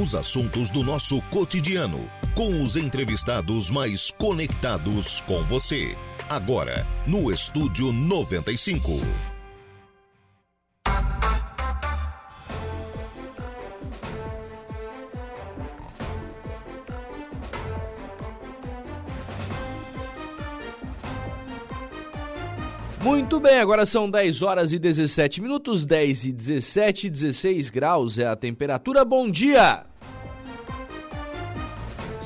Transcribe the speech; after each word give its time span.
os 0.00 0.14
assuntos 0.14 0.70
do 0.70 0.82
nosso 0.82 1.20
cotidiano, 1.30 2.10
com 2.34 2.62
os 2.62 2.74
entrevistados 2.74 3.70
mais 3.70 4.10
conectados 4.10 5.20
com 5.22 5.46
você. 5.46 5.94
Agora, 6.26 6.86
no 7.06 7.30
Estúdio 7.30 7.92
95. 7.92 8.92
Muito 23.02 23.38
bem, 23.38 23.58
agora 23.58 23.84
são 23.84 24.10
10 24.10 24.42
horas 24.42 24.72
e 24.72 24.78
17 24.78 25.42
minutos, 25.42 25.84
10 25.84 26.24
e 26.24 26.32
17, 26.32 27.10
16 27.10 27.68
graus 27.68 28.18
é 28.18 28.26
a 28.26 28.36
temperatura. 28.36 29.04
Bom 29.04 29.30
dia! 29.30 29.89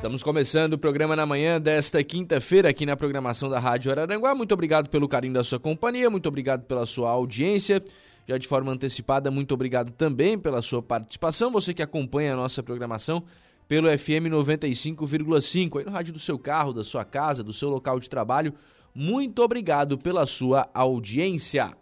Estamos 0.05 0.23
começando 0.23 0.75
o 0.75 0.79
programa 0.79 1.17
na 1.17 1.25
manhã 1.25 1.59
desta 1.59 2.05
quinta-feira 2.05 2.69
aqui 2.69 2.85
na 2.85 2.95
programação 2.95 3.49
da 3.49 3.59
Rádio 3.59 3.91
Araranguá. 3.91 4.35
Muito 4.35 4.53
obrigado 4.53 4.91
pelo 4.91 5.09
carinho 5.09 5.33
da 5.33 5.43
sua 5.43 5.59
companhia, 5.59 6.11
muito 6.11 6.29
obrigado 6.29 6.65
pela 6.65 6.85
sua 6.85 7.09
audiência. 7.09 7.83
Já 8.29 8.37
de 8.37 8.47
forma 8.47 8.71
antecipada, 8.71 9.31
muito 9.31 9.55
obrigado 9.55 9.93
também 9.93 10.39
pela 10.39 10.61
sua 10.61 10.83
participação. 10.83 11.51
Você 11.53 11.73
que 11.73 11.83
acompanha 11.83 12.35
a 12.35 12.37
nossa 12.37 12.63
programação 12.63 13.25
pelo 13.67 13.89
FM 13.89 14.29
95,5, 14.29 15.79
aí 15.79 15.85
no 15.87 15.91
rádio 15.91 16.13
do 16.13 16.19
seu 16.19 16.39
carro, 16.39 16.75
da 16.75 16.85
sua 16.85 17.03
casa, 17.03 17.43
do 17.43 17.55
seu 17.55 17.71
local 17.71 17.99
de 17.99 18.11
trabalho 18.11 18.53
muito 18.95 19.43
obrigado 19.43 19.97
pela 19.97 20.27
sua 20.27 20.69
audiência. 20.75 21.73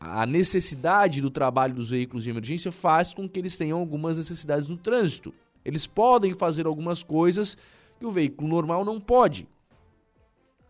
a 0.00 0.24
necessidade 0.24 1.20
do 1.20 1.30
trabalho 1.30 1.74
dos 1.74 1.90
veículos 1.90 2.24
de 2.24 2.30
emergência 2.30 2.72
faz 2.72 3.12
com 3.12 3.28
que 3.28 3.38
eles 3.38 3.56
tenham 3.56 3.78
algumas 3.78 4.16
necessidades 4.16 4.68
no 4.68 4.76
trânsito. 4.76 5.32
Eles 5.64 5.86
podem 5.86 6.32
fazer 6.32 6.66
algumas 6.66 7.02
coisas 7.02 7.56
que 8.00 8.06
o 8.06 8.10
veículo 8.10 8.48
normal 8.48 8.84
não 8.84 8.98
pode. 8.98 9.46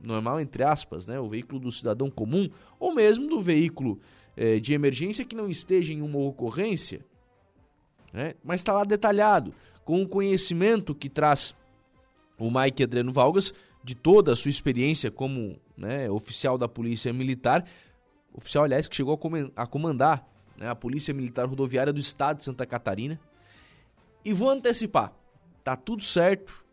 Normal, 0.00 0.41
entre 0.41 0.64
aspas, 0.64 1.06
né? 1.06 1.20
O 1.20 1.28
veículo 1.28 1.60
do 1.60 1.70
cidadão 1.70 2.10
comum, 2.10 2.48
ou 2.78 2.92
mesmo 2.92 3.28
do 3.28 3.41
veículo 3.41 4.00
é, 4.36 4.58
de 4.58 4.74
emergência 4.74 5.24
que 5.24 5.36
não 5.36 5.48
esteja 5.48 5.92
em 5.92 6.02
uma 6.02 6.19
ocorrência, 6.19 7.06
né? 8.12 8.34
mas 8.44 8.60
está 8.60 8.72
lá 8.72 8.84
detalhado, 8.84 9.55
com 9.84 10.02
o 10.02 10.08
conhecimento 10.08 10.94
que 10.94 11.08
traz 11.08 11.55
o 12.38 12.50
Mike 12.50 12.82
Adriano 12.82 13.12
Valgas, 13.12 13.52
de 13.84 13.94
toda 13.94 14.32
a 14.32 14.36
sua 14.36 14.50
experiência 14.50 15.10
como 15.10 15.58
né, 15.77 16.08
oficial 16.10 16.56
da 16.56 16.69
Polícia 16.69 17.12
Militar, 17.12 17.64
oficial, 18.32 18.64
aliás, 18.64 18.88
que 18.88 18.97
chegou 18.97 19.19
a 19.56 19.66
comandar 19.66 20.26
né, 20.56 20.69
a 20.69 20.75
Polícia 20.75 21.12
Militar 21.12 21.47
Rodoviária 21.47 21.92
do 21.92 21.98
Estado 21.98 22.38
de 22.38 22.44
Santa 22.44 22.64
Catarina. 22.64 23.20
E 24.25 24.32
vou 24.32 24.50
antecipar, 24.50 25.12
tá 25.64 25.76
tudo 25.76 26.03
certo, 26.03 26.64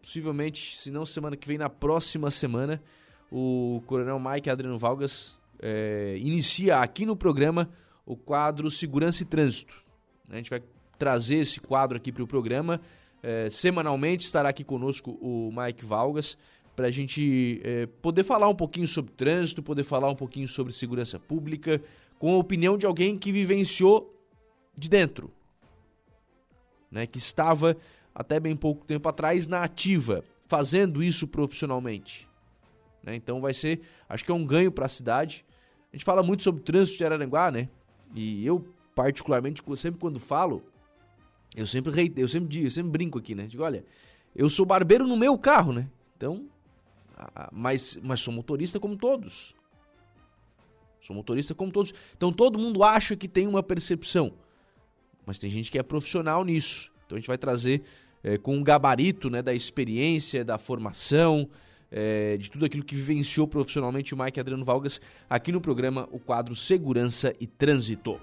possivelmente, 0.00 0.76
se 0.76 0.90
não 0.90 1.04
semana 1.04 1.36
que 1.36 1.46
vem, 1.46 1.58
na 1.58 1.68
próxima 1.68 2.30
semana, 2.30 2.82
o 3.30 3.82
Coronel 3.86 4.18
Mike 4.18 4.48
Adriano 4.48 4.78
Valgas 4.78 5.38
é, 5.60 6.16
inicia 6.18 6.78
aqui 6.78 7.04
no 7.04 7.16
programa 7.16 7.68
o 8.04 8.16
quadro 8.16 8.70
Segurança 8.70 9.22
e 9.22 9.26
Trânsito. 9.26 9.82
A 10.30 10.36
gente 10.36 10.50
vai 10.50 10.62
trazer 10.98 11.36
esse 11.36 11.60
quadro 11.60 11.96
aqui 11.96 12.10
para 12.12 12.22
o 12.22 12.26
programa. 12.26 12.80
É, 13.22 13.48
semanalmente 13.50 14.24
estará 14.24 14.48
aqui 14.48 14.62
conosco 14.62 15.18
o 15.20 15.50
Mike 15.52 15.84
Valgas 15.84 16.36
para 16.76 16.88
a 16.88 16.90
gente 16.90 17.60
é, 17.64 17.86
poder 17.86 18.22
falar 18.22 18.48
um 18.48 18.54
pouquinho 18.54 18.86
sobre 18.86 19.10
trânsito, 19.12 19.62
poder 19.62 19.82
falar 19.82 20.10
um 20.10 20.14
pouquinho 20.14 20.46
sobre 20.46 20.72
segurança 20.74 21.18
pública, 21.18 21.82
com 22.18 22.34
a 22.34 22.38
opinião 22.38 22.76
de 22.76 22.84
alguém 22.84 23.16
que 23.16 23.32
vivenciou 23.32 24.14
de 24.76 24.88
dentro, 24.88 25.32
né, 26.90 27.06
que 27.06 27.16
estava 27.16 27.76
até 28.14 28.38
bem 28.38 28.54
pouco 28.54 28.84
tempo 28.84 29.08
atrás 29.08 29.46
na 29.46 29.62
ativa, 29.62 30.22
fazendo 30.46 31.02
isso 31.02 31.26
profissionalmente. 31.26 32.28
Né? 33.02 33.14
Então 33.14 33.40
vai 33.40 33.54
ser, 33.54 33.80
acho 34.08 34.24
que 34.24 34.30
é 34.30 34.34
um 34.34 34.44
ganho 34.44 34.70
para 34.70 34.84
a 34.84 34.88
cidade. 34.88 35.44
A 35.92 35.96
gente 35.96 36.04
fala 36.04 36.22
muito 36.22 36.42
sobre 36.42 36.62
trânsito 36.62 36.98
de 36.98 37.04
Araranguá, 37.04 37.50
né? 37.50 37.68
E 38.14 38.46
eu, 38.46 38.66
particularmente, 38.94 39.62
sempre 39.76 40.00
quando 40.00 40.20
falo, 40.20 40.62
eu 41.56 41.66
sempre 41.66 41.90
reitero, 41.90 42.20
eu 42.20 42.28
sempre 42.28 42.48
digo, 42.48 42.66
eu 42.66 42.70
sempre 42.70 42.90
brinco 42.90 43.18
aqui, 43.18 43.34
né? 43.34 43.46
Digo, 43.46 43.62
olha, 43.62 43.84
eu 44.34 44.48
sou 44.50 44.66
barbeiro 44.66 45.06
no 45.06 45.16
meu 45.16 45.38
carro, 45.38 45.72
né? 45.72 45.88
Então, 46.16 46.46
mas, 47.50 47.98
mas 48.02 48.20
sou 48.20 48.32
motorista 48.32 48.78
como 48.78 48.96
todos. 48.96 49.54
Sou 51.00 51.16
motorista 51.16 51.54
como 51.54 51.72
todos. 51.72 51.94
Então 52.16 52.32
todo 52.32 52.58
mundo 52.58 52.82
acha 52.84 53.16
que 53.16 53.26
tem 53.26 53.46
uma 53.46 53.62
percepção. 53.62 54.32
Mas 55.24 55.38
tem 55.38 55.50
gente 55.50 55.70
que 55.70 55.78
é 55.78 55.82
profissional 55.82 56.44
nisso. 56.44 56.92
Então 57.06 57.16
a 57.16 57.18
gente 57.18 57.28
vai 57.28 57.38
trazer 57.38 57.82
é, 58.22 58.36
com 58.36 58.56
um 58.56 58.62
gabarito 58.62 59.30
né, 59.30 59.40
da 59.40 59.54
experiência, 59.54 60.44
da 60.44 60.58
formação, 60.58 61.48
é, 61.90 62.36
de 62.36 62.50
tudo 62.50 62.64
aquilo 62.66 62.84
que 62.84 62.94
vivenciou 62.94 63.46
profissionalmente 63.46 64.14
o 64.14 64.18
Mike 64.18 64.40
Adriano 64.40 64.64
Valgas 64.64 65.00
aqui 65.30 65.52
no 65.52 65.60
programa, 65.60 66.08
o 66.10 66.18
quadro 66.18 66.54
Segurança 66.54 67.34
e 67.40 67.46
Trânsito. 67.46 68.20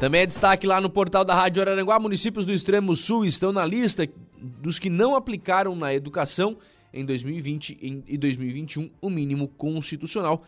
Também 0.00 0.22
é 0.22 0.26
destaque 0.26 0.66
lá 0.66 0.80
no 0.80 0.88
portal 0.88 1.26
da 1.26 1.34
Rádio 1.34 1.60
Araranguá, 1.60 2.00
municípios 2.00 2.46
do 2.46 2.52
extremo 2.54 2.96
sul 2.96 3.22
estão 3.26 3.52
na 3.52 3.66
lista 3.66 4.08
dos 4.38 4.78
que 4.78 4.88
não 4.88 5.14
aplicaram 5.14 5.76
na 5.76 5.92
educação 5.92 6.56
em 6.90 7.04
2020 7.04 8.04
e 8.08 8.16
2021 8.16 8.90
o 8.98 9.10
mínimo 9.10 9.46
constitucional. 9.46 10.42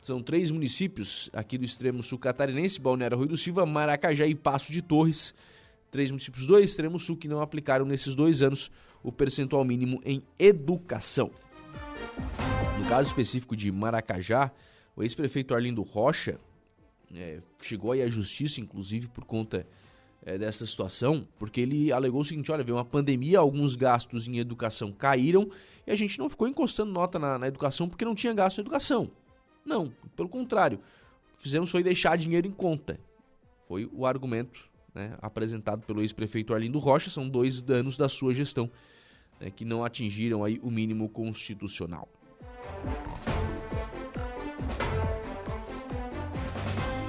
São 0.00 0.22
três 0.22 0.50
municípios 0.50 1.28
aqui 1.34 1.58
do 1.58 1.66
extremo 1.66 2.02
sul 2.02 2.18
catarinense, 2.18 2.80
Balneário 2.80 3.18
Rui 3.18 3.28
do 3.28 3.36
Silva, 3.36 3.66
Maracajá 3.66 4.26
e 4.26 4.34
Passo 4.34 4.72
de 4.72 4.80
Torres. 4.80 5.34
Três 5.90 6.10
municípios 6.10 6.46
do 6.46 6.58
extremo 6.58 6.98
sul 6.98 7.14
que 7.14 7.28
não 7.28 7.42
aplicaram 7.42 7.84
nesses 7.84 8.14
dois 8.14 8.42
anos 8.42 8.70
o 9.02 9.12
percentual 9.12 9.66
mínimo 9.66 10.00
em 10.02 10.22
educação. 10.38 11.30
No 12.78 12.86
caso 12.86 13.08
específico 13.08 13.54
de 13.54 13.70
Maracajá, 13.70 14.50
o 14.96 15.02
ex-prefeito 15.02 15.54
Arlindo 15.54 15.82
Rocha 15.82 16.38
é, 17.16 17.40
chegou 17.60 17.92
aí 17.92 18.02
à 18.02 18.08
justiça, 18.08 18.60
inclusive, 18.60 19.08
por 19.08 19.24
conta 19.24 19.66
é, 20.24 20.38
dessa 20.38 20.64
situação, 20.64 21.26
porque 21.38 21.60
ele 21.60 21.92
alegou 21.92 22.20
o 22.20 22.24
seguinte: 22.24 22.50
olha, 22.50 22.64
veio 22.64 22.76
uma 22.76 22.84
pandemia, 22.84 23.38
alguns 23.38 23.76
gastos 23.76 24.26
em 24.26 24.38
educação 24.38 24.92
caíram 24.92 25.50
e 25.86 25.92
a 25.92 25.94
gente 25.94 26.18
não 26.18 26.28
ficou 26.28 26.48
encostando 26.48 26.90
nota 26.90 27.18
na, 27.18 27.38
na 27.38 27.48
educação 27.48 27.88
porque 27.88 28.04
não 28.04 28.14
tinha 28.14 28.32
gasto 28.32 28.58
em 28.58 28.60
educação. 28.62 29.10
Não, 29.64 29.92
pelo 30.14 30.28
contrário, 30.28 30.80
fizemos 31.38 31.70
foi 31.70 31.82
deixar 31.82 32.16
dinheiro 32.16 32.46
em 32.46 32.52
conta. 32.52 32.98
Foi 33.66 33.88
o 33.92 34.04
argumento 34.04 34.60
né, 34.94 35.16
apresentado 35.20 35.82
pelo 35.82 36.00
ex-prefeito 36.00 36.54
Arlindo 36.54 36.78
Rocha, 36.78 37.10
são 37.10 37.28
dois 37.28 37.60
danos 37.60 37.96
da 37.96 38.08
sua 38.08 38.34
gestão 38.34 38.70
né, 39.40 39.50
que 39.50 39.64
não 39.64 39.84
atingiram 39.84 40.44
aí 40.44 40.60
o 40.62 40.70
mínimo 40.70 41.08
constitucional. 41.08 42.08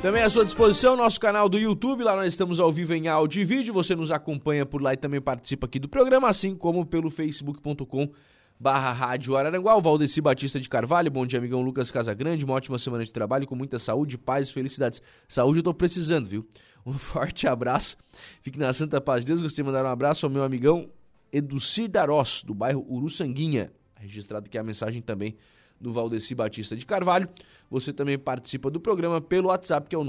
Também 0.06 0.22
à 0.22 0.30
sua 0.30 0.46
disposição 0.46 0.96
nosso 0.96 1.20
canal 1.20 1.50
do 1.50 1.58
YouTube, 1.58 2.04
lá 2.04 2.16
nós 2.16 2.28
estamos 2.28 2.60
ao 2.60 2.72
vivo 2.72 2.94
em 2.94 3.08
áudio 3.08 3.42
e 3.42 3.44
vídeo, 3.44 3.74
você 3.74 3.96
nos 3.96 4.12
acompanha 4.12 4.64
por 4.64 4.80
lá 4.80 4.94
e 4.94 4.98
também 4.98 5.20
participa 5.20 5.66
aqui 5.66 5.80
do 5.80 5.90
programa, 5.90 6.30
assim 6.30 6.56
como 6.56 6.86
pelo 6.86 7.10
facebook.com 7.10 8.12
barra 8.60 8.92
Rádio 8.92 9.36
Araranguá, 9.36 9.76
o 9.76 9.82
Valdeci 9.82 10.22
Batista 10.22 10.60
de 10.60 10.70
Carvalho, 10.70 11.10
bom 11.10 11.26
dia 11.26 11.40
amigão 11.40 11.60
Lucas 11.64 11.90
Casagrande, 11.90 12.46
uma 12.46 12.54
ótima 12.54 12.78
semana 12.78 13.04
de 13.04 13.12
trabalho 13.12 13.48
com 13.48 13.56
muita 13.56 13.80
saúde, 13.80 14.16
paz 14.16 14.48
e 14.48 14.54
felicidades. 14.54 15.02
Saúde 15.28 15.62
eu 15.62 15.64
tô 15.64 15.74
precisando, 15.74 16.28
viu? 16.28 16.48
Um 16.86 16.94
forte 16.94 17.48
abraço, 17.48 17.98
fique 18.44 18.60
na 18.60 18.72
santa 18.74 19.02
paz. 19.02 19.22
De 19.22 19.30
Deus, 19.30 19.42
gostaria 19.42 19.64
de 19.64 19.72
mandar 19.72 19.90
um 19.90 19.92
abraço 19.92 20.24
ao 20.28 20.30
meu 20.30 20.44
amigão 20.44 20.88
Educir 21.34 21.88
Darós, 21.88 22.44
do 22.44 22.54
bairro 22.54 22.86
Uruçanguinha. 22.88 23.72
Registrado 24.00 24.46
aqui 24.46 24.56
a 24.60 24.64
mensagem 24.64 25.02
também 25.02 25.36
do 25.80 25.92
Valdeci 25.92 26.34
Batista 26.36 26.76
de 26.76 26.86
Carvalho. 26.86 27.28
Você 27.70 27.94
também 27.94 28.18
participa 28.18 28.70
do 28.70 28.80
programa 28.80 29.20
pelo 29.22 29.50
WhatsApp, 29.50 29.90
que 29.90 29.96
é 29.96 30.00
o 30.00 30.04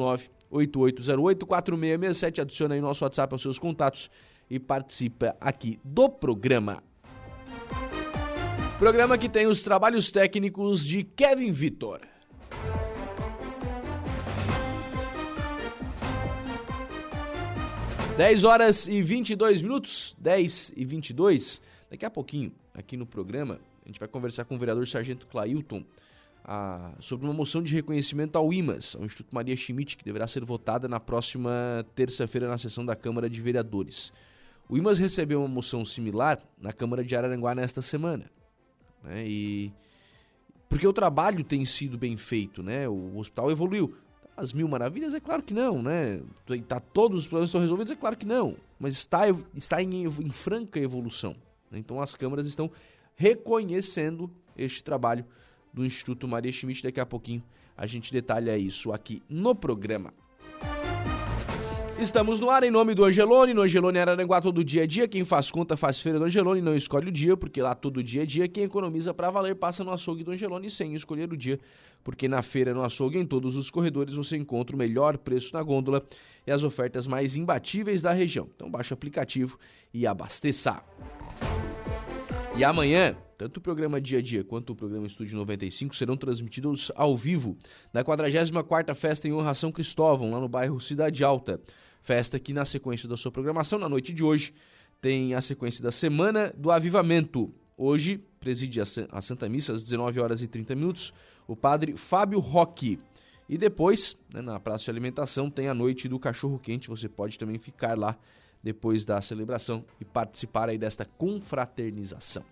988084667. 0.51 2.41
Adiciona 2.41 2.75
aí 2.75 2.81
nosso 2.81 3.05
WhatsApp 3.05 3.35
aos 3.35 3.43
seus 3.43 3.59
contatos 3.59 4.11
e 4.49 4.59
participa 4.59 5.37
aqui 5.41 5.79
do 5.85 6.09
programa. 6.09 6.83
Programa 8.79 9.17
que 9.17 9.29
tem 9.29 9.47
os 9.47 9.63
trabalhos 9.63 10.11
técnicos 10.11 10.85
de 10.85 11.03
Kevin 11.03 11.51
Vitor. 11.51 12.01
Dez 18.17 18.45
horas 18.45 18.89
e 18.89 19.03
22 19.03 19.61
minutos, 19.61 20.17
10 20.19 20.73
e 20.75 20.85
22. 20.87 21.61
Daqui 21.91 22.05
a 22.07 22.11
pouquinho, 22.11 22.51
aqui 22.73 22.97
no 22.97 23.05
programa, 23.05 23.61
a 23.87 23.89
gente 23.89 24.01
vai 24.01 24.09
conversar 24.09 24.45
com 24.45 24.57
o 24.57 24.59
vereador 24.59 24.87
Sargento 24.87 25.29
Clailton 25.29 25.85
a, 26.45 26.93
sobre 26.99 27.25
uma 27.25 27.33
moção 27.33 27.63
de 27.63 27.73
reconhecimento 27.73 28.37
ao 28.37 28.53
IMAS, 28.53 28.97
ao 28.97 29.05
Instituto 29.05 29.33
Maria 29.33 29.55
Schmidt, 29.57 29.97
que 29.97 30.05
deverá 30.05 30.27
ser 30.27 30.45
votada 30.45 30.89
na 30.89 30.99
próxima 30.99 31.87
terça-feira 31.95 32.49
na 32.49 32.59
sessão 32.59 32.85
da 32.85 32.97
Câmara 32.97 33.31
de 33.31 33.41
Vereadores. 33.41 34.13
O 34.69 34.77
IMAS 34.77 34.99
recebeu 34.99 35.39
uma 35.39 35.49
moção 35.49 35.85
similar 35.85 36.41
na 36.61 36.73
Câmara 36.73 37.05
de 37.05 37.15
Araranguá 37.15 37.55
nesta 37.55 37.81
semana. 37.81 38.29
Né? 39.05 39.25
E 39.25 39.73
porque 40.69 40.87
o 40.87 40.93
trabalho 40.93 41.45
tem 41.45 41.65
sido 41.65 41.97
bem 41.97 42.17
feito, 42.17 42.65
né? 42.65 42.89
O 42.89 43.17
hospital 43.19 43.53
evoluiu. 43.53 43.95
As 44.37 44.53
mil 44.53 44.67
maravilhas, 44.67 45.15
é 45.15 45.21
claro 45.21 45.45
que 45.45 45.55
não, 45.55 45.81
né? 45.81 46.21
Tá, 46.67 46.81
todos 46.81 47.23
os 47.23 47.29
problemas 47.29 47.51
estão 47.51 47.61
resolvidos, 47.61 47.93
é 47.93 47.97
claro 47.97 48.17
que 48.17 48.27
não. 48.27 48.57
Mas 48.81 48.95
está, 48.95 49.23
está 49.55 49.81
em, 49.81 50.05
em 50.05 50.33
franca 50.33 50.81
evolução. 50.81 51.37
Então 51.73 52.03
as 52.03 52.15
câmaras 52.15 52.47
estão 52.47 52.71
reconhecendo 53.17 54.31
este 54.57 54.85
trabalho 54.85 55.25
do 55.73 55.85
Instituto 55.85 56.29
Maria 56.29 56.53
Schmidt. 56.53 56.83
Daqui 56.83 57.01
a 57.01 57.07
pouquinho 57.07 57.43
a 57.77 57.87
gente 57.87 58.13
detalha 58.13 58.57
isso 58.57 58.93
aqui 58.93 59.23
no 59.29 59.55
programa. 59.55 60.15
Estamos 61.99 62.41
no 62.41 62.51
ar 62.51 62.63
em 62.63 62.71
nome 62.71 62.95
do 62.95 63.05
Angelone, 63.05 63.55
no 63.55 63.63
Angelone 63.63 63.99
Araranguá 63.99 64.39
todo 64.39 64.63
dia 64.63 64.85
é 64.85 64.87
dia, 64.87 65.09
quem 65.09 65.25
faz 65.25 65.51
conta 65.51 65.79
faz 65.79 65.99
feira 65.99 66.19
do 66.19 66.27
Angelone, 66.27 66.61
não 66.61 66.77
escolhe 66.77 67.09
o 67.09 67.13
dia, 67.13 67.39
porque 67.39 67.63
lá 67.63 67.75
todo 67.75 68.03
dia 68.03 68.23
é 68.23 68.27
dia, 68.27 68.47
quem 68.47 68.65
economiza 68.65 69.15
para 69.15 69.31
valer 69.31 69.57
passa 69.57 69.83
no 69.83 69.91
açougue 69.91 70.23
do 70.23 70.31
Angelone 70.31 70.71
sem 70.71 70.95
escolher 70.95 71.33
o 71.33 71.37
dia, 71.37 71.59
porque 72.05 72.29
na 72.29 72.43
feira, 72.43 72.75
no 72.75 72.83
açougue, 72.83 73.19
em 73.19 73.25
todos 73.25 73.57
os 73.57 73.71
corredores 73.71 74.15
você 74.15 74.37
encontra 74.37 74.77
o 74.77 74.79
melhor 74.79 75.17
preço 75.17 75.55
na 75.55 75.63
gôndola 75.63 76.05
e 76.47 76.51
as 76.53 76.63
ofertas 76.63 77.07
mais 77.07 77.35
imbatíveis 77.35 78.03
da 78.03 78.13
região. 78.13 78.47
Então 78.55 78.71
baixe 78.71 78.93
o 78.93 78.95
aplicativo 78.95 79.59
e 79.93 80.07
abasteça. 80.07 80.83
E 82.59 82.65
amanhã, 82.65 83.15
tanto 83.37 83.59
o 83.59 83.61
programa 83.61 84.01
Dia 84.01 84.19
a 84.19 84.23
Dia 84.23 84.43
quanto 84.43 84.73
o 84.73 84.75
programa 84.75 85.07
Estúdio 85.07 85.37
95 85.37 85.95
serão 85.95 86.17
transmitidos 86.17 86.91
ao 86.97 87.15
vivo 87.15 87.55
na 87.93 88.03
44ª 88.03 88.95
Festa 88.95 89.29
em 89.29 89.33
Honra 89.35 89.53
São 89.53 89.71
Cristóvão, 89.71 90.31
lá 90.31 90.41
no 90.41 90.49
bairro 90.49 90.81
Cidade 90.81 91.23
Alta. 91.23 91.61
Festa 92.01 92.41
que 92.41 92.55
na 92.55 92.65
sequência 92.65 93.07
da 93.07 93.15
sua 93.15 93.31
programação, 93.31 93.79
na 93.79 93.91
noite 93.91 94.11
de 94.11 94.25
hoje, 94.25 94.55
tem 95.03 95.35
a 95.35 95.43
sequência 95.43 95.83
da 95.83 95.93
Semana 95.93 96.51
do 96.57 96.71
Avivamento. 96.71 97.53
Hoje, 97.77 98.25
preside 98.41 98.81
a 98.81 99.21
Santa 99.21 99.47
Missa 99.51 99.75
às 99.75 99.83
19 99.83 100.19
horas 100.19 100.41
e 100.41 100.49
30 100.49 100.75
minutos, 100.77 101.13
o 101.47 101.55
padre 101.55 101.95
Fábio 101.95 102.39
Roque. 102.39 102.99
E 103.51 103.59
depois, 103.59 104.17
né, 104.33 104.41
na 104.41 104.59
praça 104.59 104.85
de 104.85 104.91
alimentação, 104.91 105.51
tem 105.51 105.69
a 105.69 105.75
noite 105.75 106.09
do 106.09 106.19
cachorro 106.19 106.59
quente. 106.59 106.89
Você 106.89 107.07
pode 107.07 107.39
também 107.39 107.59
ficar 107.59 107.99
lá 107.99 108.17
depois 108.63 109.05
da 109.05 109.21
celebração 109.21 109.85
e 110.01 110.05
participar 110.05 110.69
aí 110.69 110.79
desta 110.79 111.05
confraternização. 111.05 112.45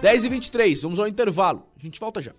10 0.00 0.24
e 0.24 0.28
23 0.28 0.82
vamos 0.82 0.98
ao 0.98 1.08
intervalo. 1.08 1.66
A 1.76 1.80
gente 1.80 1.98
volta 1.98 2.20
já. 2.20 2.32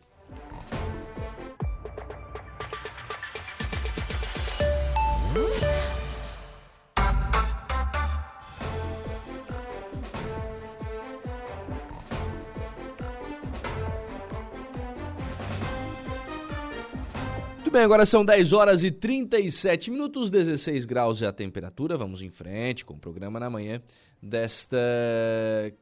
Bem, 17.76 17.84
agora 17.84 18.06
são 18.06 18.24
10 18.24 18.54
horas 18.54 18.84
e 18.84 18.90
37 18.90 19.92
minutos, 19.92 20.32
16 20.32 20.86
graus 20.86 21.22
é 21.22 21.28
a 21.28 21.34
temperatura. 21.34 21.98
Vamos 21.98 22.22
em 22.22 22.30
frente 22.30 22.86
com 22.86 22.94
o 22.94 22.98
programa 22.98 23.38
na 23.38 23.50
manhã 23.50 23.82
desta 24.24 24.78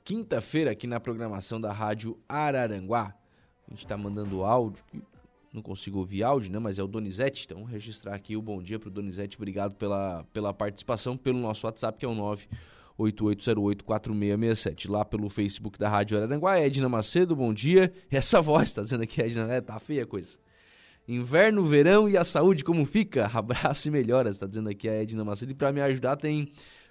quinta-feira 0.04 0.72
aqui 0.72 0.88
na 0.88 1.00
programação 1.00 1.62
da 1.62 1.72
Rádio 1.72 2.18
Araranguá. 2.28 3.14
A 3.68 3.70
gente 3.70 3.86
está 3.86 3.96
mandando 3.96 4.44
áudio, 4.44 4.84
não 5.54 5.62
consigo 5.62 6.00
ouvir 6.00 6.24
áudio, 6.24 6.52
né? 6.52 6.58
Mas 6.58 6.80
é 6.80 6.84
o 6.84 6.88
Donizete. 6.88 7.46
Então, 7.46 7.64
registrar 7.64 8.16
aqui 8.16 8.36
o 8.36 8.42
bom 8.42 8.60
dia 8.60 8.80
para 8.80 8.90
o 8.90 8.92
Donizete. 8.92 9.38
Obrigado 9.38 9.76
pela, 9.76 10.26
pela 10.34 10.52
participação 10.52 11.16
pelo 11.16 11.38
nosso 11.38 11.68
WhatsApp, 11.68 12.00
que 12.00 12.06
é 12.06 12.10
o 12.10 12.16
988084667. 12.98 14.90
Lá 14.90 15.06
pelo 15.06 15.30
Facebook 15.30 15.78
da 15.78 15.90
Rádio 15.90 16.18
Araranguá. 16.18 16.60
Edna 16.60 16.90
Macedo, 16.90 17.36
bom 17.36 17.54
dia. 17.54 17.94
Essa 18.10 18.42
voz, 18.42 18.74
tá 18.74 18.82
dizendo 18.82 19.04
aqui, 19.04 19.22
Edna, 19.22 19.54
é, 19.54 19.62
tá 19.62 19.80
feia 19.80 20.02
a 20.02 20.08
coisa. 20.08 20.42
Inverno, 21.08 21.64
verão 21.64 22.08
e 22.08 22.16
a 22.16 22.24
saúde 22.24 22.64
como 22.64 22.86
fica? 22.86 23.26
Abraço 23.34 23.88
e 23.88 23.92
melhoras, 23.92 24.38
tá 24.38 24.48
dizendo 24.48 24.70
aqui 24.70 24.88
a 24.88 24.94
Edna 24.94 25.24
Macedo. 25.24 25.52
E 25.52 25.56
pra 25.56 25.74
me 25.74 25.82
ajudar 25.82 26.16
tem 26.16 26.46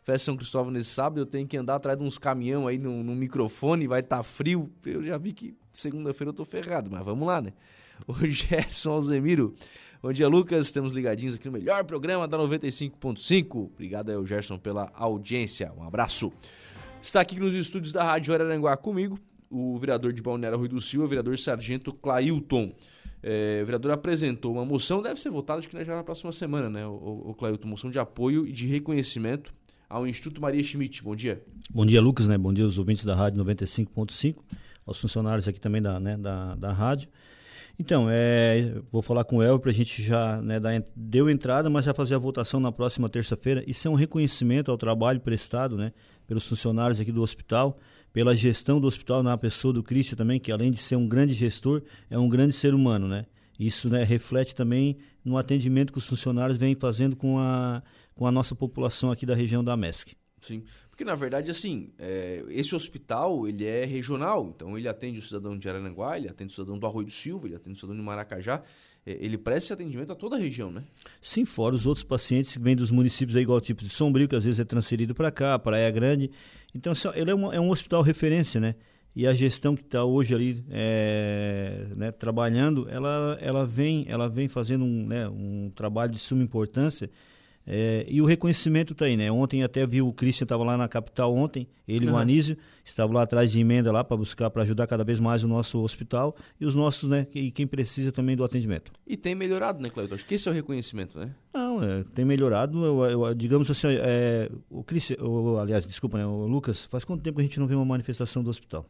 Festa 0.05 0.26
São 0.26 0.37
Cristóvão 0.37 0.70
nesse 0.70 0.91
sábado, 0.91 1.20
eu 1.20 1.26
tenho 1.26 1.47
que 1.47 1.56
andar 1.56 1.76
atrás 1.76 1.99
de 1.99 2.05
uns 2.05 2.19
caminhão 2.19 2.67
aí 2.67 2.76
no, 2.76 3.03
no 3.03 3.14
microfone, 3.14 3.87
vai 3.87 4.00
estar 4.00 4.19
tá 4.19 4.23
frio. 4.23 4.70
Eu 4.85 5.03
já 5.03 5.17
vi 5.17 5.32
que 5.32 5.55
segunda-feira 5.73 6.29
eu 6.31 6.35
tô 6.35 6.44
ferrado, 6.44 6.91
mas 6.91 7.05
vamos 7.05 7.26
lá, 7.26 7.41
né? 7.41 7.53
O 8.09 8.26
Gerson 8.26 8.91
Alzemiro. 8.91 9.55
Bom 10.03 10.12
dia, 10.12 10.26
Lucas. 10.26 10.67
Estamos 10.67 10.93
ligadinhos 10.93 11.37
aqui 11.37 11.47
no 11.47 11.53
melhor 11.53 11.85
programa 11.85 12.26
da 12.26 12.37
95.5. 12.37 13.70
Obrigado 13.73 14.11
aí, 14.11 14.26
Gerson, 14.26 14.58
pela 14.58 14.91
audiência. 14.94 15.73
Um 15.79 15.85
abraço. 15.85 16.32
Está 17.00 17.20
aqui 17.20 17.38
nos 17.38 17.55
estúdios 17.55 17.93
da 17.93 18.03
Rádio 18.03 18.35
Araranguá 18.35 18.76
comigo, 18.76 19.17
o 19.49 19.79
vereador 19.79 20.12
de 20.12 20.20
Balneário 20.20 20.58
Rui 20.58 20.69
do 20.69 20.81
Silva, 20.81 21.06
o 21.06 21.08
vereador 21.08 21.38
Sargento 21.38 21.93
Clailton. 21.93 22.75
É, 23.23 23.61
o 23.63 23.67
vereador 23.67 23.93
apresentou 23.93 24.53
uma 24.53 24.65
moção, 24.65 25.01
deve 25.01 25.21
ser 25.21 25.31
votada 25.31 25.61
acho 25.61 25.69
que 25.69 25.85
já 25.85 25.95
na 25.95 26.03
próxima 26.03 26.33
semana, 26.33 26.69
né, 26.69 26.87
o, 26.87 27.31
o 27.31 27.35
Clailton, 27.35 27.69
moção 27.69 27.91
de 27.91 27.99
apoio 27.99 28.47
e 28.47 28.53
de 28.53 28.67
reconhecimento 28.67 29.55
ao 29.89 30.07
Instituto 30.07 30.41
Maria 30.41 30.63
Schmidt. 30.63 31.03
Bom 31.05 31.15
dia. 31.15 31.45
Bom 31.71 31.87
dia, 31.87 32.01
Lucas, 32.01 32.27
né? 32.27 32.37
Bom 32.37 32.53
dia 32.53 32.65
aos 32.65 32.79
ouvintes 32.79 33.05
da 33.05 33.15
Rádio 33.15 33.45
95.5, 33.45 34.37
aos 34.87 35.01
funcionários 35.01 35.47
aqui 35.47 35.61
também 35.61 35.81
da, 35.81 36.01
né, 36.01 36.17
da, 36.17 36.55
da 36.57 36.73
rádio. 36.73 37.09
Então, 37.79 38.07
é, 38.11 38.75
vou 38.91 39.03
falar 39.03 39.25
com 39.25 39.37
o 39.37 39.43
El 39.43 39.59
para 39.59 39.71
a 39.71 39.75
gente 39.75 40.03
já 40.03 40.41
né, 40.43 40.59
dar, 40.59 40.83
deu 40.97 41.29
entrada, 41.29 41.71
mas 41.71 41.85
já 41.85 41.95
fazer 41.95 42.15
a 42.15 42.19
votação 42.19 42.59
na 42.59 42.73
próxima 42.73 43.09
terça-feira. 43.09 43.63
Isso 43.67 43.87
é 43.87 43.91
um 43.91 43.95
reconhecimento 43.95 44.71
ao 44.71 44.77
trabalho 44.77 45.21
prestado 45.21 45.77
né, 45.77 45.93
pelos 46.27 46.46
funcionários 46.46 46.99
aqui 46.99 47.13
do 47.13 47.23
hospital 47.23 47.79
pela 48.13 48.35
gestão 48.37 48.81
do 48.81 48.87
hospital 48.87 49.23
na 49.23 49.37
pessoa 49.39 49.73
do 49.73 49.83
Cristian 49.83 50.17
também, 50.17 50.39
que 50.39 50.53
além 50.53 50.71
de 50.71 50.79
ser 50.79 50.97
um 50.97 51.09
grande 51.09 51.35
gestor, 51.35 51.83
é 52.11 52.19
um 52.19 52.29
grande 52.29 52.53
ser 52.53 52.75
humano, 52.75 53.09
né? 53.09 53.27
Isso 53.59 53.89
né, 53.89 54.03
reflete 54.03 54.55
também 54.55 54.99
no 55.25 55.39
atendimento 55.39 55.93
que 55.93 55.99
os 55.99 56.07
funcionários 56.07 56.59
vêm 56.59 56.75
fazendo 56.75 57.15
com 57.15 57.39
a, 57.39 57.83
com 58.15 58.27
a 58.27 58.33
nossa 58.33 58.55
população 58.55 59.11
aqui 59.11 59.25
da 59.25 59.35
região 59.35 59.63
da 59.63 59.77
MESC. 59.77 60.17
Sim, 60.41 60.65
porque 60.91 61.05
na 61.05 61.15
verdade, 61.15 61.51
assim, 61.53 61.93
é, 61.99 62.45
esse 62.49 62.75
hospital, 62.75 63.47
ele 63.47 63.65
é 63.65 63.85
regional, 63.85 64.51
então 64.53 64.77
ele 64.77 64.89
atende 64.89 65.21
o 65.21 65.23
cidadão 65.23 65.57
de 65.57 65.69
Arananguá, 65.69 66.19
ele 66.19 66.29
atende 66.29 66.51
o 66.51 66.55
cidadão 66.55 66.77
do 66.77 66.85
Arroio 66.85 67.07
do 67.07 67.13
Silva, 67.13 67.47
ele 67.47 67.55
atende 67.55 67.77
o 67.77 67.77
cidadão 67.77 67.97
de 67.97 68.03
Maracajá, 68.03 68.61
ele 69.05 69.37
presta 69.37 69.67
esse 69.67 69.73
atendimento 69.73 70.13
a 70.13 70.15
toda 70.15 70.37
a 70.37 70.39
região, 70.39 70.71
né? 70.71 70.82
Sim, 71.21 71.44
fora 71.44 71.75
os 71.75 71.87
outros 71.87 72.05
pacientes 72.05 72.53
que 72.53 72.63
vêm 72.63 72.77
dos 72.77 72.91
municípios 72.91 73.37
aí, 73.37 73.43
igual 73.43 73.61
tipo 73.61 73.82
de 73.82 73.91
Sombrio, 73.91 74.29
que 74.29 74.37
às 74.37 74.44
vezes 74.44 74.61
é 74.61 74.65
transferido 74.65 75.15
para 75.15 75.31
cá, 75.31 75.59
Praia 75.59 75.91
Grande. 75.91 76.31
Então, 76.75 76.93
ele 77.15 77.31
é, 77.31 77.35
uma, 77.35 77.55
é 77.55 77.61
um 77.61 77.71
hospital 77.71 78.03
referência, 78.03 78.61
né? 78.61 78.77
E 79.15 79.27
a 79.27 79.35
gestão 79.35 79.77
que 79.77 79.82
está 79.82 80.05
hoje 80.05 80.35
ali 80.35 80.65
é, 80.71 81.87
né, 81.94 82.11
trabalhando, 82.11 82.89
ela, 82.89 83.37
ela, 83.41 83.67
vem, 83.67 84.06
ela 84.09 84.27
vem 84.27 84.49
fazendo 84.49 84.85
um, 84.85 85.06
né, 85.06 85.29
um 85.29 85.71
trabalho 85.75 86.13
de 86.13 86.19
suma 86.19 86.43
importância 86.43 87.11
é, 87.67 88.05
e 88.09 88.21
o 88.21 88.25
reconhecimento 88.25 88.93
está 88.93 89.05
aí, 89.05 89.17
né? 89.17 89.31
Ontem 89.31 89.63
até 89.63 89.87
viu 89.87 90.09
o 90.09 90.13
Christian 90.13 90.45
estava 90.45 90.65
lá 90.65 90.77
na 90.77 90.89
capital 90.89 91.35
ontem, 91.35 91.69
ele 91.87 92.07
e 92.07 92.11
o 92.11 92.17
Anísio 92.17 92.57
estavam 92.85 93.15
lá 93.15 93.23
atrás 93.23 93.53
de 93.53 93.61
emenda 93.61 93.93
lá 93.93 94.03
para 94.03 94.17
buscar, 94.17 94.51
para 94.51 94.63
ajudar 94.63 94.87
cada 94.87 95.05
vez 95.05 95.21
mais 95.21 95.45
o 95.45 95.49
nosso 95.49 95.79
hospital 95.81 96.35
e 96.61 96.67
os 96.67 96.75
nossos, 96.75 97.09
né? 97.09 97.27
E 97.35 97.51
quem 97.53 97.67
precisa 97.67 98.11
também 98.11 98.37
do 98.37 98.43
atendimento. 98.43 98.93
E 99.07 99.17
tem 99.17 99.35
melhorado, 99.35 99.81
né, 99.81 99.91
Cleiton? 99.91 100.15
Acho 100.15 100.27
que 100.27 100.35
esse 100.35 100.49
é 100.49 100.51
o 100.51 100.55
reconhecimento, 100.55 101.19
né? 101.19 101.31
Não, 101.55 101.83
é, 101.83 102.05
tem 102.15 102.25
melhorado. 102.25 102.85
Eu, 102.85 103.05
eu, 103.05 103.35
digamos 103.35 103.71
assim, 103.71 103.89
é, 103.91 104.51
o 104.69 104.83
Christian, 104.83 105.17
aliás, 105.61 105.87
desculpa, 105.87 106.19
né? 106.19 106.27
O 106.27 106.47
Lucas, 106.47 106.85
faz 106.87 107.05
quanto 107.05 107.23
tempo 107.23 107.39
a 107.39 107.43
gente 107.43 107.61
não 107.61 107.67
vê 107.69 107.75
uma 107.75 107.85
manifestação 107.85 108.43
do 108.43 108.51
hospital? 108.51 108.89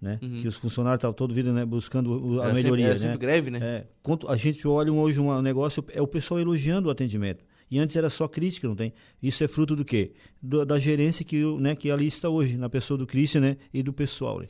Né? 0.00 0.18
Uhum. 0.20 0.42
Que 0.42 0.48
os 0.48 0.56
funcionários 0.56 0.98
estavam 0.98 1.14
todo 1.14 1.32
vida 1.32 1.52
né, 1.52 1.64
buscando 1.64 2.42
a 2.42 2.48
é 2.48 2.52
melhoria. 2.52 2.86
Sempre, 2.86 2.92
é 2.92 2.96
sempre 2.96 3.10
né? 3.10 3.16
greve, 3.18 3.50
né? 3.52 3.58
É, 3.62 3.86
a 4.28 4.36
gente 4.36 4.66
olha 4.66 4.92
hoje 4.92 5.20
um 5.20 5.40
negócio, 5.40 5.84
é 5.92 6.02
o 6.02 6.08
pessoal 6.08 6.40
elogiando 6.40 6.88
o 6.88 6.90
atendimento. 6.90 7.44
E 7.72 7.78
antes 7.78 7.96
era 7.96 8.10
só 8.10 8.28
crítica, 8.28 8.68
não 8.68 8.76
tem? 8.76 8.92
Isso 9.22 9.42
é 9.42 9.48
fruto 9.48 9.74
do 9.74 9.82
quê? 9.82 10.12
Do, 10.42 10.62
da 10.62 10.78
gerência 10.78 11.24
que, 11.24 11.42
né, 11.58 11.74
que 11.74 11.90
ali 11.90 12.06
está 12.06 12.28
hoje, 12.28 12.58
na 12.58 12.68
pessoa 12.68 12.98
do 12.98 13.06
Christian 13.06 13.40
né, 13.40 13.56
e 13.72 13.82
do 13.82 13.94
pessoal. 13.94 14.40
Né? 14.40 14.46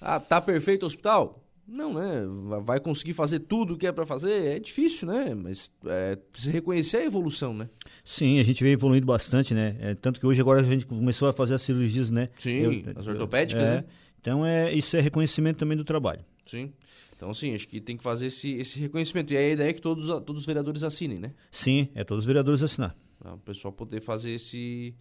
Ah, 0.00 0.18
tá 0.18 0.40
perfeito 0.40 0.84
o 0.84 0.86
hospital? 0.86 1.44
Não, 1.68 1.92
né? 1.92 2.22
Vai 2.64 2.80
conseguir 2.80 3.12
fazer 3.12 3.40
tudo 3.40 3.74
o 3.74 3.76
que 3.76 3.86
é 3.86 3.92
para 3.92 4.06
fazer? 4.06 4.56
É 4.56 4.58
difícil, 4.58 5.06
né? 5.06 5.34
Mas 5.34 5.70
é, 5.84 6.16
se 6.32 6.50
reconhecer 6.50 6.98
a 6.98 7.04
evolução, 7.04 7.52
né? 7.52 7.68
Sim, 8.02 8.40
a 8.40 8.42
gente 8.42 8.64
vem 8.64 8.72
evoluindo 8.72 9.06
bastante, 9.06 9.52
né? 9.52 9.76
É, 9.78 9.94
tanto 9.94 10.18
que 10.18 10.26
hoje 10.26 10.40
agora 10.40 10.62
a 10.62 10.64
gente 10.64 10.86
começou 10.86 11.28
a 11.28 11.34
fazer 11.34 11.52
as 11.52 11.60
cirurgias, 11.60 12.10
né? 12.10 12.30
Sim, 12.38 12.50
eu, 12.50 12.82
as 12.96 13.06
ortopédicas, 13.06 13.62
é, 13.62 13.76
né? 13.76 13.84
Então 14.22 14.44
é, 14.44 14.72
isso 14.72 14.96
é 14.96 15.02
reconhecimento 15.02 15.58
também 15.58 15.76
do 15.76 15.84
trabalho. 15.84 16.24
Sim. 16.46 16.72
Então, 17.16 17.32
sim, 17.32 17.54
acho 17.54 17.68
que 17.68 17.80
tem 17.80 17.96
que 17.96 18.02
fazer 18.02 18.26
esse, 18.26 18.54
esse 18.54 18.78
reconhecimento. 18.78 19.32
E 19.32 19.36
a 19.36 19.48
ideia 19.48 19.70
é 19.70 19.72
que 19.72 19.80
todos, 19.80 20.08
todos 20.24 20.42
os 20.42 20.46
vereadores 20.46 20.82
assinem, 20.82 21.18
né? 21.18 21.32
Sim, 21.50 21.88
é 21.94 22.04
todos 22.04 22.22
os 22.24 22.26
vereadores 22.26 22.62
assinar. 22.62 22.96
O 23.24 23.38
pessoal 23.38 23.72
poder 23.72 24.00
fazer 24.00 24.32
esse, 24.32 24.94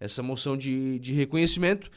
essa 0.00 0.22
moção 0.22 0.56
de, 0.56 0.98
de 0.98 1.12
reconhecimento. 1.12 1.90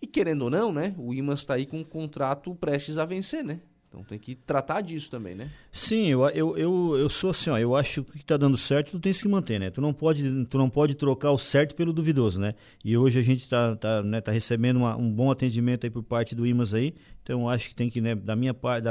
E 0.00 0.06
querendo 0.06 0.42
ou 0.42 0.50
não, 0.50 0.72
né? 0.72 0.94
O 0.98 1.14
IMAS 1.14 1.40
está 1.40 1.54
aí 1.54 1.66
com 1.66 1.78
um 1.78 1.84
contrato 1.84 2.54
prestes 2.54 2.98
a 2.98 3.04
vencer, 3.04 3.44
né? 3.44 3.60
Então 3.94 4.02
tem 4.02 4.18
que 4.18 4.34
tratar 4.34 4.80
disso 4.80 5.08
também, 5.08 5.36
né? 5.36 5.48
Sim, 5.70 6.08
eu, 6.08 6.28
eu, 6.30 6.58
eu, 6.58 6.96
eu 6.98 7.08
sou 7.08 7.30
assim, 7.30 7.48
ó, 7.48 7.56
eu 7.56 7.76
acho 7.76 8.02
que 8.02 8.10
o 8.10 8.12
que 8.14 8.18
está 8.22 8.36
dando 8.36 8.56
certo, 8.56 8.90
tu 8.90 8.98
tens 8.98 9.22
que 9.22 9.28
manter, 9.28 9.60
né? 9.60 9.70
Tu 9.70 9.80
não 9.80 9.94
pode, 9.94 10.44
tu 10.46 10.58
não 10.58 10.68
pode 10.68 10.96
trocar 10.96 11.30
o 11.30 11.38
certo 11.38 11.76
pelo 11.76 11.92
duvidoso, 11.92 12.40
né? 12.40 12.56
E 12.84 12.98
hoje 12.98 13.20
a 13.20 13.22
gente 13.22 13.44
está 13.44 13.76
tá, 13.76 14.02
né, 14.02 14.20
tá 14.20 14.32
recebendo 14.32 14.78
uma, 14.78 14.96
um 14.96 15.08
bom 15.08 15.30
atendimento 15.30 15.86
aí 15.86 15.90
por 15.90 16.02
parte 16.02 16.34
do 16.34 16.44
IMAS 16.44 16.74
aí, 16.74 16.92
então 17.22 17.42
eu 17.42 17.48
acho 17.48 17.68
que 17.68 17.74
tem 17.76 17.88
que, 17.88 18.00
né, 18.00 18.16
da 18.16 18.34
minha 18.34 18.52
parte, 18.52 18.88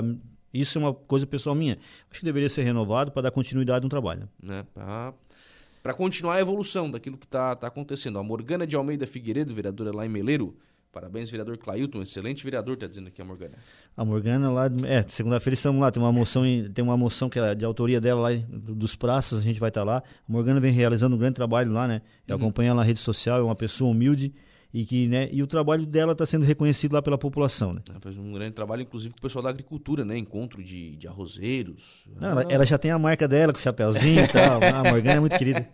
isso 0.53 0.77
é 0.77 0.81
uma 0.81 0.93
coisa 0.93 1.27
pessoal 1.27 1.53
minha, 1.53 1.77
acho 2.10 2.22
que 2.22 2.25
deveria 2.25 2.50
ser 2.50 2.63
renovado 2.63 3.12
para 3.12 3.24
dar 3.24 3.31
continuidade 3.31 3.83
no 3.83 3.89
trabalho. 3.89 4.29
Né? 4.41 4.65
Para 4.74 5.93
continuar 5.93 6.36
a 6.36 6.39
evolução 6.39 6.89
daquilo 6.89 7.17
que 7.17 7.25
está 7.25 7.53
tá 7.57 7.67
acontecendo. 7.67 8.17
A 8.19 8.24
Morgana 8.24 8.65
de 8.65 8.74
Almeida 8.74 9.05
Figueiredo, 9.05 9.53
vereadora 9.53 9.93
lá 9.93 10.05
em 10.05 10.10
Meleiro, 10.10 10.55
Parabéns, 10.93 11.27
vereador 11.27 11.57
Clailton, 11.57 12.03
excelente 12.03 12.43
vereador, 12.43 12.77
tá 12.77 12.85
dizendo 12.85 13.07
aqui 13.07 13.19
a 13.19 13.25
Morgana. 13.25 13.55
A 13.97 14.05
Morgana 14.05 14.51
lá, 14.51 14.65
é, 14.85 15.03
segunda-feira 15.07 15.55
estamos 15.55 15.81
lá, 15.81 15.91
tem 15.91 16.01
uma 16.01 16.12
moção, 16.12 16.43
tem 16.71 16.85
uma 16.85 16.95
moção 16.95 17.31
que 17.31 17.39
é 17.39 17.55
de 17.55 17.65
autoria 17.65 18.00
dela 18.00 18.29
lá 18.29 18.29
dos 18.47 18.95
praças, 18.95 19.39
a 19.39 19.41
gente 19.41 19.59
vai 19.59 19.69
estar 19.69 19.81
tá 19.81 19.85
lá. 19.85 19.97
A 19.97 20.31
Morgana 20.31 20.59
vem 20.59 20.71
realizando 20.71 21.15
um 21.15 21.17
grande 21.17 21.33
trabalho 21.33 21.71
lá, 21.71 21.88
né? 21.88 22.03
Eu 22.27 22.35
uhum. 22.35 22.43
acompanho 22.43 22.67
ela 22.67 22.81
na 22.81 22.83
rede 22.83 23.00
social, 23.00 23.39
é 23.39 23.43
uma 23.43 23.55
pessoa 23.55 23.89
humilde 23.89 24.31
e 24.71 24.85
que, 24.85 25.07
né, 25.07 25.29
e 25.31 25.41
o 25.41 25.47
trabalho 25.47 25.83
dela 25.83 26.12
está 26.12 26.27
sendo 26.27 26.45
reconhecido 26.45 26.93
lá 26.93 27.01
pela 27.01 27.17
população, 27.17 27.73
né? 27.73 27.81
Ela 27.89 28.00
faz 28.00 28.15
um 28.19 28.31
grande 28.31 28.53
trabalho, 28.53 28.83
inclusive 28.83 29.13
com 29.15 29.19
o 29.19 29.21
pessoal 29.21 29.41
da 29.41 29.50
agricultura, 29.50 30.05
né? 30.05 30.15
Encontro 30.15 30.63
de, 30.63 30.95
de 30.95 31.07
arrozeiros. 31.07 32.03
Não, 32.19 32.29
ela, 32.29 32.45
ela, 32.50 32.65
já 32.65 32.77
tem 32.77 32.91
a 32.91 33.00
marca 33.00 33.27
dela 33.27 33.51
com 33.51 33.57
o 33.57 33.62
chapéuzinho 33.62 34.23
e 34.23 34.27
tal. 34.27 34.59
a 34.63 34.91
Morgana 34.91 35.17
é 35.17 35.19
muito 35.19 35.38
querida. 35.38 35.67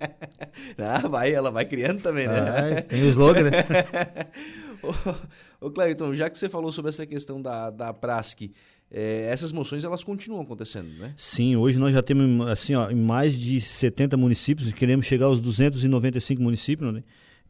Ah, 0.77 1.07
vai, 1.07 1.31
ela 1.31 1.51
vai 1.51 1.65
criando 1.65 2.01
também, 2.01 2.27
né? 2.27 2.35
Ah, 2.35 2.81
tem 2.81 3.03
o 3.03 3.07
slogan, 3.07 3.43
né? 3.43 3.51
Ô, 5.61 5.69
Cleiton, 5.69 6.13
já 6.13 6.29
que 6.29 6.37
você 6.37 6.49
falou 6.49 6.71
sobre 6.71 6.89
essa 6.89 7.05
questão 7.05 7.41
da, 7.41 7.69
da 7.69 7.93
PRASC, 7.93 8.51
é, 8.91 9.27
essas 9.29 9.51
moções 9.51 9.83
elas 9.83 10.03
continuam 10.03 10.41
acontecendo, 10.41 10.89
né? 10.97 11.13
Sim, 11.15 11.55
hoje 11.55 11.77
nós 11.77 11.93
já 11.93 12.01
temos 12.01 12.47
assim, 12.47 12.73
ó, 12.75 12.89
em 12.89 12.95
mais 12.95 13.39
de 13.39 13.61
70 13.61 14.17
municípios, 14.17 14.73
queremos 14.73 15.05
chegar 15.05 15.27
aos 15.27 15.39
295 15.39 16.41
municípios, 16.41 16.93
né? 16.93 17.03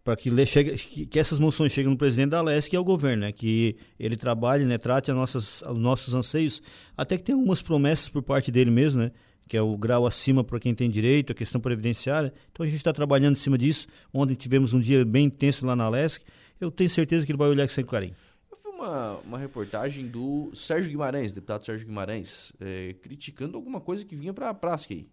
Para 0.03 0.15
que, 0.15 0.31
que, 0.31 1.05
que, 1.05 1.19
essas 1.19 1.39
moções 1.39 1.71
cheguem 1.71 1.91
no 1.91 1.98
presidente 1.98 2.29
da 2.29 2.41
LESC 2.41 2.74
e 2.74 2.77
ao 2.77 2.83
governo, 2.83 3.24
né? 3.24 3.31
Que 3.31 3.77
ele 4.00 4.15
trabalhe, 4.15 4.65
né? 4.65 4.77
Trate 4.77 5.12
as 5.12 5.17
nossas, 5.17 5.62
os 5.62 5.77
nossos 5.77 6.13
anseios, 6.13 6.62
até 6.98 7.17
que 7.17 7.24
tem 7.24 7.36
algumas 7.36 7.62
promessas 7.62 8.09
por 8.09 8.24
parte 8.24 8.51
dele 8.51 8.71
mesmo, 8.71 9.01
né? 9.01 9.12
que 9.48 9.57
é 9.57 9.62
o 9.63 9.75
grau 9.75 10.05
acima 10.05 10.43
para 10.43 10.59
quem 10.59 10.75
tem 10.75 10.88
direito, 10.88 11.31
a 11.31 11.36
questão 11.36 11.59
previdenciária. 11.59 12.31
Então 12.51 12.63
a 12.63 12.69
gente 12.69 12.77
está 12.77 12.93
trabalhando 12.93 13.33
em 13.33 13.39
cima 13.39 13.57
disso. 13.57 13.88
Ontem 14.13 14.36
tivemos 14.36 14.75
um 14.75 14.79
dia 14.79 15.03
bem 15.03 15.25
intenso 15.25 15.65
lá 15.65 15.75
na 15.75 15.89
LESC 15.89 16.21
eu 16.59 16.71
tenho 16.71 16.89
certeza 16.89 17.25
que 17.25 17.31
ele 17.31 17.37
vai 17.37 17.49
olhar 17.49 17.67
com 17.67 17.73
sempre 17.73 17.91
carinho. 17.91 18.15
Foi 18.61 18.71
uma, 18.71 19.17
uma 19.19 19.37
reportagem 19.37 20.07
do 20.07 20.51
Sérgio 20.53 20.89
Guimarães, 20.89 21.31
deputado 21.31 21.65
Sérgio 21.65 21.87
Guimarães, 21.87 22.51
é, 22.59 22.95
criticando 23.01 23.57
alguma 23.57 23.79
coisa 23.79 24.05
que 24.05 24.15
vinha 24.15 24.33
para 24.33 24.49
a 24.49 24.53
Prasca 24.53 24.93
aí. 24.93 25.07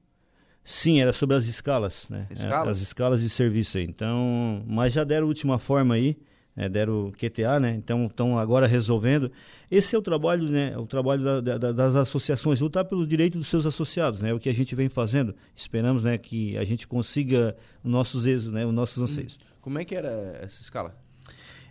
Sim, 0.67 1.01
era 1.01 1.13
sobre 1.13 1.37
as 1.37 1.47
escalas, 1.47 2.09
né? 2.11 2.27
Escalas? 2.29 2.67
É, 2.67 2.71
as 2.73 2.79
escalas 2.81 3.23
de 3.23 3.31
serviço 3.31 3.79
aí. 3.79 3.85
Então, 3.85 4.65
mas 4.67 4.93
já 4.93 5.05
deram 5.05 5.29
última 5.29 5.61
forma 5.61 5.95
aí, 5.95 6.17
né? 6.57 6.69
deram 6.69 7.13
QTA, 7.13 7.61
né? 7.61 7.73
Então, 7.77 8.07
estão 8.07 8.37
agora 8.37 8.67
resolvendo. 8.67 9.31
Esse 9.71 9.95
é 9.95 9.99
o 9.99 10.03
trabalho, 10.03 10.51
né? 10.51 10.77
O 10.77 10.85
trabalho 10.85 11.23
da, 11.23 11.57
da, 11.57 11.73
das 11.73 11.95
associações, 11.95 12.61
lutar 12.61 12.85
pelo 12.85 13.07
direito 13.07 13.39
dos 13.39 13.47
seus 13.47 13.65
associados, 13.65 14.21
né? 14.21 14.35
O 14.35 14.41
que 14.41 14.49
a 14.49 14.53
gente 14.53 14.75
vem 14.75 14.89
fazendo. 14.89 15.37
Esperamos, 15.55 16.03
né, 16.03 16.19
que 16.19 16.59
a 16.59 16.65
gente 16.65 16.89
consiga 16.89 17.57
os 17.85 17.91
nossos 17.91 18.27
êxitos, 18.27 18.53
né? 18.53 18.67
Os 18.67 18.75
nossos 18.75 19.01
anseios. 19.01 19.39
Como 19.61 19.79
é 19.79 19.85
que 19.85 19.95
era 19.95 20.41
essa 20.43 20.61
escala? 20.61 20.97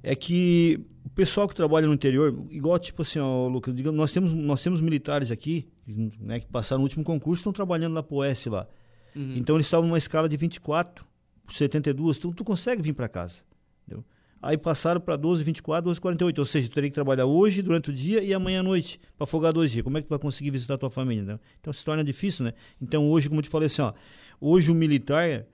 É 0.07 0.15
que 0.15 0.79
o 1.03 1.09
pessoal 1.09 1.47
que 1.47 1.55
trabalha 1.55 1.87
no 1.87 1.93
interior, 1.93 2.45
igual 2.51 2.77
tipo 2.77 3.01
assim, 3.01 3.17
ó, 3.17 3.47
Lucas, 3.47 3.73
digamos, 3.73 3.97
nós 3.97 4.13
temos, 4.13 4.31
nós 4.31 4.61
temos 4.61 4.79
militares 4.79 5.31
aqui, 5.31 5.67
né, 5.87 6.39
que 6.39 6.45
passaram 6.45 6.77
no 6.81 6.83
último 6.83 7.03
concurso, 7.03 7.39
estão 7.39 7.51
trabalhando 7.51 7.95
na 7.95 8.03
POS 8.03 8.45
lá. 8.45 8.67
Uhum. 9.15 9.33
Então 9.35 9.55
eles 9.55 9.65
estavam 9.65 9.87
numa 9.87 9.97
escala 9.97 10.29
de 10.29 10.37
24 10.37 11.03
por 11.43 11.51
72, 11.51 12.19
tu, 12.19 12.31
tu 12.31 12.43
consegue 12.43 12.83
vir 12.83 12.93
para 12.93 13.09
casa. 13.09 13.41
Entendeu? 13.81 14.05
Aí 14.43 14.59
passaram 14.59 15.01
para 15.01 15.15
12, 15.15 15.43
24, 15.43 15.85
12, 15.85 15.99
48. 15.99 16.37
Ou 16.37 16.45
seja, 16.45 16.69
tu 16.69 16.75
teria 16.75 16.89
que 16.91 16.93
trabalhar 16.93 17.25
hoje, 17.25 17.63
durante 17.63 17.89
o 17.89 17.93
dia 17.93 18.23
e 18.23 18.31
amanhã 18.31 18.59
à 18.59 18.63
noite, 18.63 18.99
para 19.17 19.25
folgar 19.25 19.51
dois 19.51 19.71
dias. 19.71 19.83
Como 19.83 19.97
é 19.97 20.01
que 20.01 20.07
tu 20.07 20.11
vai 20.11 20.19
conseguir 20.19 20.51
visitar 20.51 20.75
a 20.75 20.77
tua 20.77 20.91
família? 20.91 21.23
Né? 21.23 21.39
Então 21.59 21.73
se 21.73 21.83
torna 21.83 22.03
difícil, 22.03 22.45
né? 22.45 22.53
Então 22.79 23.09
hoje, 23.09 23.27
como 23.27 23.39
eu 23.39 23.43
te 23.43 23.49
falei 23.49 23.65
assim, 23.65 23.81
ó, 23.81 23.93
hoje 24.39 24.69
o 24.69 24.75
militar, 24.75 25.47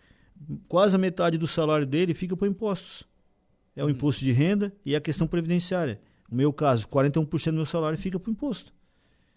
quase 0.67 0.93
a 0.93 1.00
metade 1.00 1.38
do 1.38 1.48
salário 1.48 1.86
dele 1.86 2.13
fica 2.13 2.36
para 2.36 2.50
impostos 2.50 3.10
é 3.75 3.83
o 3.83 3.89
imposto 3.89 4.23
de 4.23 4.31
renda 4.31 4.73
e 4.85 4.95
a 4.95 5.01
questão 5.01 5.27
previdenciária. 5.27 5.99
No 6.29 6.37
meu 6.37 6.53
caso, 6.53 6.87
41% 6.87 7.45
do 7.45 7.53
meu 7.53 7.65
salário 7.65 7.97
fica 7.97 8.19
para 8.19 8.29
o 8.29 8.31
imposto. 8.31 8.73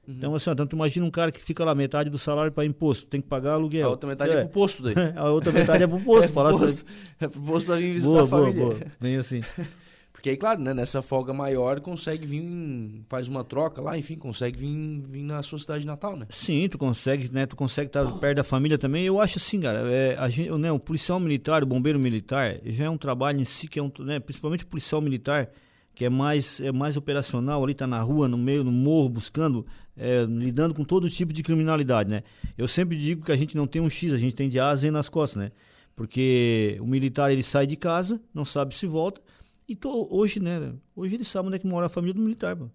Uhum. 0.07 0.15
Então, 0.17 0.35
assim, 0.35 0.55
tanto 0.55 0.77
imagina 0.77 1.05
um 1.07 1.11
cara 1.11 1.33
que 1.33 1.41
fica 1.41 1.65
lá 1.65 1.75
metade 1.75 2.11
do 2.11 2.19
salário 2.19 2.53
para 2.53 2.65
imposto, 2.65 3.07
tem 3.07 3.21
que 3.21 3.29
pagar 3.29 3.53
aluguel. 3.53 3.89
A 3.89 3.91
outra 3.91 4.09
metade 4.09 4.33
é, 4.33 4.37
é 4.37 4.41
pro 4.45 4.49
posto 4.51 4.83
daí. 4.83 4.95
a 5.17 5.31
outra 5.31 5.53
metade 5.53 5.83
é 5.83 5.87
pro 5.87 6.01
posto. 6.01 6.25
é 6.29 6.29
pro 6.29 6.59
posto, 6.59 6.85
é 7.21 7.29
pro 7.29 7.41
posto 7.41 7.67
para 7.67 7.77
vir 7.77 7.95
visitar 7.95 8.13
boa, 8.13 8.23
a 8.23 8.27
família. 8.27 8.65
Boa, 8.65 8.75
boa. 8.75 8.87
Bem 9.01 9.17
assim. 9.17 9.43
Porque 10.25 10.31
aí, 10.31 10.37
claro, 10.39 10.59
né, 10.59 10.73
nessa 10.73 11.03
folga 11.03 11.35
maior 11.35 11.83
consegue 11.83 12.25
vir, 12.25 13.05
faz 13.11 13.29
uma 13.29 13.45
troca 13.45 13.83
lá, 13.83 13.99
enfim, 13.99 14.17
consegue 14.17 14.59
vir, 14.59 15.03
vir 15.07 15.23
na 15.23 15.43
sua 15.43 15.59
cidade 15.59 15.87
natal, 15.87 16.17
né? 16.17 16.27
Sim, 16.31 16.67
tu 16.67 16.79
consegue, 16.79 17.31
né? 17.31 17.45
Tu 17.45 17.55
consegue 17.55 17.89
estar 17.89 18.11
perto 18.13 18.37
da 18.39 18.43
família 18.43 18.79
também. 18.79 19.05
Eu 19.05 19.21
acho 19.21 19.37
assim, 19.37 19.61
cara, 19.61 19.81
é, 19.93 20.17
a 20.17 20.31
gente, 20.31 20.51
né, 20.53 20.73
o 20.73 20.79
policial 20.79 21.21
militar, 21.21 21.63
o 21.63 21.67
bombeiro 21.67 21.99
militar, 21.99 22.59
já 22.65 22.87
é 22.87 22.89
um 22.89 22.97
trabalho 22.97 23.39
em 23.39 23.45
si 23.45 23.69
que 23.69 23.79
é 23.79 23.83
um, 23.83 23.93
né, 23.99 24.19
principalmente 24.19 24.65
o 24.65 24.67
policial 24.67 25.03
militar, 25.03 25.51
que 25.95 26.07
é 26.07 26.09
mais, 26.09 26.59
é 26.59 26.73
mais 26.73 26.97
operacional, 26.97 27.63
ali 27.63 27.75
tá 27.75 27.87
na 27.87 28.01
rua, 28.01 28.27
no 28.27 28.39
meio, 28.39 28.65
no 28.65 28.73
morro, 28.73 29.11
buscando, 29.11 29.67
é, 29.95 30.25
lidando 30.25 30.73
com 30.73 30.85
todo 30.85 31.07
tipo 31.11 31.35
de 31.35 31.43
criminalidade, 31.43 32.09
né? 32.09 32.23
Eu 32.57 32.67
sempre 32.67 32.97
digo 32.97 33.27
que 33.27 33.33
a 33.33 33.37
gente 33.37 33.55
não 33.55 33.67
tem 33.67 33.83
um 33.83 33.91
X, 33.91 34.11
a 34.11 34.17
gente 34.17 34.35
tem 34.35 34.49
de 34.49 34.59
A 34.59 34.71
a 34.71 34.75
Z 34.75 34.91
nas 34.91 35.11
costas, 35.11 35.43
né? 35.43 35.53
Porque 35.95 36.79
o 36.81 36.87
militar 36.87 37.31
ele 37.31 37.43
sai 37.43 37.67
de 37.67 37.77
casa, 37.77 38.19
não 38.33 38.47
sabe 38.47 38.75
se 38.75 38.87
volta, 38.87 39.21
e 39.69 39.75
tô, 39.75 40.09
hoje, 40.11 40.41
né? 40.41 40.73
Hoje 40.95 41.15
eles 41.15 41.29
sabem 41.29 41.49
onde 41.49 41.57
é 41.57 41.59
que 41.59 41.67
mora 41.67 41.87
a 41.87 41.89
família 41.89 42.15
do 42.15 42.21
militar, 42.21 42.55
pô. 42.57 42.69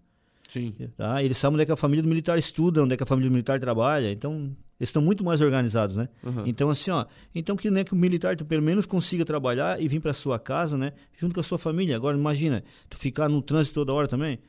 Sim. 0.47 0.73
Tá? 0.97 1.23
Eles 1.23 1.37
sabem 1.37 1.55
onde 1.55 1.63
é 1.63 1.65
que 1.65 1.71
a 1.71 1.75
família 1.75 2.01
do 2.01 2.09
militar 2.09 2.37
estuda, 2.37 2.83
onde 2.83 2.93
é 2.93 2.97
que 2.97 3.03
a 3.03 3.05
família 3.05 3.29
do 3.29 3.33
militar 3.33 3.59
trabalha. 3.59 4.11
Então, 4.11 4.55
eles 4.79 4.89
estão 4.89 5.01
muito 5.01 5.23
mais 5.23 5.41
organizados, 5.41 5.95
né? 5.95 6.09
Uhum. 6.23 6.47
Então, 6.47 6.71
assim, 6.71 6.89
ó. 6.89 7.05
Então, 7.35 7.55
que, 7.55 7.69
né, 7.69 7.83
que 7.83 7.93
o 7.93 7.95
militar 7.95 8.35
tu, 8.35 8.43
pelo 8.43 8.63
menos 8.63 8.87
consiga 8.87 9.23
trabalhar 9.23 9.79
e 9.79 9.87
vir 9.87 9.99
para 9.99 10.13
sua 10.13 10.39
casa, 10.39 10.75
né? 10.75 10.93
Junto 11.15 11.35
com 11.35 11.39
a 11.39 11.43
sua 11.43 11.59
família. 11.59 11.95
Agora, 11.95 12.17
imagina, 12.17 12.63
tu 12.89 12.97
ficar 12.97 13.29
no 13.29 13.41
trânsito 13.41 13.75
toda 13.75 13.93
hora 13.93 14.07
também. 14.07 14.39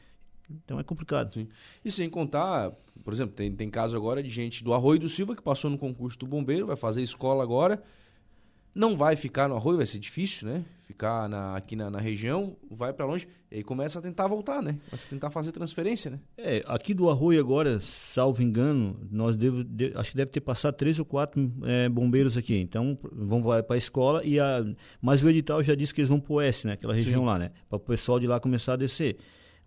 Então 0.65 0.81
é 0.81 0.83
complicado. 0.83 1.33
Sim. 1.33 1.49
E 1.85 1.93
sem 1.93 2.09
contar, 2.09 2.73
por 3.05 3.13
exemplo, 3.13 3.35
tem, 3.35 3.53
tem 3.53 3.71
caso 3.71 3.97
agora 3.97 4.23
de 4.23 4.29
gente 4.29 4.65
do 4.65 4.73
Arroio 4.73 4.99
do 4.99 5.09
Silva 5.09 5.37
que 5.37 5.43
passou 5.43 5.71
no 5.71 5.79
concurso 5.79 6.19
do 6.19 6.27
bombeiro, 6.27 6.67
vai 6.67 6.77
fazer 6.77 7.03
escola 7.03 7.43
agora 7.43 7.81
não 8.75 8.97
vai 8.97 9.17
ficar 9.17 9.49
no 9.49 9.57
arroio, 9.57 9.79
vai 9.79 9.87
ser 9.87 9.99
difícil, 9.99 10.49
né? 10.49 10.65
Ficar 10.87 11.29
na, 11.29 11.57
aqui 11.57 11.77
na, 11.77 11.89
na, 11.89 12.01
região, 12.01 12.57
vai 12.71 12.93
para 12.93 13.07
longe, 13.07 13.27
e 13.51 13.57
aí 13.57 13.63
começa 13.63 13.99
a 13.99 14.03
tentar 14.03 14.27
voltar, 14.27 14.63
né? 14.63 14.77
Começa 14.87 15.07
a 15.07 15.11
tentar 15.11 15.31
fazer 15.31 15.53
transferência, 15.53 16.11
né? 16.11 16.19
É, 16.37 16.63
aqui 16.67 16.93
do 16.93 17.09
arroio 17.09 17.39
agora, 17.39 17.81
salvo 17.81 18.43
engano, 18.43 18.97
nós 19.11 19.37
devo, 19.37 19.63
de, 19.63 19.93
acho 19.95 20.11
que 20.11 20.17
deve 20.17 20.31
ter 20.31 20.41
passado 20.41 20.75
três 20.75 20.99
ou 20.99 21.05
quatro 21.05 21.53
é, 21.65 21.89
bombeiros 21.89 22.37
aqui. 22.37 22.57
Então, 22.57 22.99
vão 23.13 23.41
para 23.43 23.65
a 23.71 23.79
escola, 23.79 24.25
e 24.25 24.41
a, 24.41 24.65
mas 25.01 25.23
o 25.23 25.29
edital 25.29 25.63
já 25.63 25.75
disse 25.75 25.95
que 25.95 26.01
eles 26.01 26.09
vão 26.09 26.21
para 26.21 26.33
o 26.33 26.37
oeste, 26.37 26.67
né? 26.67 26.73
Aquela 26.73 26.95
região 26.95 27.23
Sim. 27.23 27.27
lá, 27.27 27.39
né? 27.39 27.53
Para 27.69 27.77
o 27.77 27.81
pessoal 27.81 28.19
de 28.19 28.27
lá 28.27 28.41
começar 28.41 28.73
a 28.73 28.77
descer. 28.77 29.17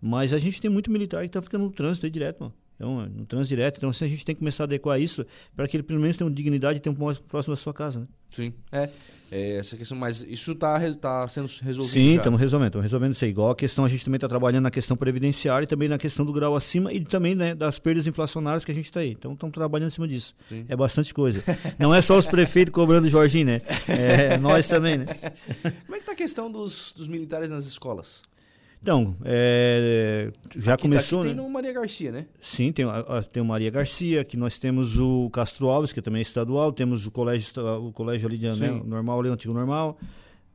Mas 0.00 0.34
a 0.34 0.38
gente 0.38 0.60
tem 0.60 0.70
muito 0.70 0.90
militar 0.90 1.20
que 1.20 1.28
está 1.28 1.40
ficando 1.40 1.64
no 1.64 1.70
trânsito 1.70 2.04
aí 2.04 2.10
direto, 2.10 2.40
mano. 2.40 2.54
Então, 2.74 3.06
no 3.06 3.24
trânsito 3.24 3.54
direto. 3.54 3.76
Então, 3.76 3.90
assim, 3.90 4.04
a 4.04 4.08
gente 4.08 4.24
tem 4.24 4.34
que 4.34 4.40
começar 4.40 4.64
a 4.64 4.66
adequar 4.66 5.00
isso 5.00 5.24
para 5.54 5.66
que 5.68 5.76
ele 5.76 5.84
pelo 5.84 6.00
menos 6.00 6.16
tenha 6.16 6.30
dignidade 6.30 6.78
e 6.78 6.80
tenha 6.80 6.92
um 6.92 7.14
próximo 7.28 7.54
da 7.54 7.60
sua 7.60 7.72
casa, 7.72 8.00
né? 8.00 8.06
Sim, 8.30 8.52
é, 8.72 8.90
é. 9.30 9.58
essa 9.58 9.76
questão, 9.76 9.96
mas 9.96 10.20
isso 10.20 10.52
está 10.52 10.80
tá 10.96 11.28
sendo 11.28 11.48
resolvido 11.62 11.92
Sim, 11.92 12.16
estamos 12.16 12.40
resolvendo, 12.40 12.66
estamos 12.66 12.84
resolvendo 12.84 13.12
isso 13.12 13.24
aí. 13.24 13.30
Igual 13.30 13.50
a 13.50 13.54
questão, 13.54 13.84
a 13.84 13.88
gente 13.88 14.04
também 14.04 14.16
está 14.16 14.26
trabalhando 14.26 14.64
na 14.64 14.72
questão 14.72 14.96
previdenciária 14.96 15.64
e 15.64 15.68
também 15.68 15.88
na 15.88 15.98
questão 15.98 16.26
do 16.26 16.32
grau 16.32 16.56
acima 16.56 16.92
e 16.92 17.00
também 17.04 17.36
né, 17.36 17.54
das 17.54 17.78
perdas 17.78 18.08
inflacionárias 18.08 18.64
que 18.64 18.72
a 18.72 18.74
gente 18.74 18.86
está 18.86 19.00
aí. 19.00 19.12
Então, 19.12 19.34
estamos 19.34 19.54
trabalhando 19.54 19.88
em 19.88 19.92
cima 19.92 20.08
disso. 20.08 20.34
Sim. 20.48 20.64
É 20.68 20.74
bastante 20.74 21.14
coisa. 21.14 21.44
Não 21.78 21.94
é 21.94 22.02
só 22.02 22.18
os 22.18 22.26
prefeitos 22.26 22.74
cobrando 22.74 23.06
o 23.06 23.10
Jorginho, 23.10 23.46
né? 23.46 23.60
É 23.86 24.36
nós 24.36 24.66
também, 24.66 24.98
né? 24.98 25.06
Como 25.86 25.94
é 25.94 25.98
que 25.98 26.02
está 26.02 26.12
a 26.12 26.16
questão 26.16 26.50
dos, 26.50 26.92
dos 26.92 27.06
militares 27.06 27.52
nas 27.52 27.66
escolas? 27.66 28.22
Então, 28.84 29.16
é, 29.24 30.30
já 30.56 30.74
aqui, 30.74 30.82
começou, 30.82 31.20
aqui 31.20 31.28
né? 31.30 31.34
tem 31.34 31.42
no 31.42 31.48
Maria 31.50 31.72
Garcia, 31.72 32.12
né? 32.12 32.26
Sim, 32.38 32.70
tem, 32.70 32.84
a- 32.84 32.98
a- 32.98 33.22
tem 33.22 33.42
o 33.42 33.46
Maria 33.46 33.70
Garcia, 33.70 34.22
que 34.26 34.36
nós 34.36 34.58
temos 34.58 34.98
o 35.00 35.30
Castro 35.30 35.68
Alves, 35.70 35.90
que 35.90 36.02
também 36.02 36.18
é 36.18 36.22
estadual, 36.22 36.70
temos 36.70 37.06
o 37.06 37.10
colégio, 37.10 37.50
o 37.82 37.90
colégio 37.94 38.28
ali 38.28 38.36
de, 38.36 38.46
né, 38.46 38.70
normal, 38.84 39.20
ali, 39.20 39.30
o 39.30 39.32
antigo 39.32 39.54
normal. 39.54 39.96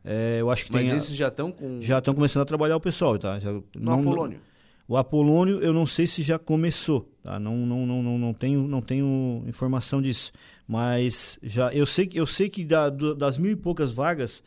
É, 0.06 0.38
eu 0.40 0.52
acho 0.52 0.68
que 0.68 0.72
Mas 0.72 0.88
tem 0.88 0.96
esses 0.96 1.16
já 1.16 1.30
estão 1.30 1.52
com... 1.52 1.82
já 1.82 1.98
estão 1.98 2.14
começando 2.14 2.44
a 2.44 2.46
trabalhar 2.46 2.76
o 2.78 2.80
pessoal, 2.80 3.18
tá? 3.18 3.40
Já, 3.40 3.52
no 3.52 3.64
não- 3.76 4.00
Apolônio. 4.00 4.40
O 4.88 4.96
Apolônio, 4.96 5.60
eu 5.60 5.74
não 5.74 5.88
sei 5.88 6.06
se 6.06 6.22
já 6.22 6.38
começou, 6.38 7.12
tá? 7.24 7.40
Não, 7.40 7.58
não, 7.58 7.84
não, 7.84 8.04
não, 8.04 8.18
não 8.20 8.34
tenho, 8.34 8.68
não 8.68 8.82
tenho 8.82 9.44
informação 9.48 10.04
disso. 10.04 10.32
Mas 10.68 11.40
já, 11.42 11.74
eu 11.74 11.88
sei 11.88 12.06
que 12.06 12.20
eu 12.20 12.28
sei 12.28 12.48
que 12.48 12.64
da- 12.64 12.92
das 12.92 13.40
mil 13.40 13.52
e 13.52 13.56
poucas 13.56 13.92
vagas, 13.92 14.44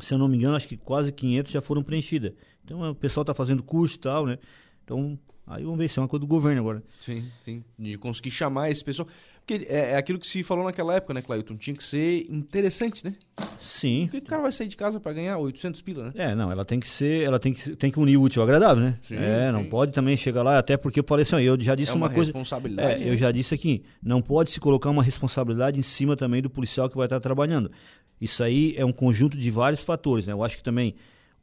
se 0.00 0.14
eu 0.14 0.18
não 0.18 0.28
me 0.28 0.38
engano, 0.38 0.56
acho 0.56 0.66
que 0.66 0.78
quase 0.78 1.12
500 1.12 1.52
já 1.52 1.60
foram 1.60 1.82
preenchidas. 1.82 2.32
Então 2.64 2.90
o 2.90 2.94
pessoal 2.94 3.22
está 3.22 3.34
fazendo 3.34 3.62
curso 3.62 3.96
e 3.96 4.00
tal, 4.00 4.26
né? 4.26 4.38
Então 4.84 5.18
aí 5.46 5.62
vamos 5.62 5.78
ver 5.78 5.88
se 5.90 5.98
é 5.98 6.02
uma 6.02 6.08
coisa 6.08 6.20
do 6.20 6.26
governo 6.26 6.60
agora. 6.60 6.82
Sim, 6.98 7.24
sim. 7.44 7.62
De 7.78 7.98
conseguir 7.98 8.30
chamar 8.30 8.70
esse 8.70 8.82
pessoal. 8.84 9.06
Porque 9.46 9.66
é, 9.68 9.90
é 9.90 9.96
aquilo 9.98 10.18
que 10.18 10.26
se 10.26 10.42
falou 10.42 10.64
naquela 10.64 10.94
época, 10.94 11.12
né, 11.12 11.20
Clailton? 11.20 11.54
Tinha 11.56 11.76
que 11.76 11.84
ser 11.84 12.24
interessante, 12.30 13.04
né? 13.04 13.12
Sim. 13.60 14.06
Porque 14.10 14.24
o 14.24 14.28
cara 14.30 14.40
vai 14.40 14.50
sair 14.52 14.68
de 14.68 14.74
casa 14.76 14.98
pra 14.98 15.12
ganhar 15.12 15.36
800 15.36 15.82
pila, 15.82 16.04
né? 16.04 16.12
É, 16.14 16.34
não, 16.34 16.50
ela 16.50 16.64
tem 16.64 16.80
que 16.80 16.88
ser, 16.88 17.26
ela 17.26 17.38
tem 17.38 17.52
que, 17.52 17.76
tem 17.76 17.90
que 17.90 17.98
unir 18.00 18.16
o 18.16 18.22
útil 18.22 18.40
ao 18.40 18.48
agradável, 18.48 18.82
né? 18.82 18.98
Sim, 19.02 19.16
é, 19.16 19.52
não 19.52 19.62
sim. 19.64 19.68
pode 19.68 19.92
também 19.92 20.16
chegar 20.16 20.42
lá, 20.42 20.58
até 20.58 20.78
porque 20.78 21.00
eu 21.00 21.04
falei 21.06 21.24
assim, 21.24 21.36
eu 21.42 21.60
já 21.60 21.74
disse 21.74 21.92
É 21.92 21.94
uma 21.94 22.06
uma, 22.06 22.14
coisa. 22.14 22.30
responsabilidade, 22.32 23.02
É, 23.02 23.04
né? 23.04 23.10
eu 23.12 23.16
já 23.18 23.30
disse 23.30 23.54
aqui, 23.54 23.82
não 24.02 24.22
pode 24.22 24.50
se 24.50 24.58
colocar 24.58 24.88
uma 24.88 25.02
responsabilidade 25.02 25.78
em 25.78 25.82
cima 25.82 26.16
também 26.16 26.40
do 26.40 26.48
policial 26.48 26.88
que 26.88 26.96
vai 26.96 27.04
estar 27.04 27.20
trabalhando. 27.20 27.70
Isso 28.18 28.42
aí 28.42 28.72
é 28.78 28.84
um 28.86 28.92
conjunto 28.92 29.36
de 29.36 29.50
vários 29.50 29.82
fatores, 29.82 30.26
né? 30.26 30.32
Eu 30.32 30.42
acho 30.42 30.56
que 30.56 30.62
também 30.62 30.94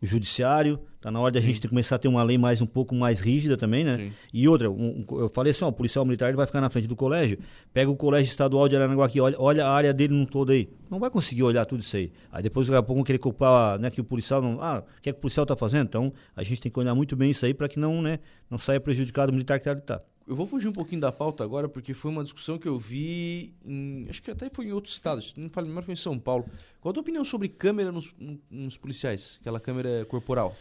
o 0.01 0.05
judiciário, 0.05 0.79
tá 0.99 1.11
na 1.11 1.19
hora 1.19 1.31
de 1.31 1.37
a 1.37 1.41
gente 1.41 1.67
começar 1.67 1.95
a 1.95 1.99
ter 1.99 2.07
uma 2.07 2.23
lei 2.23 2.37
mais 2.37 2.59
um 2.61 2.65
pouco 2.65 2.95
mais 2.95 3.19
rígida 3.19 3.55
também, 3.55 3.83
né? 3.83 3.95
Sim. 3.97 4.11
E 4.33 4.47
outra, 4.47 4.69
um- 4.69 5.05
eu 5.11 5.29
falei 5.29 5.51
assim, 5.51 5.63
ó, 5.63 5.67
o 5.67 5.71
policial 5.71 6.03
militar 6.05 6.27
ele 6.29 6.37
vai 6.37 6.45
ficar 6.47 6.59
na 6.59 6.69
frente 6.69 6.87
do 6.87 6.95
colégio, 6.95 7.37
pega 7.71 7.89
o 7.91 7.95
colégio 7.95 8.29
estadual 8.29 8.67
de 8.67 8.75
Aranaguá 8.75 9.05
aqui, 9.05 9.19
olha, 9.21 9.35
olha 9.39 9.65
a 9.65 9.69
área 9.71 9.93
dele 9.93 10.13
num 10.13 10.25
todo 10.25 10.51
aí. 10.51 10.69
Não 10.89 10.99
vai 10.99 11.09
conseguir 11.09 11.43
olhar 11.43 11.65
tudo 11.65 11.81
isso 11.81 11.95
aí. 11.95 12.11
Aí 12.31 12.41
depois 12.41 12.65
daqui 12.67 12.77
a 12.77 12.81
pouco 12.81 12.95
vão 12.95 13.03
querer 13.03 13.19
culpar, 13.19 13.77
né, 13.79 13.89
que 13.91 14.01
o 14.01 14.03
policial 14.03 14.41
não, 14.41 14.59
ah, 14.61 14.83
o 14.97 15.01
que 15.01 15.09
é 15.09 15.13
que 15.13 15.19
o 15.19 15.21
policial 15.21 15.45
tá 15.45 15.55
fazendo? 15.55 15.85
Então, 15.87 16.11
a 16.35 16.41
gente 16.43 16.61
tem 16.61 16.71
que 16.71 16.79
olhar 16.79 16.95
muito 16.95 17.15
bem 17.15 17.29
isso 17.29 17.45
aí 17.45 17.53
para 17.53 17.67
que 17.69 17.77
não, 17.79 18.01
né, 18.01 18.19
não 18.49 18.57
saia 18.57 18.79
prejudicado 18.79 19.29
o 19.31 19.33
militar 19.33 19.59
que 19.59 19.65
tá 19.65 19.71
ali 19.71 19.81
tá. 19.81 20.01
Eu 20.31 20.35
vou 20.37 20.47
fugir 20.47 20.69
um 20.69 20.71
pouquinho 20.71 21.01
da 21.01 21.11
pauta 21.11 21.43
agora, 21.43 21.67
porque 21.67 21.93
foi 21.93 22.09
uma 22.09 22.23
discussão 22.23 22.57
que 22.57 22.65
eu 22.65 22.79
vi 22.79 23.53
em. 23.65 24.07
Acho 24.09 24.23
que 24.23 24.31
até 24.31 24.49
foi 24.49 24.67
em 24.67 24.71
outros 24.71 24.93
estados. 24.93 25.33
Não 25.35 25.49
falei 25.49 25.69
melhor, 25.69 25.83
foi 25.83 25.93
em 25.93 25.97
São 25.97 26.17
Paulo. 26.17 26.45
Qual 26.79 26.89
a 26.89 26.93
tua 26.93 27.01
opinião 27.01 27.25
sobre 27.25 27.49
câmera 27.49 27.91
nos, 27.91 28.15
nos 28.49 28.77
policiais? 28.77 29.37
Aquela 29.41 29.59
câmera 29.59 30.05
corporal. 30.05 30.55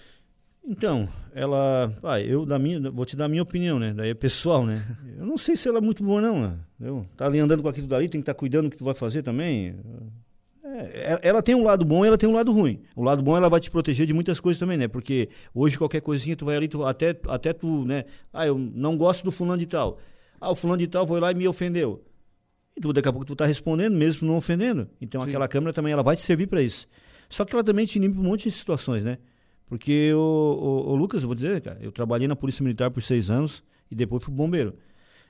Então, 0.64 1.08
ela, 1.32 1.96
ah, 2.02 2.20
eu 2.20 2.44
da 2.44 2.58
minha, 2.58 2.90
vou 2.90 3.06
te 3.06 3.14
dar 3.14 3.26
a 3.26 3.28
minha 3.28 3.44
opinião, 3.44 3.78
né? 3.78 3.94
Daí 3.94 4.10
é 4.10 4.14
pessoal, 4.14 4.66
né? 4.66 4.84
Eu 5.16 5.24
não 5.24 5.38
sei 5.38 5.54
se 5.54 5.68
ela 5.68 5.78
é 5.78 5.80
muito 5.80 6.02
boa 6.02 6.20
não, 6.20 6.42
né? 6.42 6.58
Tá 7.16 7.26
ali 7.26 7.38
andando 7.38 7.62
com 7.62 7.68
aquilo 7.68 7.86
dali, 7.86 8.08
tem 8.08 8.20
que 8.20 8.22
estar 8.24 8.34
cuidando 8.34 8.64
do 8.64 8.70
que 8.72 8.76
tu 8.76 8.84
vai 8.84 8.94
fazer 8.94 9.22
também. 9.22 9.76
É, 10.82 11.12
é- 11.14 11.20
ela 11.28 11.42
tem 11.42 11.54
um 11.54 11.64
lado 11.64 11.84
bom 11.84 12.04
e 12.04 12.08
ela 12.08 12.16
tem 12.18 12.28
um 12.28 12.32
lado 12.34 12.52
ruim. 12.52 12.80
O 12.96 13.02
lado 13.02 13.22
bom 13.22 13.36
ela 13.36 13.48
vai 13.48 13.60
te 13.60 13.70
proteger 13.70 14.06
de 14.06 14.12
muitas 14.14 14.40
coisas 14.40 14.58
também, 14.58 14.76
né? 14.78 14.88
Porque 14.88 15.28
hoje 15.54 15.76
qualquer 15.78 16.00
coisinha 16.00 16.34
tu 16.36 16.44
vai 16.44 16.56
ali, 16.56 16.68
tu, 16.68 16.84
até, 16.84 17.18
até 17.28 17.52
tu, 17.52 17.84
né? 17.84 18.04
Ah, 18.32 18.46
eu 18.46 18.56
não 18.58 18.96
gosto 18.96 19.24
do 19.24 19.30
fulano 19.32 19.58
de 19.58 19.66
tal. 19.66 19.98
Ah, 20.40 20.50
o 20.50 20.54
fulano 20.54 20.78
de 20.78 20.86
tal 20.86 21.06
foi 21.06 21.20
lá 21.20 21.30
e 21.30 21.34
me 21.34 21.46
ofendeu. 21.46 22.02
E 22.76 22.80
tu, 22.80 22.92
daqui 22.92 23.08
a 23.08 23.12
pouco 23.12 23.26
tu 23.26 23.36
tá 23.36 23.44
respondendo, 23.46 23.94
mesmo 23.96 24.26
não 24.26 24.36
ofendendo. 24.36 24.88
Então 25.00 25.20
Sim. 25.22 25.28
aquela 25.28 25.46
câmera 25.48 25.72
também 25.72 25.92
ela 25.92 26.02
vai 26.02 26.16
te 26.16 26.22
servir 26.22 26.46
para 26.46 26.62
isso. 26.62 26.86
Só 27.28 27.44
que 27.44 27.54
ela 27.54 27.62
também 27.62 27.84
te 27.86 27.96
inibe 27.96 28.18
um 28.18 28.22
monte 28.22 28.44
de 28.44 28.50
situações, 28.52 29.04
né? 29.04 29.18
Porque, 29.66 30.12
o, 30.14 30.18
o, 30.18 30.90
o 30.92 30.96
Lucas, 30.96 31.22
eu 31.22 31.28
vou 31.28 31.34
dizer, 31.34 31.60
cara, 31.60 31.78
eu 31.80 31.92
trabalhei 31.92 32.26
na 32.26 32.34
Polícia 32.34 32.62
Militar 32.62 32.90
por 32.90 33.02
seis 33.02 33.30
anos 33.30 33.62
e 33.90 33.94
depois 33.94 34.24
fui 34.24 34.34
bombeiro. 34.34 34.74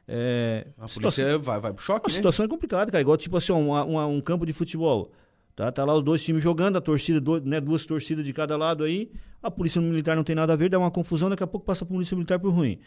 É, 0.09 0.67
A 0.79 0.89
situação- 0.89 1.25
polícia 1.25 1.39
vai, 1.39 1.61
vai 1.61 1.73
pro 1.73 1.83
a 1.83 1.85
choque, 1.85 2.09
né? 2.11 2.17
situação 2.17 2.45
é 2.45 2.49
complicada, 2.49 2.91
cara. 2.91 3.03
Igual, 3.03 3.17
tipo 3.17 3.37
assim, 3.37 3.53
ó, 3.53 3.59
uma- 3.59 3.85
uma- 3.85 4.07
um 4.07 4.21
campo 4.21 4.47
de 4.47 4.53
futebol. 4.53 5.13
Tá, 5.61 5.71
tá 5.71 5.85
lá 5.85 5.95
os 5.95 6.03
dois 6.03 6.23
times 6.23 6.43
jogando, 6.43 6.79
a 6.79 6.81
torcida, 6.81 7.21
do- 7.21 7.39
né, 7.39 7.61
duas 7.61 7.85
torcidas 7.85 8.25
de 8.25 8.33
cada 8.33 8.57
lado 8.57 8.83
aí. 8.83 9.11
A 9.43 9.51
polícia 9.51 9.79
militar 9.79 10.17
não 10.17 10.25
tem 10.25 10.35
nada 10.35 10.55
a 10.55 10.57
ver, 10.57 10.71
dá 10.71 10.79
uma 10.79 10.91
confusão, 10.91 11.29
daqui 11.29 11.43
a 11.43 11.47
pouco 11.47 11.67
passa 11.67 11.85
a 11.85 11.87
polícia 11.87 12.15
militar 12.17 12.39
por 12.39 12.49
ruim. 12.51 12.79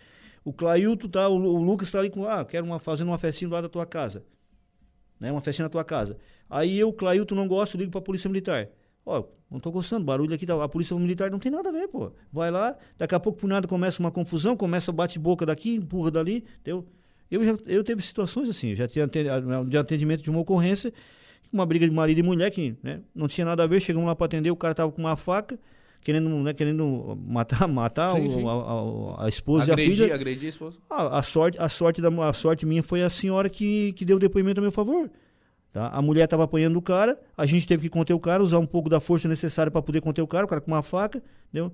O 0.44 0.52
Clailton 0.52 1.08
tá, 1.08 1.30
o, 1.30 1.36
o 1.36 1.64
Lucas 1.64 1.92
tá 1.92 2.00
ali 2.00 2.10
com, 2.10 2.26
ah, 2.26 2.44
quero 2.44 2.66
uma, 2.66 2.80
fazendo 2.80 3.10
uma 3.10 3.20
festinha 3.20 3.48
lá 3.52 3.62
da 3.62 3.70
tua 3.70 3.86
casa. 3.86 4.26
Né, 5.20 5.32
uma 5.32 5.40
festinha 5.40 5.66
na 5.66 5.70
tua 5.70 5.84
casa. 5.84 6.18
Aí 6.50 6.80
eu, 6.80 6.92
Clailton, 6.92 7.36
não 7.36 7.48
gosto, 7.48 7.78
ligo 7.78 7.92
pra 7.92 8.02
polícia 8.02 8.28
militar. 8.28 8.68
Ó, 9.06 9.24
não 9.52 9.60
tô 9.60 9.70
gostando, 9.72 10.04
barulho 10.04 10.34
aqui, 10.34 10.44
tá, 10.44 10.64
a 10.64 10.68
polícia 10.68 10.98
militar 10.98 11.30
não 11.30 11.38
tem 11.38 11.52
nada 11.52 11.70
a 11.70 11.72
ver, 11.72 11.88
pô. 11.90 12.12
Vai 12.32 12.50
lá, 12.50 12.76
daqui 12.98 13.14
a 13.14 13.20
pouco 13.20 13.38
por 13.38 13.48
nada 13.48 13.68
começa 13.68 14.00
uma 14.00 14.10
confusão, 14.10 14.58
começa 14.58 14.92
bate-boca 14.92 15.46
daqui, 15.46 15.76
empurra 15.76 16.10
dali, 16.10 16.44
entendeu? 16.60 16.88
Eu 17.30 17.46
já 17.46 17.56
eu 17.68 17.84
teve 17.84 18.02
situações 18.02 18.50
assim, 18.50 18.74
já 18.74 18.88
tinha 18.88 19.08
de 19.08 19.78
atendimento 19.78 20.24
de 20.24 20.32
uma 20.32 20.40
ocorrência, 20.40 20.92
uma 21.54 21.66
briga 21.66 21.88
de 21.88 21.94
marido 21.94 22.20
e 22.20 22.24
mulher 22.24 22.50
que 22.52 22.76
né, 22.84 23.00
não 23.14 23.28
tinha 23.28 23.46
nada 23.46 23.64
a 23.64 23.68
ver, 23.68 23.80
chegamos 23.80 24.08
lá 24.08 24.16
para 24.16 24.26
atender, 24.26 24.50
o 24.52 24.56
cara 24.56 24.74
tava 24.74 24.92
com 24.92 25.02
uma 25.02 25.16
faca, 25.16 25.58
querendo, 26.02 26.28
né, 26.30 26.54
querendo 26.54 27.18
matar, 27.26 27.68
matar 27.70 28.16
Sim, 28.16 28.26
o- 28.26 28.30
sim. 28.30 28.46
A, 28.48 29.22
a- 29.22 29.26
a 29.26 29.30
esposa 29.30 29.70
e 29.70 29.74
a 29.74 29.78
filha. 29.78 30.14
agredir 30.14 30.48
a 30.48 30.50
esposa. 30.50 30.78
Ah, 30.90 31.20
a 31.20 31.24
sorte, 31.24 31.58
a 31.62 31.70
sorte 31.70 32.02
da 32.02 32.10
a 32.28 32.34
sorte 32.34 32.66
minha 32.66 32.82
foi 32.84 33.04
a 33.04 33.10
senhora 33.10 33.50
que, 33.50 33.94
que 33.94 34.04
deu 34.04 34.18
o 34.18 34.20
depoimento 34.20 34.60
a 34.60 34.62
meu 34.64 34.72
favor. 34.72 35.10
Tá? 35.72 35.88
A 35.88 36.02
mulher 36.02 36.26
estava 36.26 36.44
apanhando 36.44 36.78
o 36.78 36.82
cara, 36.82 37.20
a 37.38 37.46
gente 37.46 37.68
teve 37.68 37.84
que 37.84 37.90
conter 37.90 38.14
o 38.14 38.20
cara, 38.20 38.44
usar 38.44 38.60
um 38.60 38.66
pouco 38.66 38.90
da 38.90 39.00
força 39.00 39.28
necessária 39.28 39.72
para 39.72 39.82
poder 39.82 40.02
conter 40.02 40.22
o 40.22 40.28
cara, 40.28 40.46
o 40.46 40.48
cara 40.48 40.62
com 40.62 40.70
uma 40.72 40.84
faca, 40.84 41.22
entendeu? 41.50 41.72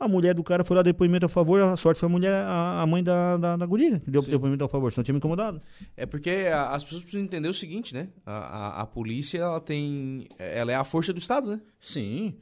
A 0.00 0.06
mulher 0.06 0.32
do 0.34 0.44
cara 0.44 0.64
foi 0.64 0.76
lá 0.76 0.82
depoimento 0.82 1.26
a 1.26 1.28
favor, 1.28 1.60
a 1.60 1.76
sorte 1.76 1.98
foi 1.98 2.08
a 2.08 2.12
mulher, 2.12 2.32
a, 2.46 2.82
a 2.82 2.86
mãe 2.86 3.02
da, 3.02 3.36
da, 3.36 3.56
da 3.56 3.66
guria, 3.66 3.98
que 3.98 4.10
deu 4.10 4.22
Sim. 4.22 4.30
depoimento 4.30 4.64
a 4.64 4.68
favor, 4.68 4.92
senão 4.92 5.02
tinha 5.02 5.12
me 5.12 5.18
incomodado. 5.18 5.58
É 5.96 6.06
porque 6.06 6.30
a- 6.52 6.70
as 6.70 6.84
pessoas 6.84 7.02
precisam 7.02 7.24
entender 7.24 7.48
o 7.48 7.54
seguinte, 7.54 7.92
né? 7.92 8.08
A, 8.24 8.32
a, 8.32 8.82
a 8.82 8.86
polícia, 8.86 9.38
ela 9.38 9.60
tem. 9.60 10.26
Ela 10.38 10.70
é 10.72 10.74
a 10.76 10.84
força 10.84 11.12
do 11.12 11.18
Estado, 11.18 11.48
né? 11.48 11.60
Sim. 11.80 12.34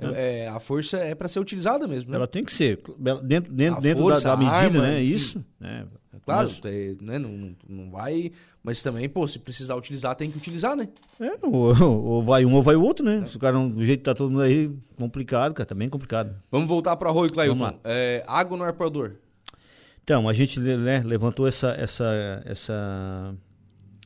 É, 0.00 0.48
a 0.48 0.58
força 0.58 0.96
é 0.96 1.14
pra 1.14 1.28
ser 1.28 1.38
utilizada 1.38 1.86
mesmo, 1.86 2.10
né? 2.10 2.16
Ela 2.16 2.26
tem 2.26 2.42
que 2.44 2.52
ser, 2.52 2.80
dentro, 2.98 3.52
dentro, 3.52 3.80
dentro 3.80 4.02
força, 4.02 4.24
da, 4.24 4.30
da 4.34 4.36
medida, 4.38 4.56
arma, 4.56 4.82
né? 4.82 5.00
Isso. 5.02 5.44
Né? 5.60 5.86
Claro, 6.24 6.48
Mas- 6.62 6.72
é, 6.72 6.94
né? 7.00 7.18
Não, 7.18 7.54
não, 7.68 7.90
vai. 7.90 8.30
Mas 8.62 8.82
também, 8.82 9.08
pô, 9.08 9.26
se 9.26 9.38
precisar 9.38 9.74
utilizar, 9.76 10.14
tem 10.14 10.30
que 10.30 10.36
utilizar, 10.36 10.76
né? 10.76 10.88
É, 11.18 11.32
ou, 11.42 11.72
ou 11.82 12.22
vai 12.22 12.44
um 12.44 12.54
ou 12.54 12.62
vai 12.62 12.76
o 12.76 12.82
outro, 12.82 13.04
né? 13.04 13.24
Se 13.26 13.36
o 13.36 13.40
cara 13.40 13.54
não, 13.54 13.68
do 13.68 13.84
jeito 13.84 14.00
que 14.00 14.04
tá 14.04 14.14
todo 14.14 14.30
mundo 14.30 14.42
aí, 14.42 14.70
complicado, 14.98 15.54
cara, 15.54 15.66
tá 15.66 15.74
bem 15.74 15.88
complicado. 15.88 16.34
Vamos 16.50 16.68
voltar 16.68 16.96
pra 16.96 17.08
Arroio, 17.08 17.32
Clailton. 17.32 17.78
É, 17.82 18.22
água 18.26 18.56
no 18.56 18.64
arpoador. 18.64 19.12
Então, 20.04 20.28
a 20.28 20.32
gente 20.32 20.58
né, 20.60 21.02
levantou 21.04 21.46
essa, 21.46 21.70
essa, 21.78 22.42
essa, 22.44 23.34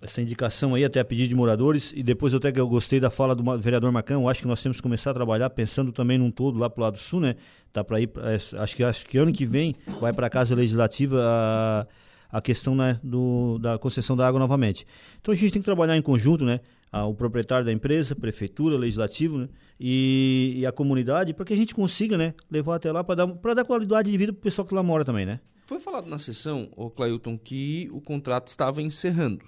essa 0.06 0.22
indicação 0.22 0.74
aí 0.74 0.84
até 0.84 1.00
a 1.00 1.04
pedido 1.04 1.28
de 1.28 1.34
moradores 1.34 1.92
e 1.94 2.02
depois 2.02 2.32
até 2.32 2.50
que 2.50 2.58
eu 2.58 2.68
gostei 2.68 2.98
da 2.98 3.10
fala 3.10 3.34
do 3.34 3.58
vereador 3.58 3.92
Macão, 3.92 4.28
acho 4.28 4.40
que 4.40 4.48
nós 4.48 4.62
temos 4.62 4.78
que 4.78 4.82
começar 4.82 5.10
a 5.10 5.14
trabalhar 5.14 5.50
pensando 5.50 5.92
também 5.92 6.16
num 6.16 6.30
todo 6.30 6.58
lá 6.58 6.70
pro 6.70 6.82
lado 6.82 6.98
sul, 6.98 7.20
né? 7.20 7.36
Tá 7.72 7.84
para 7.84 8.00
ir, 8.00 8.06
pra 8.06 8.34
acho 8.34 8.76
que 8.76 8.82
acho 8.82 9.06
que 9.06 9.18
ano 9.18 9.32
que 9.32 9.44
vem 9.44 9.74
vai 10.00 10.12
para 10.12 10.28
a 10.28 10.30
casa 10.30 10.54
legislativa 10.54 11.20
a, 11.22 11.86
a 12.30 12.40
questão 12.40 12.74
né, 12.74 12.98
do, 13.02 13.58
da 13.58 13.78
concessão 13.78 14.16
da 14.16 14.26
água 14.26 14.40
novamente. 14.40 14.86
Então 15.20 15.32
a 15.32 15.36
gente 15.36 15.52
tem 15.52 15.60
que 15.60 15.66
trabalhar 15.66 15.96
em 15.96 16.02
conjunto, 16.02 16.44
né? 16.44 16.60
O 16.92 17.12
proprietário 17.12 17.66
da 17.66 17.72
empresa, 17.72 18.14
prefeitura, 18.14 18.78
legislativo, 18.78 19.36
né? 19.36 19.48
E, 19.78 20.54
e 20.56 20.64
a 20.64 20.72
comunidade, 20.72 21.34
para 21.34 21.44
que 21.44 21.52
a 21.52 21.56
gente 21.56 21.74
consiga, 21.74 22.16
né, 22.16 22.32
levar 22.50 22.76
até 22.76 22.90
lá 22.90 23.04
para 23.04 23.26
dar, 23.26 23.54
dar 23.54 23.64
qualidade 23.66 24.10
de 24.10 24.16
vida 24.16 24.32
pro 24.32 24.40
pessoal 24.40 24.66
que 24.66 24.74
lá 24.74 24.82
mora 24.82 25.04
também, 25.04 25.26
né? 25.26 25.40
Foi 25.66 25.80
falado 25.80 26.08
na 26.08 26.18
sessão, 26.18 26.70
ô 26.76 26.88
Clailton, 26.88 27.36
que 27.36 27.90
o 27.92 28.00
contrato 28.00 28.46
estava 28.48 28.80
encerrando, 28.80 29.44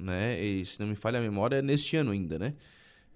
né? 0.00 0.42
E, 0.42 0.64
se 0.64 0.78
não 0.80 0.86
me 0.86 0.94
falha 0.94 1.18
a 1.18 1.22
memória, 1.22 1.56
é 1.56 1.62
neste 1.62 1.96
ano 1.96 2.10
ainda, 2.10 2.38
né? 2.38 2.54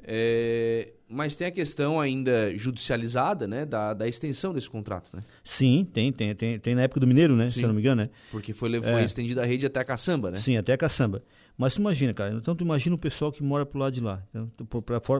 É, 0.04 0.88
mas 1.08 1.36
tem 1.36 1.46
a 1.46 1.50
questão 1.50 2.00
ainda 2.00 2.56
judicializada, 2.56 3.46
né? 3.46 3.64
Da, 3.64 3.94
da 3.94 4.08
extensão 4.08 4.52
desse 4.52 4.68
contrato, 4.68 5.10
né? 5.14 5.22
Sim, 5.44 5.86
tem, 5.92 6.12
tem, 6.12 6.34
tem, 6.34 6.58
tem 6.58 6.74
na 6.74 6.82
época 6.82 6.98
do 6.98 7.06
Mineiro, 7.06 7.36
né? 7.36 7.48
Se 7.50 7.56
Sim. 7.56 7.62
eu 7.62 7.68
não 7.68 7.74
me 7.74 7.80
engano, 7.80 8.02
né? 8.02 8.10
Porque 8.30 8.52
foi, 8.52 8.68
foi 8.82 9.02
É. 9.02 9.04
estendida 9.04 9.42
a 9.42 9.46
rede 9.46 9.64
até 9.64 9.78
a 9.80 9.84
caçamba, 9.84 10.30
né? 10.32 10.38
Sim, 10.38 10.56
até 10.56 10.72
a 10.72 10.76
caçamba. 10.76 11.22
Mas 11.56 11.74
tu 11.74 11.80
imagina, 11.80 12.12
cara, 12.14 12.34
então 12.34 12.56
tu 12.56 12.64
imagina 12.64 12.96
o 12.96 12.98
pessoal 12.98 13.30
que 13.30 13.42
mora 13.42 13.64
pro 13.64 13.78
lado 13.78 13.92
de 13.92 14.00
lá, 14.00 14.22
então, 14.30 14.50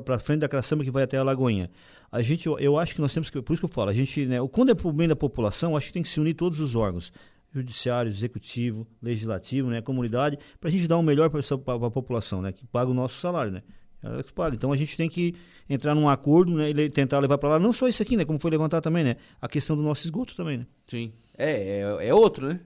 pra 0.01 0.19
frente 0.19 0.41
da 0.41 0.49
caçamba 0.49 0.83
que 0.83 0.91
vai 0.91 1.05
até 1.05 1.19
a 1.19 1.23
Lagoinha. 1.23 1.71
A 2.11 2.23
gente, 2.23 2.47
eu, 2.47 2.59
eu 2.59 2.79
acho 2.79 2.95
que 2.95 3.01
nós 3.01 3.13
temos 3.13 3.29
que, 3.31 3.41
por 3.41 3.53
isso 3.53 3.61
que 3.61 3.67
eu 3.67 3.73
falo, 3.73 3.91
a 3.91 3.93
gente, 3.93 4.25
né, 4.27 4.39
quando 4.51 4.71
é 4.71 4.75
pro 4.75 4.91
bem 4.93 5.07
da 5.07 5.15
população, 5.15 5.77
acho 5.77 5.89
que 5.89 5.93
tem 5.93 6.03
que 6.03 6.09
se 6.09 6.19
unir 6.19 6.35
todos 6.35 6.59
os 6.59 6.75
órgãos, 6.75 7.13
judiciário, 7.53 8.09
executivo, 8.09 8.87
legislativo, 9.03 9.69
né, 9.69 9.81
comunidade, 9.81 10.39
pra 10.61 10.71
gente 10.71 10.87
dar 10.87 10.97
o 10.97 11.03
melhor 11.03 11.31
para 11.31 11.41
a 11.41 11.91
população, 11.91 12.41
né, 12.41 12.53
que 12.53 12.67
paga 12.67 12.91
o 12.91 12.95
nosso 12.95 13.21
salário, 13.21 13.53
né. 13.53 13.63
Ela 14.03 14.23
que 14.23 14.33
paga. 14.33 14.57
Então 14.57 14.73
a 14.73 14.77
gente 14.77 14.97
tem 14.97 15.09
que 15.09 15.35
entrar 15.71 15.95
num 15.95 16.09
acordo, 16.09 16.55
né, 16.55 16.71
e 16.71 16.91
tentar 16.91 17.19
levar 17.21 17.39
para 17.39 17.51
lá, 17.51 17.59
não 17.59 17.73
só 17.73 17.87
isso 17.87 18.03
aqui, 18.03 18.17
né, 18.17 18.25
como 18.25 18.39
foi 18.39 18.51
levantado 18.51 18.83
também, 18.83 19.05
né, 19.05 19.17
a 19.41 19.49
questão 19.49 19.77
do 19.77 19.83
nosso 19.83 20.05
esgoto 20.05 20.35
também, 20.35 20.59
né. 20.59 20.67
Sim. 20.87 21.13
É, 21.37 21.81
é, 21.81 22.09
é 22.09 22.15
outro, 22.15 22.49
né? 22.49 22.61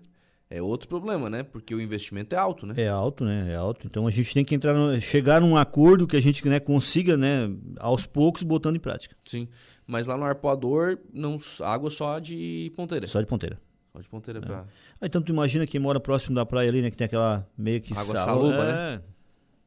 é 0.49 0.63
outro 0.63 0.89
problema, 0.89 1.29
né? 1.29 1.43
Porque 1.43 1.75
o 1.75 1.81
investimento 1.81 2.35
é 2.35 2.39
alto, 2.39 2.67
né? 2.67 2.75
É 2.77 2.89
alto, 2.89 3.25
né? 3.25 3.53
É 3.53 3.57
alto. 3.57 3.87
Então 3.87 4.07
a 4.07 4.11
gente 4.11 4.33
tem 4.33 4.45
que 4.45 4.55
entrar, 4.55 4.75
no, 4.75 5.01
chegar 5.01 5.41
num 5.41 5.57
acordo 5.57 6.07
que 6.07 6.17
a 6.17 6.21
gente 6.21 6.47
né, 6.49 6.61
consiga, 6.61 7.17
né, 7.17 7.51
aos 7.79 8.07
poucos, 8.07 8.43
botando 8.43 8.77
em 8.77 8.81
prática. 8.81 9.17
Sim. 9.25 9.49
Mas 9.87 10.07
lá 10.07 10.17
no 10.17 10.25
arpoador, 10.25 10.99
não, 11.13 11.39
água 11.61 11.91
só 11.91 12.19
de 12.19 12.73
ponteira. 12.77 13.07
Só 13.07 13.21
de 13.21 13.27
ponteira. 13.27 13.59
De 14.01 14.09
ponteira 14.09 14.39
é. 14.39 14.43
pra. 14.43 14.65
Ah, 15.01 15.07
então 15.07 15.21
tu 15.23 15.31
imagina 15.33 15.67
quem 15.67 15.81
mora 15.81 15.99
próximo 16.01 16.35
da 16.35 16.45
praia 16.47 16.69
ali, 16.69 16.83
né? 16.83 16.91
Que 16.91 16.97
tem 16.97 17.05
aquela 17.07 17.47
meio 17.57 17.81
que 17.81 17.93
Água 17.97 18.17
sal- 18.17 18.25
saluba, 18.25 18.65
é. 18.65 18.73
né? 18.73 19.03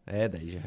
É, 0.06 0.28
daí 0.28 0.50
já 0.52 0.60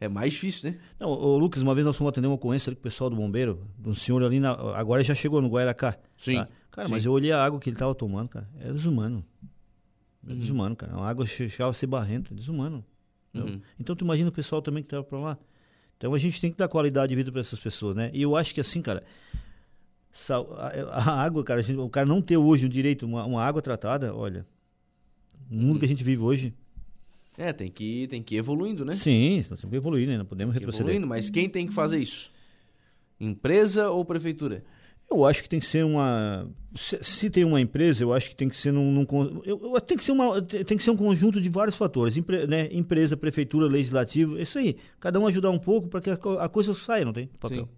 é 0.00 0.08
mais 0.08 0.32
difícil, 0.34 0.70
né? 0.70 0.78
Não, 1.00 1.08
ô, 1.08 1.38
Lucas, 1.38 1.62
uma 1.62 1.74
vez 1.74 1.84
nós 1.86 1.96
fomos 1.96 2.10
atender 2.10 2.26
uma 2.26 2.34
ocorrência 2.34 2.68
ali 2.68 2.76
com 2.76 2.80
o 2.80 2.82
pessoal 2.82 3.08
do 3.08 3.16
bombeiro, 3.16 3.66
de 3.78 3.88
um 3.88 3.94
senhor 3.94 4.22
ali, 4.22 4.38
na, 4.38 4.50
agora 4.78 5.02
já 5.02 5.14
chegou 5.14 5.40
no 5.40 5.48
Guairacá. 5.48 5.96
Sim, 6.16 6.36
tá? 6.36 6.48
Cara, 6.70 6.88
sim. 6.88 6.92
mas 6.94 7.04
eu 7.06 7.12
olhei 7.12 7.32
a 7.32 7.42
água 7.42 7.58
que 7.58 7.70
ele 7.70 7.76
tava 7.78 7.94
tomando, 7.94 8.28
cara, 8.28 8.46
era 8.60 8.72
desumano. 8.74 9.24
Era 10.24 10.34
Uhum. 10.34 10.38
desumano, 10.40 10.76
cara. 10.76 10.92
A 10.96 11.08
água 11.08 11.24
che- 11.26 11.48
chegava 11.48 11.70
a 11.70 11.74
ser 11.74 11.86
barrenta, 11.86 12.34
desumano. 12.34 12.84
Uhum. 13.32 13.60
Então 13.80 13.94
tu 13.96 14.04
imagina 14.04 14.28
o 14.28 14.32
pessoal 14.32 14.60
também 14.60 14.82
que 14.82 14.88
tava 14.90 15.04
pra 15.04 15.18
lá. 15.18 15.38
Então 15.96 16.12
a 16.12 16.18
gente 16.18 16.38
tem 16.42 16.50
que 16.50 16.58
dar 16.58 16.68
qualidade 16.68 17.08
de 17.10 17.16
vida 17.16 17.32
para 17.32 17.40
essas 17.40 17.58
pessoas, 17.58 17.96
né? 17.96 18.10
E 18.12 18.20
eu 18.20 18.36
acho 18.36 18.52
que 18.54 18.60
assim, 18.60 18.82
cara, 18.82 19.02
sal- 20.16 20.54
a, 20.58 20.68
a 20.98 21.22
água, 21.22 21.44
cara, 21.44 21.60
a 21.60 21.62
gente- 21.62 21.78
o 21.78 21.88
cara 21.88 22.06
não 22.06 22.20
ter 22.22 22.36
hoje 22.36 22.66
o 22.66 22.68
direito, 22.68 23.04
uma, 23.06 23.24
uma 23.24 23.42
água 23.44 23.60
tratada, 23.62 24.14
olha, 24.14 24.46
no 25.50 25.62
mundo 25.62 25.78
que 25.78 25.84
a 25.84 25.88
gente 25.88 26.02
vive 26.02 26.22
hoje, 26.22 26.54
É, 27.38 27.52
tem 27.52 27.70
que, 27.70 28.06
tem 28.08 28.22
que 28.22 28.34
ir 28.34 28.38
evoluindo, 28.38 28.84
né? 28.84 28.96
sim, 28.96 29.36
nós 29.50 29.60
temos 29.60 29.70
que 29.70 29.76
evoluir, 29.76 30.08
né? 30.08 30.16
Não 30.18 30.24
podemos 30.24 30.52
Tem 30.54 30.60
retroceder. 30.60 30.86
evoluindo, 30.86 31.06
mas 31.06 31.28
quem 31.30 31.48
tem 31.48 31.66
que 31.66 31.74
fazer 31.74 31.98
isso? 31.98 32.30
Empresa 33.20 33.90
ou 33.90 34.04
prefeitura? 34.04 34.62
Eu 35.10 35.24
acho 35.24 35.42
que 35.42 35.48
tem 35.48 35.60
que 35.60 35.66
ser 35.66 35.84
uma. 35.84 36.48
Se, 36.74 36.98
se 37.02 37.30
tem 37.30 37.44
uma 37.44 37.60
empresa, 37.60 38.02
eu 38.02 38.12
acho 38.12 38.28
que 38.28 38.34
tem 38.36 38.48
que 38.48 38.56
ser 38.56 38.72
num. 38.72 38.90
num 38.90 39.06
eu, 39.44 39.72
eu- 39.74 39.80
tem, 39.80 39.96
que 39.96 40.02
ser 40.02 40.10
uma, 40.10 40.42
tem 40.42 40.76
que 40.76 40.82
ser 40.82 40.90
um 40.90 40.96
conjunto 40.96 41.40
de 41.40 41.48
vários 41.48 41.76
fatores. 41.76 42.16
Empre- 42.16 42.46
né? 42.48 42.68
Empresa, 42.72 43.16
prefeitura, 43.16 43.66
legislativo, 43.68 44.36
isso 44.36 44.58
aí. 44.58 44.76
Cada 44.98 45.20
um 45.20 45.26
ajudar 45.28 45.50
um 45.50 45.58
pouco 45.60 45.88
para 45.88 46.00
que 46.00 46.10
a, 46.10 46.14
a 46.40 46.48
coisa 46.48 46.74
saia, 46.74 47.04
não 47.04 47.12
tem? 47.12 47.28
Papel. 47.38 47.64
Sim. 47.66 47.68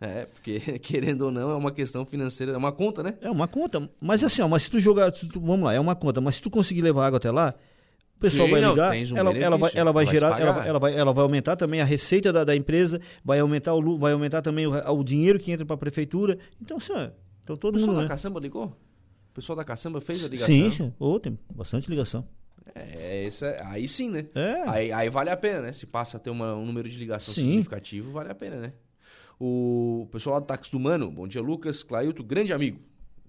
É, 0.00 0.24
porque 0.26 0.58
querendo 0.80 1.22
ou 1.22 1.30
não, 1.30 1.50
é 1.50 1.54
uma 1.54 1.70
questão 1.70 2.04
financeira, 2.06 2.52
é 2.52 2.56
uma 2.56 2.72
conta, 2.72 3.02
né? 3.02 3.14
É 3.20 3.30
uma 3.30 3.46
conta. 3.46 3.88
Mas 4.00 4.24
assim, 4.24 4.40
ó, 4.42 4.48
mas 4.48 4.62
se 4.64 4.70
tu 4.70 4.78
jogar. 4.80 5.14
se 5.14 5.26
tu- 5.26 5.40
vamos 5.40 5.62
lá, 5.66 5.74
é 5.74 5.80
uma 5.80 5.94
conta, 5.94 6.20
mas 6.20 6.36
se 6.36 6.42
tu 6.42 6.50
conseguir 6.50 6.82
levar 6.82 7.06
água 7.06 7.18
até 7.18 7.30
lá. 7.30 7.54
O 8.16 8.20
pessoal 8.20 8.46
Sim, 8.48 8.52
vai 8.52 8.60
não, 8.60 8.70
ligar, 8.72 8.92
um 8.92 9.16
ela, 9.16 9.32
ela 9.38 9.56
vai, 9.56 9.70
ela 9.74 9.92
vai 9.92 10.04
vai 10.04 10.14
gerar, 10.14 10.38
ela, 10.38 10.66
ela, 10.66 10.78
vai, 10.78 10.94
ela 10.94 11.10
vai 11.12 11.22
aumentar 11.22 11.56
também 11.56 11.80
a 11.80 11.86
receita 11.86 12.30
da, 12.30 12.44
da 12.44 12.54
empresa, 12.54 13.00
vai 13.24 13.40
aumentar 13.40 13.72
o 13.74 13.96
vai 13.98 14.12
aumentar 14.12 14.42
também 14.42 14.66
o, 14.66 14.72
o 14.72 15.02
dinheiro 15.02 15.38
que 15.38 15.50
entra 15.50 15.64
para 15.64 15.72
a 15.74 15.78
prefeitura. 15.78 16.38
Então, 16.60 16.76
assim, 16.76 16.92
ó, 16.92 17.08
então 17.42 17.56
O 17.56 17.58
todo 17.58 17.72
pessoal 17.74 17.88
mundo. 17.92 17.96
da 17.96 18.02
né? 18.02 18.08
caçamba 18.08 18.38
ligou? 18.38 18.66
O 18.66 19.32
pessoal 19.34 19.56
da 19.56 19.64
caçamba 19.64 20.02
fez 20.02 20.22
a 20.22 20.28
ligação? 20.28 20.54
Sim, 20.54 20.70
sim. 20.70 20.92
Ô, 20.98 21.18
tem 21.18 21.38
bastante 21.54 21.88
ligação. 21.88 22.26
É, 22.74 23.24
esse 23.24 23.44
é- 23.46 23.62
aí 23.64 23.88
sim, 23.88 24.10
né? 24.10 24.26
É. 24.34 24.68
Aí, 24.68 24.92
aí 24.92 25.08
vale 25.08 25.30
a 25.30 25.36
pena, 25.36 25.62
né? 25.62 25.72
Se 25.72 25.86
passa 25.86 26.18
a 26.18 26.20
ter 26.20 26.28
uma- 26.28 26.54
um 26.54 26.66
número 26.66 26.90
de 26.90 26.98
ligação 26.98 27.32
Sim. 27.32 27.42
significativo, 27.42 28.10
vale 28.12 28.30
a 28.30 28.34
pena, 28.34 28.56
né? 28.56 28.72
O 29.42 30.06
pessoal 30.12 30.34
lá 30.34 30.40
do 30.40 30.46
Táxi 30.46 30.70
do 30.70 30.78
Mano, 30.78 31.10
bom 31.10 31.26
dia, 31.26 31.40
Lucas, 31.40 31.82
Clailton, 31.82 32.22
grande 32.22 32.52
amigo. 32.52 32.78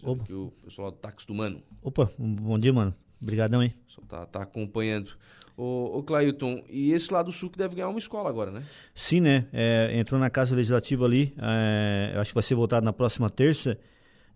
Opa. 0.04 0.26
que 0.26 0.34
o 0.34 0.52
pessoal 0.64 0.88
lá 0.90 0.92
do 0.94 0.98
Táxi 0.98 1.26
do 1.26 1.34
Mano, 1.34 1.62
Opa, 1.82 2.12
bom 2.20 2.60
dia, 2.60 2.74
mano. 2.74 2.94
Obrigadão, 3.22 3.64
hein? 3.64 3.74
pessoal 3.88 4.06
tá, 4.08 4.26
tá 4.26 4.42
acompanhando. 4.42 5.12
Ô, 5.56 6.00
ô 6.00 6.04
Clailton, 6.04 6.64
e 6.70 6.92
esse 6.92 7.14
lado 7.14 7.32
sul 7.32 7.50
que 7.50 7.58
deve 7.58 7.76
ganhar 7.76 7.88
uma 7.88 8.00
escola 8.00 8.28
agora, 8.28 8.52
né? 8.52 8.64
Sim, 8.94 9.22
né? 9.22 9.48
É, 9.54 9.98
entrou 9.98 10.20
na 10.20 10.30
Casa 10.30 10.54
Legislativa 10.56 11.06
ali, 11.06 11.34
é, 11.38 12.14
acho 12.18 12.32
que 12.32 12.36
vai 12.36 12.44
ser 12.44 12.56
votado 12.56 12.84
na 12.84 12.92
próxima 12.92 13.30
terça, 13.30 13.78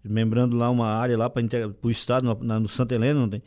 membrando 0.04 0.56
lá 0.56 0.70
uma 0.70 0.88
área 0.88 1.18
lá 1.18 1.30
para 1.30 1.44
o 1.82 1.92
Estado, 1.92 2.26
na- 2.26 2.36
na- 2.36 2.60
no 2.60 2.70
Santa 2.70 2.96
Helena, 2.96 3.20
não 3.20 3.30
tem? 3.30 3.42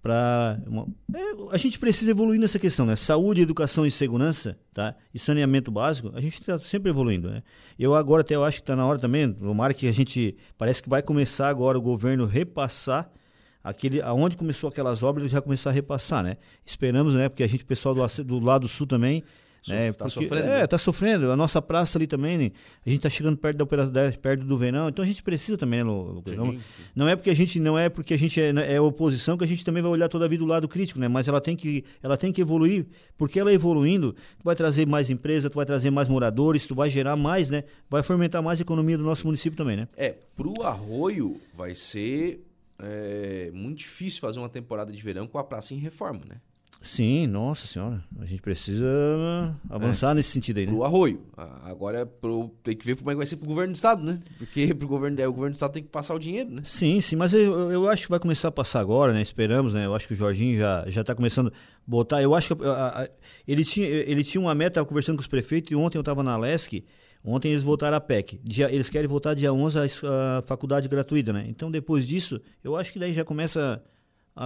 Pra 0.00 0.60
uma- 0.66 0.86
é, 1.12 1.20
a 1.50 1.56
gente 1.56 1.78
precisa 1.78 2.10
evoluir 2.12 2.40
nessa 2.40 2.58
questão, 2.58 2.86
né? 2.86 2.94
Saúde, 2.94 3.42
educação 3.42 3.84
e 3.84 3.90
segurança, 3.90 4.56
tá? 4.72 4.94
E 5.12 5.18
saneamento 5.18 5.70
básico, 5.70 6.12
a 6.14 6.20
gente 6.20 6.38
está 6.38 6.58
sempre 6.60 6.90
evoluindo, 6.90 7.28
né? 7.28 7.42
Eu 7.78 7.94
agora 7.94 8.20
até 8.22 8.34
eu 8.36 8.44
acho 8.44 8.58
que 8.58 8.62
está 8.62 8.76
na 8.76 8.86
hora 8.86 8.98
também, 8.98 9.32
tomara 9.32 9.74
que 9.74 9.88
a 9.88 9.92
gente, 9.92 10.36
parece 10.56 10.82
que 10.82 10.88
vai 10.88 11.02
começar 11.02 11.48
agora 11.48 11.76
o 11.76 11.82
governo 11.82 12.26
repassar 12.26 13.10
aquele 13.62 14.00
aonde 14.00 14.36
começou 14.36 14.68
aquelas 14.68 15.02
obras 15.02 15.24
ele 15.24 15.32
já 15.32 15.42
começar 15.42 15.70
a 15.70 15.72
repassar, 15.72 16.22
né? 16.22 16.36
Esperamos, 16.64 17.14
né? 17.16 17.28
Porque 17.28 17.42
a 17.42 17.46
gente, 17.48 17.64
pessoal 17.64 17.92
do, 17.94 18.24
do 18.24 18.38
lado 18.38 18.68
sul 18.68 18.86
também, 18.86 19.24
né? 19.66 19.92
tá 19.92 20.04
porque- 20.04 20.10
sofrendo, 20.10 20.46
É, 20.48 20.60
né? 20.60 20.66
tá 20.66 20.78
sofrendo. 20.78 21.30
A 21.32 21.36
nossa 21.36 21.60
praça 21.62 21.98
ali 21.98 22.06
também, 22.06 22.36
né? 22.38 22.50
a 22.86 22.90
gente 22.90 23.00
tá 23.00 23.08
chegando 23.08 23.36
perto 23.36 23.56
da 23.56 23.64
operação, 23.64 23.92
perto 24.20 24.44
do 24.44 24.58
verão, 24.58 24.88
então 24.88 25.04
a 25.04 25.08
gente 25.08 25.22
precisa 25.22 25.56
também, 25.58 25.80
né, 25.80 25.84
Lu- 25.84 26.12
Lucas? 26.12 26.34
Não, 26.34 26.56
não 26.94 27.08
é 27.08 27.16
porque 27.16 27.30
a 27.30 27.34
gente 27.34 27.58
não 27.60 27.78
é 27.78 27.88
porque 27.88 28.14
a 28.14 28.18
gente 28.18 28.40
é, 28.40 28.74
é 28.74 28.80
oposição 28.80 29.36
que 29.36 29.44
a 29.44 29.46
gente 29.48 29.64
também 29.64 29.82
vai 29.82 29.90
olhar 29.90 30.08
toda 30.08 30.24
a 30.24 30.28
vida 30.28 30.44
do 30.44 30.48
lado 30.48 30.68
crítico, 30.68 30.98
né? 31.00 31.08
Mas 31.08 31.26
ela 31.28 31.40
tem 31.40 31.56
que 31.56 31.84
ela 32.02 32.16
tem 32.16 32.32
que 32.32 32.40
evoluir, 32.40 32.86
porque 33.16 33.38
ela 33.40 33.52
evoluindo, 33.52 34.12
tu 34.12 34.44
vai 34.44 34.54
trazer 34.56 34.86
mais 34.86 35.10
empresa, 35.10 35.48
tu 35.50 35.56
vai 35.56 35.66
trazer 35.66 35.90
mais 35.90 36.08
moradores, 36.08 36.66
tu 36.66 36.74
vai 36.74 36.88
gerar 36.90 37.16
mais, 37.16 37.50
né? 37.50 37.64
Vai 37.90 38.02
fomentar 38.02 38.42
mais 38.42 38.58
a 38.60 38.62
economia 38.62 38.96
do 38.98 39.04
nosso 39.04 39.26
município 39.26 39.56
também, 39.56 39.76
né? 39.76 39.88
É, 39.96 40.14
pro 40.36 40.62
Arroio 40.62 41.40
vai 41.54 41.74
ser 41.74 42.44
é, 42.80 43.50
muito 43.52 43.78
difícil 43.78 44.20
fazer 44.20 44.38
uma 44.38 44.48
temporada 44.48 44.92
de 44.92 45.02
verão 45.02 45.26
com 45.26 45.38
a 45.38 45.44
praça 45.44 45.74
em 45.74 45.78
reforma, 45.78 46.20
né? 46.28 46.36
Sim, 46.80 47.26
nossa 47.26 47.66
senhora, 47.66 48.02
a 48.20 48.24
gente 48.24 48.40
precisa 48.40 48.86
avançar 49.68 50.14
nesse 50.14 50.30
sentido 50.30 50.58
aí, 50.58 50.66
né? 50.66 50.72
Pro 50.72 50.84
Arroio. 50.84 51.20
Agora 51.64 51.98
é 51.98 52.04
pro, 52.04 52.50
tem 52.62 52.76
que 52.76 52.86
ver 52.86 52.96
como 52.96 53.10
é 53.10 53.14
que 53.14 53.18
vai 53.18 53.26
ser 53.26 53.36
pro 53.36 53.48
governo 53.48 53.72
do 53.72 53.76
estado, 53.76 54.04
né? 54.04 54.16
Porque 54.38 54.72
pro 54.72 54.86
governo, 54.86 55.20
é, 55.20 55.26
o 55.26 55.32
governo 55.32 55.52
do 55.52 55.56
estado 55.56 55.72
tem 55.72 55.82
que 55.82 55.88
passar 55.88 56.14
o 56.14 56.18
dinheiro, 56.20 56.48
né? 56.50 56.62
Sim, 56.64 57.00
sim, 57.00 57.16
mas 57.16 57.32
eu, 57.32 57.72
eu 57.72 57.88
acho 57.88 58.04
que 58.04 58.10
vai 58.10 58.20
começar 58.20 58.48
a 58.48 58.52
passar 58.52 58.78
agora, 58.80 59.12
né? 59.12 59.20
Esperamos, 59.20 59.74
né? 59.74 59.86
Eu 59.86 59.94
acho 59.94 60.06
que 60.06 60.12
o 60.14 60.16
Jorginho 60.16 60.56
já 60.56 60.84
já 60.88 61.00
está 61.00 61.14
começando 61.16 61.48
a 61.48 61.52
botar. 61.86 62.22
Eu 62.22 62.32
acho 62.34 62.54
que 62.54 62.64
a- 62.64 63.02
a- 63.02 63.08
ele 63.46 63.64
tinha 63.64 63.86
ele 63.88 64.22
tinha 64.22 64.40
uma 64.40 64.54
meta, 64.54 64.74
tava 64.74 64.86
conversando 64.86 65.16
com 65.16 65.22
os 65.22 65.26
prefeitos 65.26 65.72
e 65.72 65.74
ontem 65.74 65.98
eu 65.98 66.02
estava 66.02 66.22
na 66.22 66.36
Lesc. 66.36 66.84
Ontem 67.24 67.48
eles 67.50 67.64
votaram 67.64 67.96
a 67.96 68.00
PEC. 68.00 68.38
Dia, 68.44 68.72
eles 68.72 68.88
querem 68.88 69.08
votar 69.08 69.34
dia 69.34 69.52
11 69.52 69.76
a, 69.80 69.82
a 70.38 70.42
faculdade 70.42 70.88
gratuita, 70.88 71.32
né? 71.32 71.44
Então 71.48 71.68
depois 71.72 72.06
disso, 72.06 72.40
eu 72.62 72.76
acho 72.76 72.92
que 72.92 72.98
daí 73.00 73.12
já 73.12 73.24
começa 73.24 73.82
a 73.84 73.97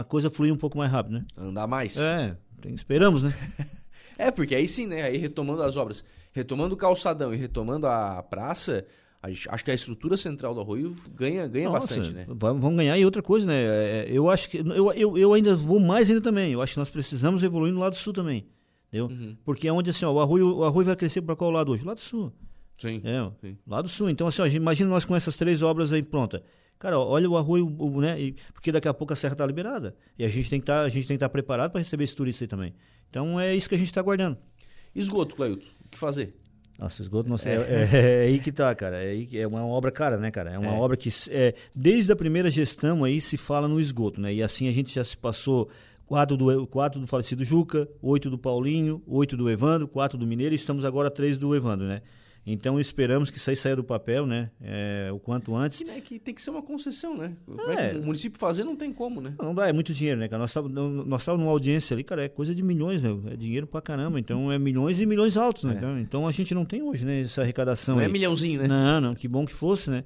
coisa 0.05 0.29
a 0.29 0.31
fluir 0.31 0.53
um 0.53 0.57
pouco 0.57 0.79
mais 0.79 0.91
rápido, 0.91 1.15
né? 1.15 1.27
Andar 1.37 1.67
mais. 1.67 1.97
É, 1.99 2.37
tem- 2.61 2.75
esperamos, 2.75 3.23
né? 3.23 3.33
É, 4.19 4.31
porque 4.31 4.55
aí 4.55 4.69
sim, 4.69 4.87
né? 4.87 5.03
Aí 5.03 5.17
retomando 5.17 5.63
as 5.63 5.77
obras, 5.77 6.05
retomando 6.33 6.75
o 6.75 6.77
calçadão 6.77 7.33
e 7.35 7.37
retomando 7.37 7.87
a 7.89 8.23
praça, 8.23 8.85
acho 9.23 9.65
que 9.65 9.71
a 9.71 9.75
estrutura 9.75 10.17
central 10.17 10.55
do 10.55 10.61
Arroio 10.61 10.95
ganha, 11.15 11.49
ganha 11.49 11.69
Nossa, 11.69 11.89
bastante, 11.97 12.13
né? 12.15 12.27
va- 12.29 12.53
Vamos 12.53 12.77
ganhar 12.77 12.97
e 12.99 13.05
outra 13.05 13.23
coisa, 13.23 13.47
né? 13.47 13.63
é, 13.65 14.07
Eu 14.11 14.29
acho 14.31 14.49
que. 14.51 14.59
Eu, 14.59 14.93
eu, 14.93 15.19
eu 15.19 15.33
ainda 15.33 15.57
vou 15.57 15.81
mais 15.81 16.09
ainda 16.09 16.21
também. 16.21 16.53
Eu 16.53 16.61
acho 16.63 16.75
que 16.75 16.79
nós 16.79 16.91
precisamos 16.91 17.43
evoluir 17.43 17.73
no 17.73 17.81
lado 17.81 17.97
sul 17.97 18.13
também. 18.13 18.47
Entendeu? 18.89 19.07
Uhum. 19.07 19.37
Porque 19.45 19.67
é 19.67 19.73
onde 19.73 19.91
assim, 19.91 20.05
ó, 20.05 20.13
o 20.13 20.21
arroio, 20.21 20.59
o 20.59 20.65
arroio 20.65 20.87
vai 20.87 20.95
crescer 20.97 21.23
para 21.23 21.35
qual 21.35 21.51
lado 21.51 21.73
hoje? 21.73 21.83
Lado 21.83 22.01
sul. 22.01 22.31
Sim. 22.79 23.01
É, 23.05 23.31
Sim. 23.41 23.57
lado 23.67 23.89
sul. 23.89 24.11
Então, 24.11 24.27
assim, 24.27 24.43
ó, 24.43 24.47
imagina 24.47 24.91
nós 24.91 25.05
com 25.05 25.17
essas 25.17 25.37
três 25.37 25.63
obras 25.63 25.93
aí 25.93 26.03
pronta. 26.03 26.45
Cara, 26.83 26.99
olha 26.99 27.31
o 27.31 27.37
arroio, 27.37 27.73
o- 27.79 28.01
né? 28.01 28.21
e- 28.21 28.35
porque 28.53 28.73
daqui 28.73 28.89
a 28.89 28.93
pouco 28.93 29.13
a 29.13 29.17
serra 29.17 29.37
tá 29.37 29.47
liberada. 29.47 29.95
E 30.19 30.25
a 30.25 30.29
gente 30.29 30.51
tem 30.51 30.59
que 30.59 30.67
tá, 30.67 30.81
a 30.81 30.89
gente 30.89 31.07
tem 31.07 31.15
que 31.15 31.19
estar 31.19 31.29
preparado 31.29 31.71
para 31.71 31.79
receber 31.79 32.03
esse 32.03 32.17
turista 32.17 32.43
aí 32.43 32.49
também. 32.49 32.75
Então 33.09 33.39
é 33.39 33.55
isso 33.55 33.69
que 33.69 33.77
a 33.77 33.79
gente 33.79 33.87
está 33.87 34.01
aguardando. 34.01 34.37
Esgoto, 34.93 35.37
Clailton, 35.37 35.65
o 35.87 35.89
que 35.89 35.97
fazer? 35.97 36.35
Nossa, 36.77 37.01
esgoto, 37.01 37.31
nossa, 37.31 37.49
é, 37.49 37.55
é- 37.55 37.89
é 37.93 38.27
aí 38.27 38.41
que 38.41 38.51
tá, 38.51 38.75
cara. 38.75 38.97
É, 39.01 39.25
que- 39.25 39.39
é 39.39 39.47
uma 39.47 39.65
obra 39.65 39.93
cara, 39.93 40.17
né, 40.17 40.33
cara? 40.33 40.51
É 40.51 40.59
uma 40.59 40.73
É. 40.73 40.77
obra 40.77 40.97
que, 40.97 41.09
é, 41.31 41.55
desde 41.73 42.11
a 42.11 42.17
primeira 42.17 42.51
gestão 42.51 43.05
aí 43.05 43.21
se 43.21 43.37
fala 43.37 43.69
no 43.69 43.79
esgoto, 43.81 44.21
né? 44.21 44.35
E 44.35 44.43
assim 44.43 44.67
a 44.67 44.73
gente 44.73 44.93
já 44.93 45.05
se 45.05 45.17
passou 45.17 45.69
quatro 46.05 46.37
do, 46.37 46.67
quatro 46.67 46.99
do 47.01 47.07
falecido 47.07 47.45
Juca, 47.45 47.89
oito 48.03 48.29
do 48.29 48.37
Paulinho, 48.37 49.01
oito 49.07 49.37
do 49.37 49.49
Evandro, 49.49 49.87
quatro 49.87 50.19
do 50.19 50.27
Mineiro 50.27 50.53
e 50.53 50.57
estamos 50.57 50.85
agora 50.85 51.09
três 51.13 51.39
do 51.39 51.55
Evandro, 51.55 51.87
né? 51.87 52.03
Então 52.45 52.81
esperamos 52.81 53.31
que 53.31 53.39
isso 53.39 53.49
aí 53.51 53.55
saia 53.57 53.77
do 53.77 53.85
papel, 53.85 54.27
né? 54.27 54.51
É, 54.61 55.11
o 55.13 55.19
quanto 55.21 55.55
antes. 55.55 55.79
Que, 55.79 55.85
né, 55.85 56.01
que 56.01 56.19
tem 56.19 56.35
que 56.35 56.43
ser 56.43 56.51
uma 56.51 56.63
concessão, 56.63 57.17
né? 57.17 57.35
É 57.79 57.91
É. 57.91 57.99
o 57.99 58.03
município 58.05 58.39
fazer 58.39 58.65
não 58.65 58.75
tem 58.75 58.93
como, 58.93 59.21
né? 59.21 59.35
Não 59.39 59.55
dá, 59.55 59.69
é 59.69 59.73
muito 59.73 59.95
dinheiro, 59.95 60.19
né, 60.19 60.27
cara? 60.29 60.41
Nós 60.41 60.51
estávamos 60.51 61.07
nós 61.07 61.25
tava 61.25 61.39
numa 61.39 61.51
audiência 61.53 61.95
ali, 61.95 62.03
cara, 62.03 62.25
é 62.25 62.29
coisa 62.29 62.53
de 62.53 62.63
milhões, 62.63 63.03
né? 63.03 63.11
É 63.31 63.37
dinheiro 63.37 63.67
pra 63.67 63.81
caramba. 63.81 64.19
Então 64.19 64.51
é 64.51 64.59
milhões 64.59 65.01
e 65.01 65.07
milhões 65.07 65.37
altos, 65.37 65.63
né? 65.65 65.75
É. 65.75 65.77
Então, 65.77 65.99
então 66.01 66.27
a 66.27 66.33
gente 66.33 66.53
não 66.53 66.65
tem 66.65 66.83
hoje, 66.83 67.05
né, 67.05 67.21
essa 67.21 67.43
arrecadação 67.43 67.95
Não 67.95 68.03
é 68.03 68.07
aí. 68.07 68.13
milhãozinho, 68.13 68.61
né? 68.63 68.67
Não, 68.67 69.01
não, 69.01 69.15
que 69.15 69.29
bom 69.29 69.47
que 69.47 69.53
fosse, 69.55 69.89
né? 69.89 70.03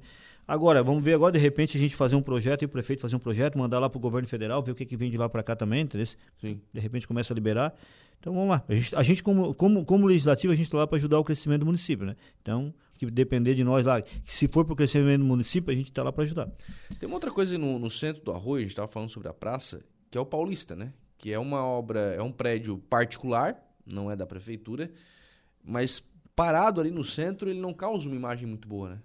Agora, 0.47 0.81
vamos 0.81 1.03
ver 1.03 1.13
agora, 1.13 1.33
de 1.33 1.39
repente, 1.39 1.75
a 1.75 1.79
gente 1.79 1.93
fazer 1.93 2.15
um 2.15 2.21
projeto 2.21 2.61
e 2.61 2.65
o 2.65 2.69
prefeito 2.69 3.01
fazer 3.01 3.17
um 3.17 3.19
projeto, 3.19 3.57
mandar 3.57 3.79
lá 3.79 3.89
pro 3.89 3.99
governo 3.99 4.27
federal, 4.29 4.63
ver 4.63 4.71
o 4.71 4.75
que, 4.75 4.85
que 4.85 4.95
vem 4.95 5.11
de 5.11 5.17
lá 5.17 5.27
para 5.27 5.43
cá 5.43 5.57
também, 5.57 5.81
entendeu? 5.81 6.07
Sim. 6.39 6.61
De 6.71 6.79
repente 6.79 7.05
começa 7.05 7.33
a 7.33 7.35
liberar. 7.35 7.75
Então 8.17 8.33
vamos 8.33 8.49
lá. 8.49 8.63
A 8.67 8.73
gente, 8.73 8.95
a 8.95 9.03
gente 9.03 9.21
como, 9.21 9.53
como, 9.53 9.83
como 9.83 10.07
legislativo, 10.07 10.53
a 10.53 10.55
gente 10.55 10.67
está 10.67 10.77
lá 10.77 10.87
para 10.87 10.97
ajudar 10.97 11.19
o 11.19 11.23
crescimento 11.23 11.59
do 11.59 11.65
município, 11.65 12.05
né? 12.05 12.15
Então, 12.41 12.73
que 12.97 13.05
depender 13.11 13.55
de 13.55 13.63
nós 13.63 13.85
lá, 13.85 14.01
que 14.01 14.33
se 14.33 14.47
for 14.47 14.63
pro 14.63 14.75
crescimento 14.75 15.19
do 15.19 15.25
município, 15.25 15.71
a 15.71 15.75
gente 15.75 15.89
está 15.89 16.01
lá 16.01 16.13
para 16.13 16.23
ajudar. 16.23 16.49
Tem 16.97 17.07
uma 17.07 17.15
outra 17.15 17.29
coisa 17.29 17.57
no, 17.57 17.77
no 17.77 17.91
centro 17.91 18.23
do 18.23 18.31
Arroio, 18.31 18.59
a 18.59 18.61
gente 18.61 18.71
estava 18.71 18.87
falando 18.87 19.09
sobre 19.09 19.27
a 19.27 19.33
praça, 19.33 19.81
que 20.09 20.17
é 20.17 20.21
o 20.21 20.25
Paulista, 20.25 20.77
né? 20.77 20.93
Que 21.17 21.33
é 21.33 21.37
uma 21.37 21.63
obra, 21.63 21.99
é 22.15 22.21
um 22.21 22.31
prédio 22.31 22.77
particular, 22.77 23.61
não 23.85 24.09
é 24.09 24.15
da 24.15 24.25
prefeitura, 24.25 24.89
mas 25.61 26.01
parado 26.35 26.79
ali 26.79 26.91
no 26.91 27.03
centro, 27.03 27.49
ele 27.49 27.59
não 27.59 27.73
causa 27.73 28.07
uma 28.07 28.15
imagem 28.15 28.47
muito 28.47 28.67
boa, 28.67 28.91
né? 28.91 28.99